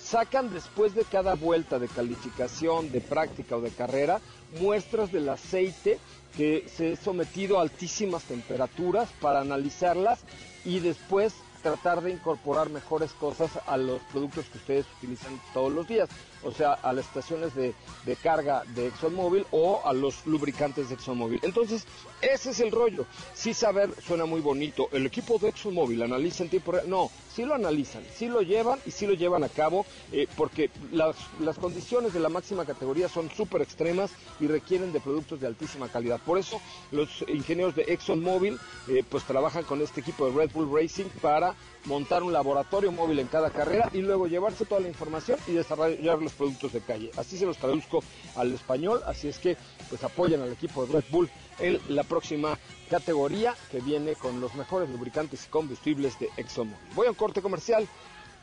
sacan 0.05 0.53
después 0.53 0.95
de 0.95 1.05
cada 1.05 1.35
vuelta 1.35 1.79
de 1.79 1.88
calificación, 1.88 2.93
de 2.93 3.01
práctica 3.01 3.57
o 3.57 3.61
de 3.62 3.71
carrera, 3.71 4.21
muestras 4.61 5.11
del 5.11 5.29
aceite 5.29 5.99
que 6.37 6.67
se 6.69 6.93
es 6.93 6.99
sometido 6.99 7.59
a 7.59 7.62
altísimas 7.62 8.25
temperaturas 8.25 9.09
para 9.21 9.40
analizarlas 9.40 10.21
y 10.64 10.81
después 10.81 11.33
tratar 11.62 12.03
de 12.03 12.11
incorporar 12.11 12.69
mejores 12.69 13.12
cosas 13.12 13.51
a 13.67 13.77
los 13.79 14.01
productos 14.12 14.45
que 14.47 14.59
ustedes 14.59 14.87
utilizan 14.99 15.40
todos 15.55 15.73
los 15.73 15.88
días. 15.88 16.09
O 16.45 16.53
sea, 16.53 16.75
a 16.75 16.93
las 16.93 17.07
estaciones 17.07 17.55
de, 17.55 17.75
de 18.05 18.17
carga 18.17 18.63
de 18.75 18.89
ExxonMobil 18.89 19.47
o 19.51 19.81
a 19.85 19.93
los 19.93 20.27
lubricantes 20.27 20.88
de 20.88 20.95
ExxonMobil. 20.95 21.40
Entonces, 21.42 21.87
ese 22.21 22.51
es 22.51 22.61
el 22.61 22.71
rollo. 22.71 23.07
Sí 23.35 23.55
saber 23.55 23.90
suena 24.07 24.25
muy 24.25 24.40
bonito. 24.40 24.88
El 24.92 25.07
equipo 25.07 25.38
de 25.38 25.49
ExxonMobil 25.49 26.03
analiza 26.03 26.42
en 26.45 26.51
tiempo 26.51 26.73
real. 26.73 26.88
No, 26.88 27.11
sí 27.35 27.45
lo 27.45 27.55
analizan, 27.55 28.03
sí 28.15 28.29
lo 28.29 28.42
llevan 28.42 28.79
y 28.87 28.90
sí 28.90 29.07
lo 29.07 29.15
llevan 29.15 29.45
a 29.45 29.49
cabo 29.49 29.85
eh, 30.13 30.27
porque 30.37 30.71
las, 30.92 31.17
las 31.40 31.59
condiciones 31.59 32.13
de 32.13 32.21
la 32.21 32.29
máxima 32.29 32.65
categoría 32.65 33.09
son 33.09 33.31
súper 33.31 33.63
extremas 33.63 34.11
y 34.40 34.47
requieren 34.47 34.92
de 34.92 35.01
productos 35.01 35.40
de 35.40 35.47
altísima 35.47 35.88
calidad. 35.88 36.21
Por 36.25 36.38
eso 36.38 36.61
los 36.92 37.25
ingenieros 37.29 37.75
de 37.75 37.83
ExxonMobil 37.88 38.59
eh, 38.88 39.03
pues 39.09 39.25
trabajan 39.25 39.65
con 39.65 39.81
este 39.83 40.01
equipo 40.01 40.27
de 40.27 40.37
Red 40.37 40.51
Bull 40.53 40.71
Racing 40.73 41.09
para 41.21 41.55
montar 41.87 42.23
un 42.23 42.33
laboratorio 42.33 42.93
móvil 42.93 43.19
en 43.19 43.27
cada 43.27 43.51
carrera 43.51 43.91
y 43.93 43.99
luego 43.99 44.27
llevarse 44.27 44.65
toda 44.65 44.81
la 44.81 44.89
información 44.89 45.39
y 45.47 45.53
desarrollar 45.53 46.19
los 46.19 46.33
productos 46.33 46.73
de 46.73 46.81
calle. 46.81 47.11
Así 47.17 47.37
se 47.39 47.47
los 47.47 47.59
traduzco 47.59 48.03
al 48.37 48.53
español, 48.53 49.03
así 49.07 49.29
es 49.29 49.39
que 49.39 49.57
pues 49.89 50.03
apoyan 50.05 50.43
al 50.43 50.53
equipo 50.53 50.87
de 50.87 50.95
Red 50.95 51.05
Bull 51.11 51.31
en 51.59 51.81
la 51.89 52.03
próxima 52.03 52.59
categoría 52.91 53.55
que 53.71 53.81
viene 53.81 54.15
con 54.15 54.41
los 54.41 54.55
mejores 54.55 54.89
lubricantes 54.89 55.47
y 55.47 55.49
combustibles 55.49 56.19
de 56.19 56.31
ExxonMobil. 56.37 56.95
Voy 56.95 57.07
a 57.07 57.11
un 57.11 57.17
corte 57.17 57.43
comercial, 57.43 57.87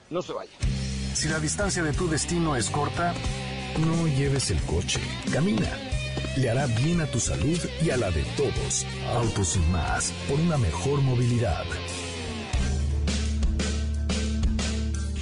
no 0.09 0.21
se 0.21 0.33
vaya. 0.33 0.51
Si 1.13 1.27
la 1.27 1.39
distancia 1.39 1.83
de 1.83 1.93
tu 1.93 2.07
destino 2.07 2.55
es 2.55 2.69
corta, 2.69 3.13
no 3.79 4.07
lleves 4.07 4.51
el 4.51 4.61
coche, 4.63 4.99
camina. 5.31 5.69
Le 6.37 6.49
hará 6.49 6.65
bien 6.67 7.01
a 7.01 7.07
tu 7.07 7.19
salud 7.19 7.59
y 7.81 7.89
a 7.89 7.97
la 7.97 8.09
de 8.11 8.23
todos. 8.37 8.85
Autos 9.13 9.57
y 9.57 9.71
más, 9.71 10.13
por 10.29 10.39
una 10.39 10.57
mejor 10.57 11.01
movilidad. 11.01 11.65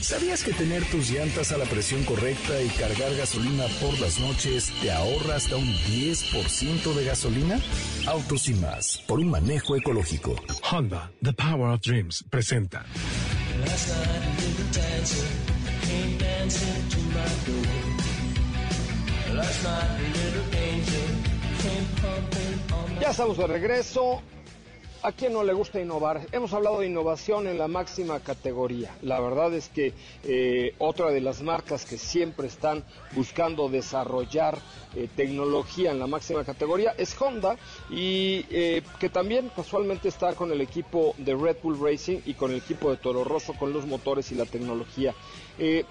¿Sabías 0.10 0.44
que 0.44 0.54
tener 0.54 0.84
tus 0.86 1.12
llantas 1.12 1.52
a 1.52 1.58
la 1.60 1.66
presión 1.66 2.04
correcta 2.04 2.60
y 2.64 2.68
cargar 2.70 3.16
gasolina 3.16 3.66
por 3.80 4.00
las 4.00 4.20
noches 4.20 4.74
te 4.82 4.92
ahorra 4.92 5.36
hasta 5.36 5.56
un 5.56 5.68
10% 5.68 6.96
de 6.96 7.06
gasolina? 7.06 7.60
Autos 8.08 8.50
y 8.50 8.56
más, 8.56 9.04
por 9.08 9.20
un 9.20 9.30
manejo 9.30 9.76
ecológico. 9.76 10.34
Honda, 10.72 11.12
The 11.22 11.32
Power 11.34 11.76
of 11.76 11.82
Dreams, 11.82 12.26
presenta. 12.28 12.88
Ya 23.00 23.12
estamos 23.12 23.38
de 23.38 23.46
regreso. 23.46 24.24
¿A 25.02 25.14
quién 25.14 25.32
no 25.32 25.44
le 25.44 25.54
gusta 25.54 25.80
innovar? 25.80 26.28
Hemos 26.34 26.52
hablado 26.52 26.82
de 26.82 26.88
innovación 26.88 27.48
en 27.48 27.58
la 27.58 27.70
máxima 27.70 28.20
categoría. 28.20 28.94
La 29.02 29.22
verdad 29.22 29.54
es 29.54 29.70
que 29.70 29.94
eh, 30.26 30.76
otra 30.78 31.10
de 31.10 31.22
las 31.22 31.42
marcas 31.42 31.86
que 31.86 31.98
siempre 31.98 32.48
están 32.48 32.84
buscando 33.14 33.70
desarrollar 33.70 34.58
eh, 34.96 35.08
tecnología 35.16 35.92
en 35.92 36.00
la 36.00 36.08
máxima 36.08 36.44
categoría 36.44 36.94
es 36.98 37.16
Honda 37.22 37.56
y 37.90 38.46
eh, 38.50 38.82
que 39.00 39.08
también 39.08 39.50
casualmente 39.56 40.10
está 40.10 40.34
con 40.34 40.52
el 40.52 40.60
equipo 40.60 41.16
de 41.18 41.34
Red 41.34 41.58
Bull 41.64 41.80
Racing 41.80 42.20
y 42.26 42.34
con 42.34 42.52
el 42.52 42.58
equipo 42.58 42.92
de 42.92 42.98
Toro 42.98 43.24
Rosso 43.24 43.54
con 43.54 43.72
los 43.72 43.86
motores 43.86 44.34
y 44.34 44.36
la 44.36 44.46
tecnología. 44.46 45.16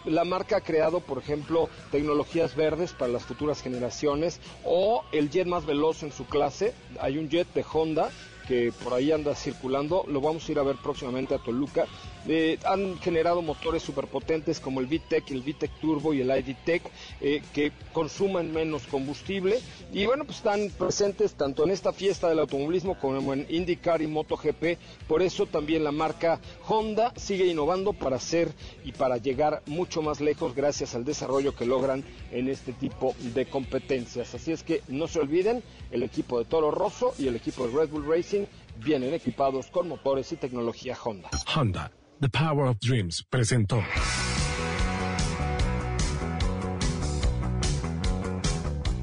La 0.06 0.24
marca 0.24 0.56
ha 0.56 0.60
creado, 0.62 1.00
por 1.00 1.18
ejemplo, 1.18 1.68
tecnologías 1.90 2.56
verdes 2.56 2.94
para 2.94 3.12
las 3.12 3.24
futuras 3.24 3.60
generaciones 3.62 4.40
o 4.64 5.04
el 5.12 5.30
jet 5.30 5.46
más 5.46 5.66
veloz 5.66 6.02
en 6.02 6.10
su 6.12 6.24
clase. 6.26 6.72
Hay 7.00 7.18
un 7.18 7.28
jet 7.28 7.52
de 7.52 7.64
Honda 7.70 8.10
que 8.48 8.72
por 8.82 8.94
ahí 8.94 9.12
anda 9.12 9.34
circulando, 9.34 10.04
lo 10.08 10.22
vamos 10.22 10.48
a 10.48 10.52
ir 10.52 10.58
a 10.58 10.62
ver 10.62 10.76
próximamente 10.76 11.34
a 11.34 11.38
Toluca. 11.38 11.86
Eh, 12.26 12.58
han 12.64 12.98
generado 12.98 13.42
motores 13.42 13.82
superpotentes 13.82 14.60
como 14.60 14.80
el 14.80 14.86
VTEC, 14.86 15.30
el 15.30 15.42
VTEC 15.42 15.70
Turbo 15.80 16.12
y 16.12 16.20
el 16.20 16.30
IDTEC 16.30 16.82
eh, 17.20 17.42
que 17.54 17.72
consumen 17.92 18.52
menos 18.52 18.82
combustible 18.84 19.60
y 19.92 20.04
bueno, 20.06 20.24
pues 20.24 20.38
están 20.38 20.68
presentes 20.70 21.34
tanto 21.34 21.64
en 21.64 21.70
esta 21.70 21.92
fiesta 21.92 22.28
del 22.28 22.40
automovilismo 22.40 22.98
como 22.98 23.32
en 23.32 23.46
IndyCar 23.48 24.02
y 24.02 24.06
MotoGP. 24.06 24.78
Por 25.06 25.22
eso 25.22 25.46
también 25.46 25.84
la 25.84 25.92
marca 25.92 26.40
Honda 26.66 27.12
sigue 27.16 27.46
innovando 27.46 27.92
para 27.92 28.16
hacer 28.16 28.52
y 28.84 28.92
para 28.92 29.16
llegar 29.16 29.62
mucho 29.66 30.02
más 30.02 30.20
lejos 30.20 30.54
gracias 30.54 30.94
al 30.94 31.04
desarrollo 31.04 31.54
que 31.54 31.66
logran 31.66 32.04
en 32.30 32.48
este 32.48 32.72
tipo 32.72 33.14
de 33.34 33.46
competencias. 33.46 34.34
Así 34.34 34.52
es 34.52 34.62
que 34.62 34.82
no 34.88 35.08
se 35.08 35.20
olviden, 35.20 35.62
el 35.90 36.02
equipo 36.02 36.38
de 36.38 36.44
Toro 36.44 36.70
Rosso 36.70 37.14
y 37.18 37.28
el 37.28 37.36
equipo 37.36 37.66
de 37.66 37.76
Red 37.76 37.88
Bull 37.88 38.06
Racing 38.06 38.44
vienen 38.78 39.14
equipados 39.14 39.66
con 39.68 39.88
motores 39.88 40.30
y 40.32 40.36
tecnología 40.36 40.96
Honda. 41.02 41.30
Honda, 41.54 41.90
The 42.20 42.28
Power 42.28 42.68
of 42.68 42.78
Dreams, 42.80 43.24
presentó. 43.28 43.82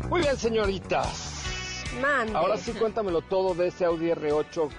Muy 0.09 0.21
bien, 0.21 0.37
señoritas. 0.37 1.83
Mande. 2.01 2.35
Ahora 2.37 2.57
sí 2.57 2.71
cuéntamelo 2.73 3.21
todo 3.21 3.53
de 3.55 3.67
ese 3.67 3.85
Audi 3.85 4.09
R8 4.09 4.69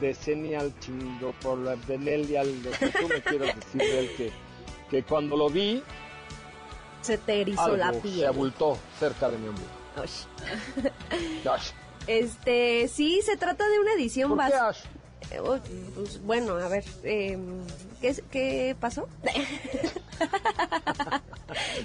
de 0.00 0.14
Senial 0.14 0.74
Chindo 0.80 1.32
por 1.40 1.58
la 1.58 1.76
de 1.76 1.98
Nelial, 1.98 2.62
lo 2.62 2.70
que 2.70 2.88
tú 2.88 3.08
me 3.08 3.20
quieras 3.22 3.54
decir 3.56 3.80
de 3.80 3.98
él 4.00 4.10
que, 4.16 4.32
que 4.90 5.02
cuando 5.04 5.36
lo 5.36 5.48
vi 5.48 5.82
Se 7.02 7.18
te 7.18 7.40
erizó 7.42 7.62
algo 7.62 7.76
la 7.76 7.92
se 7.92 8.00
piel. 8.00 8.26
abultó 8.26 8.76
cerca 8.98 9.28
de 9.28 9.38
mi 9.38 9.48
ombligo. 9.48 9.70
Ush. 10.02 11.46
Ash. 11.48 11.70
Este, 12.06 12.88
sí, 12.88 13.20
se 13.24 13.36
trata 13.36 13.66
de 13.68 13.78
una 13.80 13.92
edición 13.94 14.30
¿Por 14.30 14.38
qué 14.38 14.52
bas- 14.54 14.60
Ash? 14.70 14.78
Eh, 15.30 15.40
oh, 15.40 15.58
pues, 15.94 16.22
bueno, 16.22 16.54
a 16.56 16.68
ver, 16.68 16.84
eh, 17.02 17.38
¿qué, 18.04 18.22
¿qué 18.30 18.76
pasó? 18.78 19.08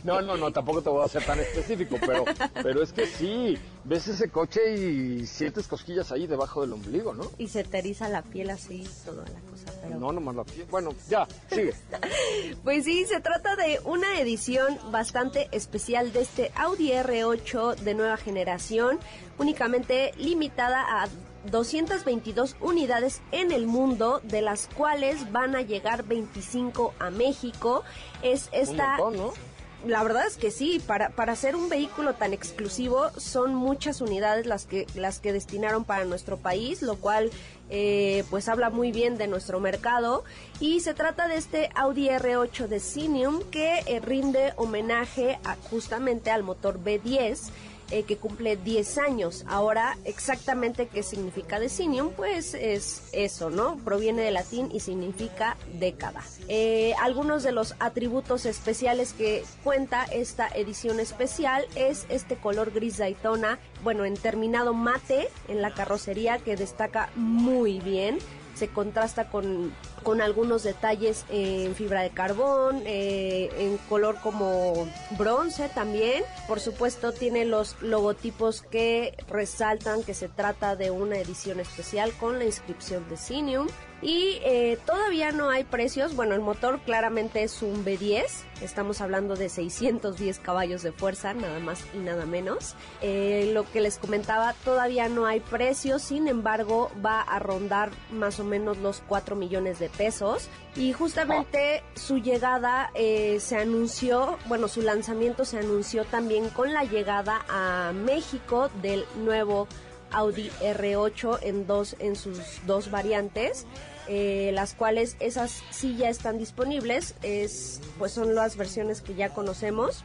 No, 0.04 0.22
no, 0.22 0.38
no, 0.38 0.52
tampoco 0.52 0.82
te 0.82 0.90
voy 0.90 1.04
a 1.04 1.08
ser 1.08 1.24
tan 1.26 1.40
específico, 1.40 1.98
pero, 2.00 2.24
pero 2.64 2.82
es 2.82 2.94
que 2.94 3.06
sí, 3.06 3.58
ves 3.84 4.08
ese 4.08 4.30
coche 4.30 4.74
y 4.74 5.26
sientes 5.28 5.68
cosquillas 5.68 6.12
ahí 6.12 6.28
debajo 6.28 6.62
del 6.62 6.74
ombligo, 6.74 7.14
¿no? 7.14 7.30
y 7.38 7.48
se 7.48 7.64
te 7.64 7.80
eriza 7.80 8.08
la 8.08 8.22
piel 8.22 8.50
así, 8.50 8.88
toda 9.06 9.26
la 9.26 9.40
cosa. 9.52 9.80
Pero... 9.82 10.00
No, 10.00 10.12
nomás 10.12 10.36
la 10.36 10.44
piel. 10.44 10.66
Bueno, 10.72 10.92
ya, 11.10 11.28
sigue. 11.50 11.74
Pues 12.64 12.86
sí, 12.86 13.06
se 13.06 13.20
trata 13.20 13.56
de 13.56 13.80
una 13.84 14.20
edición 14.20 14.78
bastante 14.92 15.50
especial 15.52 16.14
de 16.14 16.22
este 16.22 16.52
Audi 16.56 16.92
R8 16.92 17.76
de 17.76 17.94
nueva 17.94 18.18
generación, 18.18 19.00
únicamente 19.38 20.14
limitada 20.18 21.04
a 21.04 21.08
222 21.46 22.56
unidades 22.62 23.22
en 23.32 23.52
el 23.52 23.68
mundo, 23.68 24.22
de 24.24 24.42
las 24.42 24.68
cuales 24.76 25.32
van 25.32 25.56
a 25.56 25.62
llegar 25.62 26.04
25 26.04 26.94
a 27.00 27.10
México. 27.10 27.84
Es 28.22 28.50
esta 28.52 28.96
Un 29.00 29.16
montón, 29.16 29.18
¿no? 29.18 29.50
la 29.86 30.04
verdad 30.04 30.28
es 30.28 30.36
que 30.36 30.52
sí, 30.52 30.82
para, 30.86 31.10
para 31.10 31.36
ser 31.36 31.56
un 31.56 31.70
vehículo 31.70 32.14
tan 32.14 32.34
exclusivo 32.34 33.10
son 33.18 33.56
muchas 33.56 34.02
unidades 34.02 34.46
las 34.46 34.66
que, 34.66 34.86
las 34.96 35.20
que 35.20 35.32
destinaron 35.32 35.86
para 35.86 36.06
nuestro 36.06 36.38
país, 36.38 36.82
lo 36.82 36.98
cual 36.98 37.32
eh, 37.70 38.24
pues 38.30 38.50
habla 38.50 38.70
muy 38.70 38.92
bien 38.92 39.18
de 39.18 39.28
nuestro 39.28 39.60
mercado. 39.60 40.24
Y 40.60 40.82
se 40.82 40.94
trata 40.94 41.28
de 41.28 41.38
este 41.38 41.70
Audi 41.76 42.10
R8 42.10 42.68
de 42.68 42.80
Cinium 42.80 43.42
que 43.52 43.84
eh, 43.86 44.00
rinde 44.02 44.54
homenaje 44.58 45.40
a, 45.46 45.56
justamente 45.70 46.30
al 46.30 46.44
motor 46.44 46.80
B10 46.84 47.50
eh, 47.92 48.04
que 48.04 48.18
cumple 48.18 48.56
10 48.56 48.98
años. 49.00 49.46
Ahora, 49.48 49.98
exactamente 50.06 50.88
qué 50.88 51.04
significa 51.04 51.60
Decinium, 51.60 52.12
pues 52.12 52.54
es 52.54 53.10
eso, 53.12 53.50
¿no? 53.50 53.78
Proviene 53.78 54.22
del 54.22 54.36
latín 54.36 54.70
y 54.72 54.80
significa 54.80 55.58
década. 55.74 56.22
Eh, 56.48 56.94
algunos 57.02 57.44
de 57.44 57.52
los 57.52 57.76
atributos 57.80 58.46
especiales 58.46 59.14
que 59.14 59.44
cuenta 59.64 60.04
esta 60.04 60.48
edición 60.48 61.00
especial 61.00 61.66
es 61.76 62.06
este 62.10 62.36
color 62.36 62.72
gris 62.72 62.98
Daytona, 62.98 63.60
bueno, 63.84 64.06
en 64.06 64.16
terminado 64.16 64.74
mate 64.74 65.30
en 65.48 65.62
la 65.62 65.74
carrocería 65.74 66.38
que 66.40 66.56
destaca 66.56 67.10
muy 67.16 67.80
bien 67.80 68.20
se 68.60 68.68
contrasta 68.68 69.30
con, 69.30 69.74
con 70.04 70.22
algunos 70.22 70.64
detalles 70.64 71.26
en 71.30 71.74
fibra 71.76 72.02
de 72.02 72.10
carbón, 72.10 72.84
eh, 72.86 73.50
en 73.58 73.78
color 73.88 74.18
como 74.22 74.88
bronce 75.18 75.70
también. 75.70 76.24
Por 76.48 76.60
supuesto 76.60 77.14
tiene 77.14 77.46
los 77.46 77.82
logotipos 77.82 78.62
que 78.62 79.16
resaltan 79.30 80.04
que 80.04 80.14
se 80.14 80.28
trata 80.28 80.76
de 80.76 80.92
una 80.92 81.18
edición 81.18 81.62
especial 81.62 82.12
con 82.20 82.38
la 82.38 82.46
inscripción 82.46 83.08
de 83.08 83.16
Cinium. 83.16 83.68
Y 84.02 84.40
eh, 84.44 84.78
todavía 84.86 85.32
no 85.32 85.50
hay 85.50 85.66
precios. 85.66 86.16
Bueno, 86.16 86.34
el 86.34 86.42
motor 86.42 86.80
claramente 86.80 87.44
es 87.44 87.62
un 87.62 87.84
B10. 87.84 88.26
Estamos 88.62 89.02
hablando 89.02 89.36
de 89.36 89.50
610 89.50 90.40
caballos 90.40 90.84
de 90.84 90.94
fuerza, 90.94 91.34
nada 91.34 91.60
más 91.60 91.84
y 91.94 91.98
nada 91.98 92.26
menos. 92.26 92.76
Eh, 93.02 93.52
lo 93.54 93.70
que 93.70 93.82
les 93.82 93.98
comentaba, 93.98 94.54
todavía 94.64 95.10
no 95.10 95.26
hay 95.26 95.42
precios. 95.42 96.02
Sin 96.02 96.30
embargo, 96.30 96.92
va 97.06 97.22
a 97.22 97.40
rondar 97.40 97.92
más 98.12 98.40
o 98.40 98.46
menos 98.46 98.78
los 98.78 99.02
4 99.08 99.36
millones 99.36 99.80
de 99.80 99.90
pesos. 99.90 100.48
Y 100.78 100.94
justamente 100.94 101.84
su 101.96 102.20
llegada 102.20 102.92
eh, 102.94 103.40
se 103.42 103.58
anunció, 103.58 104.38
bueno, 104.46 104.70
su 104.70 104.82
lanzamiento 104.82 105.44
se 105.44 105.60
anunció 105.60 106.06
también 106.06 106.50
con 106.50 106.74
la 106.74 106.86
llegada 106.86 107.46
a 107.50 107.92
México 107.94 108.70
del 108.82 109.04
nuevo 109.18 109.68
Audi 110.12 110.50
R8 110.62 111.40
en 111.42 111.68
dos 111.68 111.96
en 112.00 112.16
sus 112.16 112.40
dos 112.66 112.92
variantes 112.92 113.66
eh, 114.12 114.50
las 114.54 114.74
cuales 114.74 115.16
esas 115.20 115.62
sí 115.70 115.96
ya 115.96 116.10
están 116.10 116.40
disponibles 116.40 117.14
es 117.22 117.80
pues 118.00 118.12
son 118.12 118.34
las 118.34 118.58
versiones 118.58 119.02
que 119.02 119.14
ya 119.14 119.30
conocemos 119.30 120.04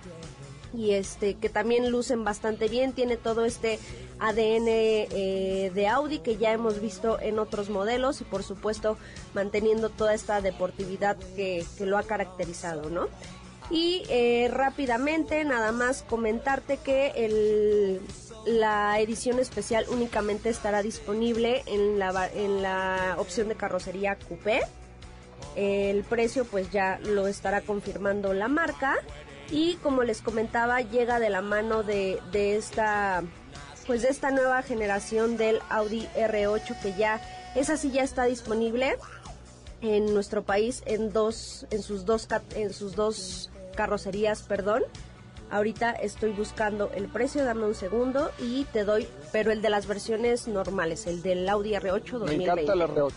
y 0.75 0.93
este 0.93 1.37
que 1.37 1.49
también 1.49 1.91
lucen 1.91 2.23
bastante 2.23 2.69
bien 2.69 2.93
tiene 2.93 3.17
todo 3.17 3.47
este 3.47 3.79
ADN 4.19 4.69
eh, 4.69 5.73
de 5.75 5.89
Audi 5.89 6.19
que 6.19 6.37
ya 6.37 6.53
hemos 6.53 6.83
visto 6.83 7.19
en 7.19 7.39
otros 7.39 7.71
modelos 7.71 8.21
y 8.21 8.25
por 8.25 8.43
supuesto 8.43 8.99
manteniendo 9.33 9.89
toda 9.89 10.13
esta 10.13 10.43
deportividad 10.43 11.17
que, 11.35 11.65
que 11.79 11.87
lo 11.87 11.97
ha 11.97 12.03
caracterizado 12.03 12.91
no 12.91 13.09
y 13.71 14.03
eh, 14.11 14.51
rápidamente 14.53 15.43
nada 15.45 15.73
más 15.73 16.03
comentarte 16.03 16.77
que 16.77 17.13
el, 17.17 18.01
la 18.47 18.99
edición 19.01 19.39
especial 19.39 19.87
únicamente 19.89 20.49
estará 20.49 20.83
disponible 20.83 21.63
en 21.67 21.99
la, 21.99 22.29
en 22.33 22.63
la 22.63 23.17
opción 23.19 23.49
de 23.49 23.55
carrocería 23.55 24.17
coupé 24.17 24.61
el 25.57 26.05
precio 26.05 26.45
pues 26.45 26.71
ya 26.71 26.99
lo 27.05 27.27
estará 27.27 27.61
confirmando 27.61 28.33
la 28.33 28.49
marca 28.49 28.97
y 29.51 29.75
como 29.77 30.03
les 30.03 30.21
comentaba 30.21 30.81
llega 30.81 31.21
de 31.21 31.31
la 31.31 31.43
mano 31.43 31.83
de, 31.83 32.21
de 32.33 32.57
esta 32.57 33.23
pues 33.87 34.03
de 34.03 34.09
esta 34.09 34.31
nueva 34.31 34.63
generación 34.63 35.37
del 35.37 35.61
Audi 35.69 36.09
R8 36.17 36.81
que 36.81 36.95
ya 36.95 37.21
esa 37.55 37.77
sí 37.77 37.91
ya 37.91 38.03
está 38.03 38.25
disponible 38.25 38.97
en 39.81 40.13
nuestro 40.13 40.43
país 40.43 40.83
en 40.87 41.13
dos 41.13 41.67
en 41.71 41.83
sus 41.83 42.05
dos 42.05 42.27
en 42.55 42.73
sus 42.73 42.97
dos 42.97 43.51
carrocerías, 43.75 44.43
perdón. 44.43 44.83
Ahorita 45.51 45.93
estoy 45.93 46.33
buscando 46.33 46.91
el 46.95 47.09
precio, 47.09 47.45
dame 47.45 47.65
un 47.65 47.75
segundo 47.75 48.31
y 48.39 48.65
te 48.65 48.85
doy, 48.85 49.07
pero 49.31 49.53
el 49.53 49.63
de 49.63 49.71
las 49.71 49.87
versiones 49.87 50.49
normales, 50.49 51.07
el 51.07 51.23
del 51.23 51.49
Audi 51.49 51.73
R8 51.73 52.19
2020. 52.19 52.55
Me 52.55 52.63
encanta 52.63 52.73
el 52.73 52.81
R8, 52.83 53.13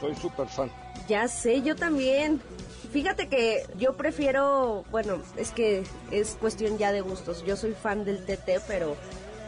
soy 0.00 0.14
súper 0.16 0.48
fan. 0.48 0.70
Ya 1.08 1.26
sé, 1.28 1.62
yo 1.62 1.76
también. 1.76 2.40
Fíjate 2.92 3.28
que 3.28 3.66
yo 3.78 3.94
prefiero, 3.94 4.84
bueno, 4.90 5.22
es 5.36 5.52
que 5.52 5.84
es 6.10 6.36
cuestión 6.40 6.76
ya 6.76 6.92
de 6.92 7.00
gustos. 7.00 7.44
Yo 7.44 7.56
soy 7.56 7.72
fan 7.72 8.04
del 8.04 8.24
TT, 8.24 8.62
pero, 8.66 8.96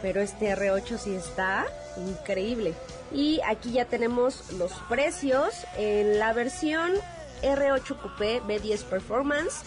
pero 0.01 0.21
este 0.21 0.55
R8 0.55 0.97
sí 0.97 1.13
está 1.13 1.65
increíble. 1.97 2.73
Y 3.13 3.41
aquí 3.45 3.73
ya 3.73 3.85
tenemos 3.85 4.53
los 4.53 4.71
precios. 4.89 5.53
En 5.77 6.19
la 6.19 6.33
versión 6.33 6.93
R8 7.43 7.97
Coupé 7.97 8.41
B10 8.41 8.83
Performance 8.85 9.63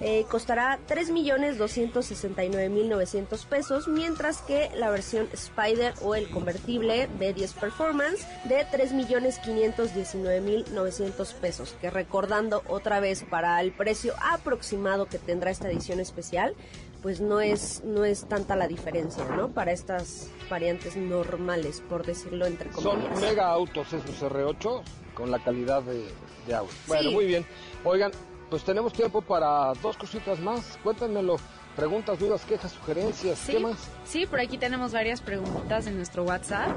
eh, 0.00 0.24
costará 0.30 0.78
3.269.900 0.88 3.46
pesos, 3.46 3.86
mientras 3.86 4.38
que 4.38 4.70
la 4.74 4.88
versión 4.90 5.28
Spider 5.32 5.92
o 6.02 6.14
el 6.14 6.30
convertible 6.30 7.10
B10 7.18 7.52
Performance 7.54 8.26
de 8.44 8.64
3.519.900 8.66 11.34
pesos, 11.34 11.76
que 11.80 11.90
recordando 11.90 12.62
otra 12.66 13.00
vez 13.00 13.24
para 13.28 13.60
el 13.60 13.72
precio 13.72 14.14
aproximado 14.20 15.06
que 15.06 15.18
tendrá 15.18 15.50
esta 15.50 15.68
edición 15.70 16.00
especial, 16.00 16.54
pues 17.02 17.20
no 17.20 17.40
es, 17.40 17.82
no 17.84 18.04
es 18.04 18.24
tanta 18.26 18.56
la 18.56 18.66
diferencia, 18.68 19.24
¿no? 19.36 19.50
Para 19.50 19.72
estas 19.72 20.30
variantes 20.48 20.96
normales, 20.96 21.82
por 21.88 22.06
decirlo 22.06 22.46
entre 22.46 22.70
comillas. 22.70 23.18
Son 23.18 23.20
mega 23.20 23.50
autos 23.50 23.92
esos 23.92 24.22
R8 24.22 24.82
con 25.14 25.30
la 25.30 25.42
calidad 25.42 25.82
de, 25.82 26.06
de 26.46 26.54
auto. 26.54 26.72
Bueno, 26.86 27.10
muy 27.10 27.26
bien. 27.26 27.44
Oigan, 27.84 28.12
pues 28.50 28.64
tenemos 28.64 28.92
tiempo 28.92 29.22
para 29.22 29.72
dos 29.80 29.96
cositas 29.96 30.40
más. 30.40 30.78
Cuéntenmelo. 30.82 31.36
Preguntas, 31.76 32.18
dudas, 32.18 32.44
quejas, 32.44 32.72
sugerencias, 32.72 33.38
Sí, 33.38 33.52
¿qué 33.52 33.58
más? 33.60 33.76
Sí, 34.04 34.26
por 34.26 34.40
aquí 34.40 34.58
tenemos 34.58 34.92
varias 34.92 35.20
preguntas 35.20 35.86
en 35.86 35.96
nuestro 35.96 36.24
WhatsApp. 36.24 36.68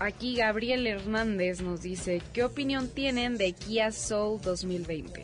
Aquí 0.00 0.36
Gabriel 0.36 0.86
Hernández 0.86 1.62
nos 1.62 1.82
dice, 1.82 2.20
¿qué 2.32 2.44
opinión 2.44 2.88
tienen 2.88 3.38
de 3.38 3.52
Kia 3.52 3.92
Soul 3.92 4.40
2020? 4.42 5.22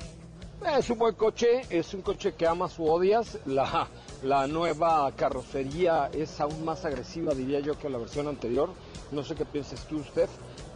Es 0.78 0.88
un 0.88 0.98
buen 0.98 1.14
coche, 1.16 1.62
es 1.68 1.92
un 1.92 2.00
coche 2.00 2.32
que 2.34 2.46
amas 2.46 2.78
o 2.78 2.84
odias. 2.84 3.38
La, 3.44 3.88
la 4.22 4.46
nueva 4.46 5.12
carrocería 5.14 6.08
es 6.12 6.40
aún 6.40 6.64
más 6.64 6.84
agresiva, 6.84 7.34
diría 7.34 7.60
yo, 7.60 7.76
que 7.78 7.90
la 7.90 7.98
versión 7.98 8.28
anterior. 8.28 8.70
No 9.10 9.22
sé 9.22 9.34
qué 9.34 9.44
pienses 9.44 9.80
tú, 9.86 9.98
usted, 9.98 10.28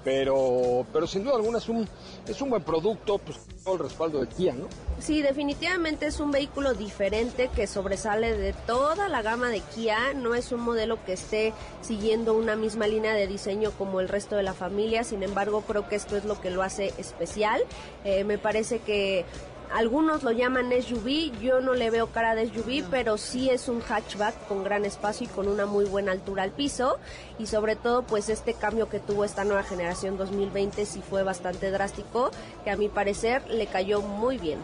pero, 0.09 0.86
pero 0.90 1.06
sin 1.06 1.22
duda 1.22 1.36
alguna 1.36 1.59
es 1.59 1.68
un, 1.68 1.86
es 2.26 2.40
un 2.40 2.48
buen 2.48 2.62
producto, 2.62 3.18
pues 3.18 3.40
todo 3.62 3.74
el 3.74 3.80
respaldo 3.80 4.20
de 4.20 4.26
Kia, 4.26 4.54
¿no? 4.54 4.66
Sí, 5.00 5.20
definitivamente 5.20 6.06
es 6.06 6.18
un 6.18 6.30
vehículo 6.30 6.72
diferente 6.72 7.50
que 7.54 7.66
sobresale 7.66 8.34
de 8.34 8.54
toda 8.54 9.11
la 9.11 9.20
gama 9.20 9.50
de 9.50 9.61
Kia. 9.61 10.14
No 10.14 10.34
es 10.34 10.50
un 10.50 10.61
modelo 10.61 10.98
que 11.04 11.12
esté 11.12 11.52
siguiendo 11.82 12.32
una 12.32 12.56
misma 12.56 12.86
línea 12.86 13.12
de 13.12 13.26
diseño 13.26 13.70
como 13.72 14.00
el 14.00 14.09
resto 14.09 14.34
de 14.34 14.44
la 14.44 14.54
familia. 14.54 15.04
Sin 15.04 15.22
embargo, 15.22 15.61
creo 15.68 15.86
que 15.90 15.96
esto 15.96 16.16
es 16.16 16.24
lo 16.24 16.40
que 16.40 16.48
lo 16.48 16.62
hace 16.62 16.94
especial. 16.96 17.61
Eh, 18.04 18.24
me 18.24 18.38
parece 18.38 18.78
que 18.78 19.26
algunos 19.73 20.23
lo 20.23 20.33
llaman 20.33 20.71
SUV, 20.71 21.39
yo 21.41 21.61
no 21.61 21.75
le 21.75 21.91
veo 21.91 22.09
cara 22.09 22.35
de 22.35 22.49
SUV, 22.49 22.85
pero 22.91 23.19
sí 23.19 23.51
es 23.51 23.69
un 23.69 23.81
hatchback 23.81 24.47
con 24.49 24.64
gran 24.64 24.85
espacio 24.85 25.27
y 25.27 25.29
con 25.29 25.49
una 25.49 25.66
muy 25.66 25.85
buena 25.85 26.12
altura 26.12 26.43
al 26.43 26.53
piso 26.53 26.99
y 27.39 27.47
sobre 27.47 27.77
todo 27.77 28.03
pues 28.03 28.29
este 28.29 28.55
cambio 28.55 28.89
que 28.89 29.01
tuvo 29.01 29.25
esta 29.25 29.45
nueva 29.45 29.62
generación 29.62 30.16
2020 30.16 30.87
sí 30.87 31.03
fue 31.09 31.23
bastante 31.23 31.71
drástico, 31.71 32.31
que 32.64 32.71
a 32.71 32.77
mi 32.77 32.89
parecer 32.89 33.49
le 33.49 33.66
cayó 33.66 34.01
muy 34.01 34.39
bien. 34.39 34.59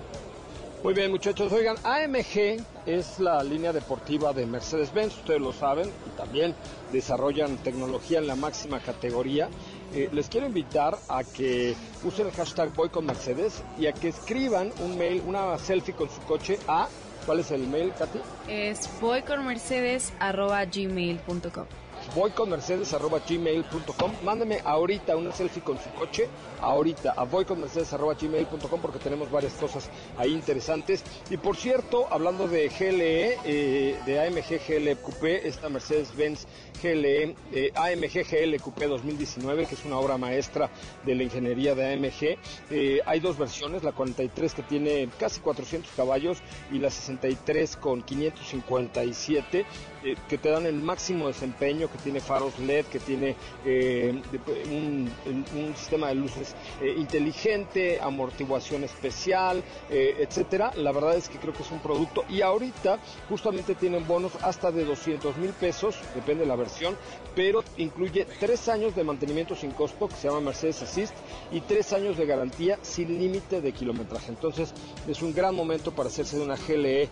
Muy 0.84 0.92
bien, 0.92 1.10
muchachos. 1.10 1.50
Oigan, 1.50 1.76
AMG 1.82 2.62
es 2.84 3.18
la 3.18 3.42
línea 3.42 3.72
deportiva 3.72 4.34
de 4.34 4.44
Mercedes-Benz, 4.44 5.16
ustedes 5.16 5.40
lo 5.40 5.54
saben, 5.54 5.88
y 5.88 6.10
también 6.18 6.54
desarrollan 6.92 7.56
tecnología 7.56 8.18
en 8.18 8.26
la 8.26 8.36
máxima 8.36 8.80
categoría. 8.80 9.48
Eh, 9.94 10.08
les 10.12 10.28
quiero 10.28 10.46
invitar 10.46 10.98
a 11.08 11.22
que 11.22 11.76
usen 12.02 12.26
el 12.26 12.32
hashtag 12.32 12.74
Voy 12.74 12.88
con 12.88 13.06
Mercedes 13.06 13.62
y 13.78 13.86
a 13.86 13.92
que 13.92 14.08
escriban 14.08 14.72
un 14.80 14.98
mail, 14.98 15.22
una 15.26 15.56
selfie 15.58 15.94
con 15.94 16.10
su 16.10 16.20
coche 16.22 16.58
a. 16.66 16.88
¿Cuál 17.26 17.38
es 17.40 17.50
el 17.52 17.66
mail, 17.68 17.92
Katy? 17.98 18.18
Es 18.48 18.88
voyconmercedes.gmail.com 19.00 21.83
voy 22.14 22.30
con 22.30 22.50
mercedes.gmail.com. 22.50 24.12
Mándeme 24.22 24.60
ahorita 24.64 25.16
una 25.16 25.32
selfie 25.32 25.62
con 25.62 25.78
su 25.78 25.90
coche, 25.90 26.28
ahorita 26.60 27.12
a 27.16 27.24
voy 27.24 27.44
con 27.44 27.60
mercedes.gmail.com 27.60 28.80
porque 28.80 28.98
tenemos 28.98 29.30
varias 29.30 29.54
cosas 29.54 29.88
ahí 30.16 30.32
interesantes. 30.32 31.02
Y 31.30 31.36
por 31.36 31.56
cierto, 31.56 32.06
hablando 32.10 32.48
de 32.48 32.68
GLE, 32.68 33.38
eh, 33.44 33.98
de 34.04 34.20
AMG 34.20 34.60
GLE 34.66 34.96
Coupé, 34.96 35.48
esta 35.48 35.68
Mercedes-Benz 35.68 36.46
GLE, 36.82 37.34
eh, 37.52 37.72
AMG 37.74 38.24
GL 38.24 38.60
Coupé 38.60 38.86
2019, 38.86 39.66
que 39.66 39.74
es 39.74 39.84
una 39.84 39.98
obra 39.98 40.18
maestra 40.18 40.70
de 41.04 41.14
la 41.14 41.22
ingeniería 41.22 41.74
de 41.74 41.92
AMG. 41.92 42.38
Eh, 42.70 43.00
hay 43.06 43.20
dos 43.20 43.38
versiones, 43.38 43.82
la 43.82 43.92
43 43.92 44.54
que 44.54 44.62
tiene 44.62 45.08
casi 45.18 45.40
400 45.40 45.90
caballos 45.92 46.38
y 46.70 46.78
la 46.78 46.90
63 46.90 47.76
con 47.76 48.02
557, 48.02 49.64
eh, 50.04 50.16
que 50.28 50.38
te 50.38 50.50
dan 50.50 50.66
el 50.66 50.80
máximo 50.80 51.28
desempeño, 51.28 51.88
que 51.94 52.02
tiene 52.02 52.20
faros 52.20 52.58
LED, 52.58 52.86
que 52.86 52.98
tiene 52.98 53.36
eh, 53.64 54.20
un 54.66 55.74
sistema 55.76 56.08
de 56.08 56.16
luces 56.16 56.54
eh, 56.80 56.92
inteligente, 56.98 58.00
amortiguación 58.00 58.82
especial, 58.82 59.62
eh, 59.88 60.16
etcétera. 60.18 60.72
La 60.76 60.90
verdad 60.90 61.16
es 61.16 61.28
que 61.28 61.38
creo 61.38 61.52
que 61.52 61.62
es 61.62 61.70
un 61.70 61.78
producto 61.78 62.24
y 62.28 62.42
ahorita 62.42 62.98
justamente 63.28 63.76
tienen 63.76 64.06
bonos 64.06 64.32
hasta 64.42 64.72
de 64.72 64.84
200 64.84 65.36
mil 65.36 65.50
pesos, 65.52 65.96
depende 66.14 66.42
de 66.42 66.48
la 66.48 66.56
versión, 66.56 66.96
pero 67.36 67.62
incluye 67.76 68.26
tres 68.40 68.68
años 68.68 68.96
de 68.96 69.04
mantenimiento 69.04 69.54
sin 69.54 69.70
costo, 69.70 70.08
que 70.08 70.16
se 70.16 70.28
llama 70.28 70.40
Mercedes 70.40 70.82
Assist, 70.82 71.14
y 71.52 71.60
tres 71.60 71.92
años 71.92 72.16
de 72.16 72.26
garantía 72.26 72.78
sin 72.82 73.18
límite 73.18 73.60
de 73.60 73.72
kilometraje. 73.72 74.30
Entonces 74.30 74.72
es 75.06 75.22
un 75.22 75.32
gran 75.32 75.54
momento 75.54 75.92
para 75.92 76.08
hacerse 76.08 76.36
de 76.38 76.44
una 76.44 76.56
GLE 76.56 77.02
eh, 77.02 77.08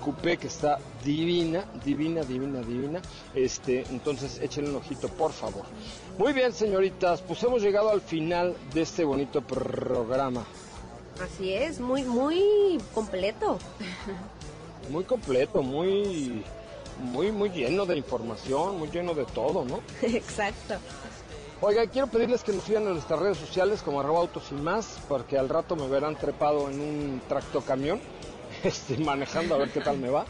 Coupé 0.00 0.36
que 0.36 0.46
está 0.46 0.78
divina, 1.04 1.64
divina, 1.84 2.22
divina, 2.22 2.60
divina. 2.60 3.02
Este, 3.34 3.84
entonces 3.90 4.19
échenle 4.22 4.70
un 4.70 4.76
ojito, 4.76 5.08
por 5.08 5.32
favor. 5.32 5.64
Muy 6.18 6.32
bien, 6.32 6.52
señoritas, 6.52 7.22
pues 7.22 7.42
hemos 7.42 7.62
llegado 7.62 7.90
al 7.90 8.00
final 8.00 8.54
de 8.74 8.82
este 8.82 9.04
bonito 9.04 9.42
programa. 9.42 10.44
Así 11.22 11.52
es, 11.52 11.80
muy, 11.80 12.04
muy 12.04 12.80
completo. 12.94 13.58
Muy 14.88 15.04
completo, 15.04 15.62
muy, 15.62 16.42
muy, 16.98 17.30
muy 17.30 17.50
lleno 17.50 17.86
de 17.86 17.96
información, 17.96 18.76
muy 18.78 18.88
lleno 18.88 19.14
de 19.14 19.24
todo, 19.24 19.64
¿no? 19.64 19.80
Exacto. 20.02 20.74
Oiga, 21.60 21.86
quiero 21.86 22.08
pedirles 22.08 22.42
que 22.42 22.52
nos 22.52 22.64
sigan 22.64 22.84
en 22.84 22.94
nuestras 22.94 23.20
redes 23.20 23.36
sociales 23.36 23.82
como 23.82 24.00
arroba 24.00 24.20
autos 24.20 24.44
y 24.50 24.54
más, 24.54 24.98
porque 25.08 25.38
al 25.38 25.48
rato 25.48 25.76
me 25.76 25.86
verán 25.86 26.16
trepado 26.16 26.70
en 26.70 26.80
un 26.80 27.22
tractocamión, 27.28 28.00
este, 28.64 28.96
manejando 28.96 29.54
a 29.54 29.58
ver 29.58 29.70
qué 29.70 29.80
tal 29.80 29.98
me 29.98 30.08
va. 30.08 30.24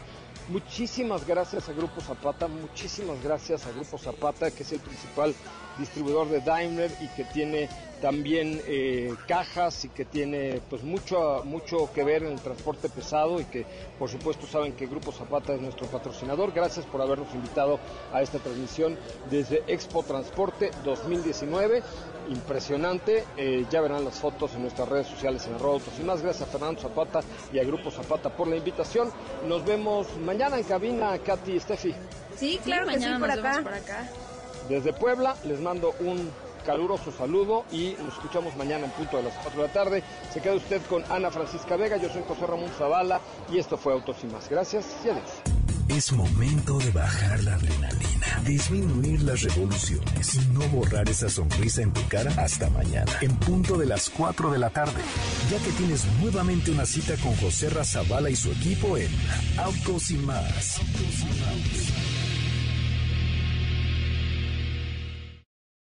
Muchísimas 0.51 1.25
gracias 1.25 1.69
a 1.69 1.71
Grupo 1.71 2.01
Zapata, 2.01 2.49
muchísimas 2.49 3.23
gracias 3.23 3.65
a 3.65 3.71
Grupo 3.71 3.97
Zapata, 3.97 4.51
que 4.51 4.63
es 4.63 4.71
el 4.73 4.81
principal 4.81 5.33
distribuidor 5.77 6.27
de 6.27 6.41
Daimler 6.41 6.91
y 6.99 7.07
que 7.15 7.23
tiene 7.23 7.69
también 8.01 8.61
eh, 8.67 9.13
cajas 9.27 9.85
y 9.85 9.89
que 9.89 10.03
tiene 10.05 10.59
pues 10.69 10.83
mucho, 10.83 11.43
mucho 11.45 11.91
que 11.93 12.03
ver 12.03 12.23
en 12.23 12.33
el 12.33 12.41
transporte 12.41 12.89
pesado 12.89 13.39
y 13.39 13.45
que 13.45 13.65
por 13.99 14.09
supuesto 14.09 14.47
saben 14.47 14.73
que 14.73 14.87
Grupo 14.87 15.11
Zapata 15.11 15.53
es 15.53 15.61
nuestro 15.61 15.87
patrocinador. 15.87 16.51
Gracias 16.51 16.85
por 16.85 17.01
habernos 17.01 17.33
invitado 17.33 17.79
a 18.11 18.21
esta 18.21 18.39
transmisión 18.39 18.97
desde 19.29 19.63
Expo 19.67 20.03
Transporte 20.03 20.71
2019. 20.83 21.83
Impresionante, 22.29 23.23
eh, 23.37 23.65
ya 23.69 23.81
verán 23.81 24.03
las 24.03 24.19
fotos 24.19 24.53
en 24.55 24.63
nuestras 24.63 24.89
redes 24.89 25.07
sociales 25.07 25.47
en 25.47 25.53
autos 25.63 25.93
y 25.99 26.03
más. 26.03 26.21
Gracias 26.21 26.47
a 26.47 26.51
Fernando 26.51 26.81
Zapata 26.81 27.21
y 27.53 27.59
a 27.59 27.63
Grupo 27.63 27.91
Zapata 27.91 28.29
por 28.29 28.47
la 28.47 28.55
invitación. 28.55 29.11
Nos 29.47 29.63
vemos 29.65 30.07
mañana 30.17 30.57
en 30.57 30.63
cabina, 30.63 31.17
Katy 31.19 31.51
y 31.53 31.59
Steffi. 31.59 31.93
Sí, 32.35 32.59
claro 32.63 32.87
que 32.87 32.93
sí, 32.93 32.99
mañana 32.99 33.19
por 33.19 33.27
nos 33.27 33.37
vemos 33.37 33.57
acá. 33.57 33.63
por 33.63 33.73
acá. 33.73 34.09
Desde 34.69 34.93
Puebla 34.93 35.35
les 35.43 35.59
mando 35.59 35.93
un 35.99 36.31
caluroso 36.61 37.11
saludo 37.11 37.65
y 37.71 37.95
nos 38.03 38.13
escuchamos 38.13 38.55
mañana 38.55 38.85
en 38.85 38.91
punto 38.91 39.17
de 39.17 39.23
las 39.23 39.33
4 39.35 39.61
de 39.61 39.67
la 39.67 39.73
tarde. 39.73 40.03
Se 40.33 40.41
queda 40.41 40.55
usted 40.55 40.81
con 40.89 41.03
Ana 41.09 41.31
Francisca 41.31 41.75
Vega, 41.75 41.97
yo 41.97 42.09
soy 42.09 42.23
José 42.27 42.45
Ramón 42.47 42.69
Zavala 42.77 43.19
y 43.51 43.59
esto 43.59 43.77
fue 43.77 43.93
Autos 43.93 44.17
y 44.23 44.27
más. 44.27 44.49
Gracias 44.49 44.85
y 45.05 45.09
adiós. 45.09 45.41
Es 45.89 46.13
momento 46.13 46.77
de 46.77 46.89
bajar 46.91 47.43
la 47.43 47.55
adrenalina, 47.55 48.41
disminuir 48.45 49.23
las 49.23 49.41
revoluciones 49.41 50.35
y 50.35 50.39
no 50.53 50.61
borrar 50.69 51.09
esa 51.09 51.29
sonrisa 51.29 51.81
en 51.81 51.91
tu 51.91 52.07
cara 52.07 52.31
hasta 52.37 52.69
mañana, 52.69 53.11
en 53.19 53.35
punto 53.35 53.77
de 53.77 53.87
las 53.87 54.09
4 54.09 54.51
de 54.51 54.57
la 54.57 54.69
tarde, 54.69 55.01
ya 55.49 55.57
que 55.57 55.71
tienes 55.71 56.05
nuevamente 56.21 56.71
una 56.71 56.85
cita 56.85 57.17
con 57.17 57.35
José 57.35 57.69
Razabala 57.69 58.29
y 58.29 58.37
su 58.37 58.51
equipo 58.53 58.95
en 58.95 59.09
Autos 59.57 60.11
y 60.11 60.15
más. 60.15 60.79
Autos 60.79 61.19
y 61.19 61.25
más. 61.25 62.20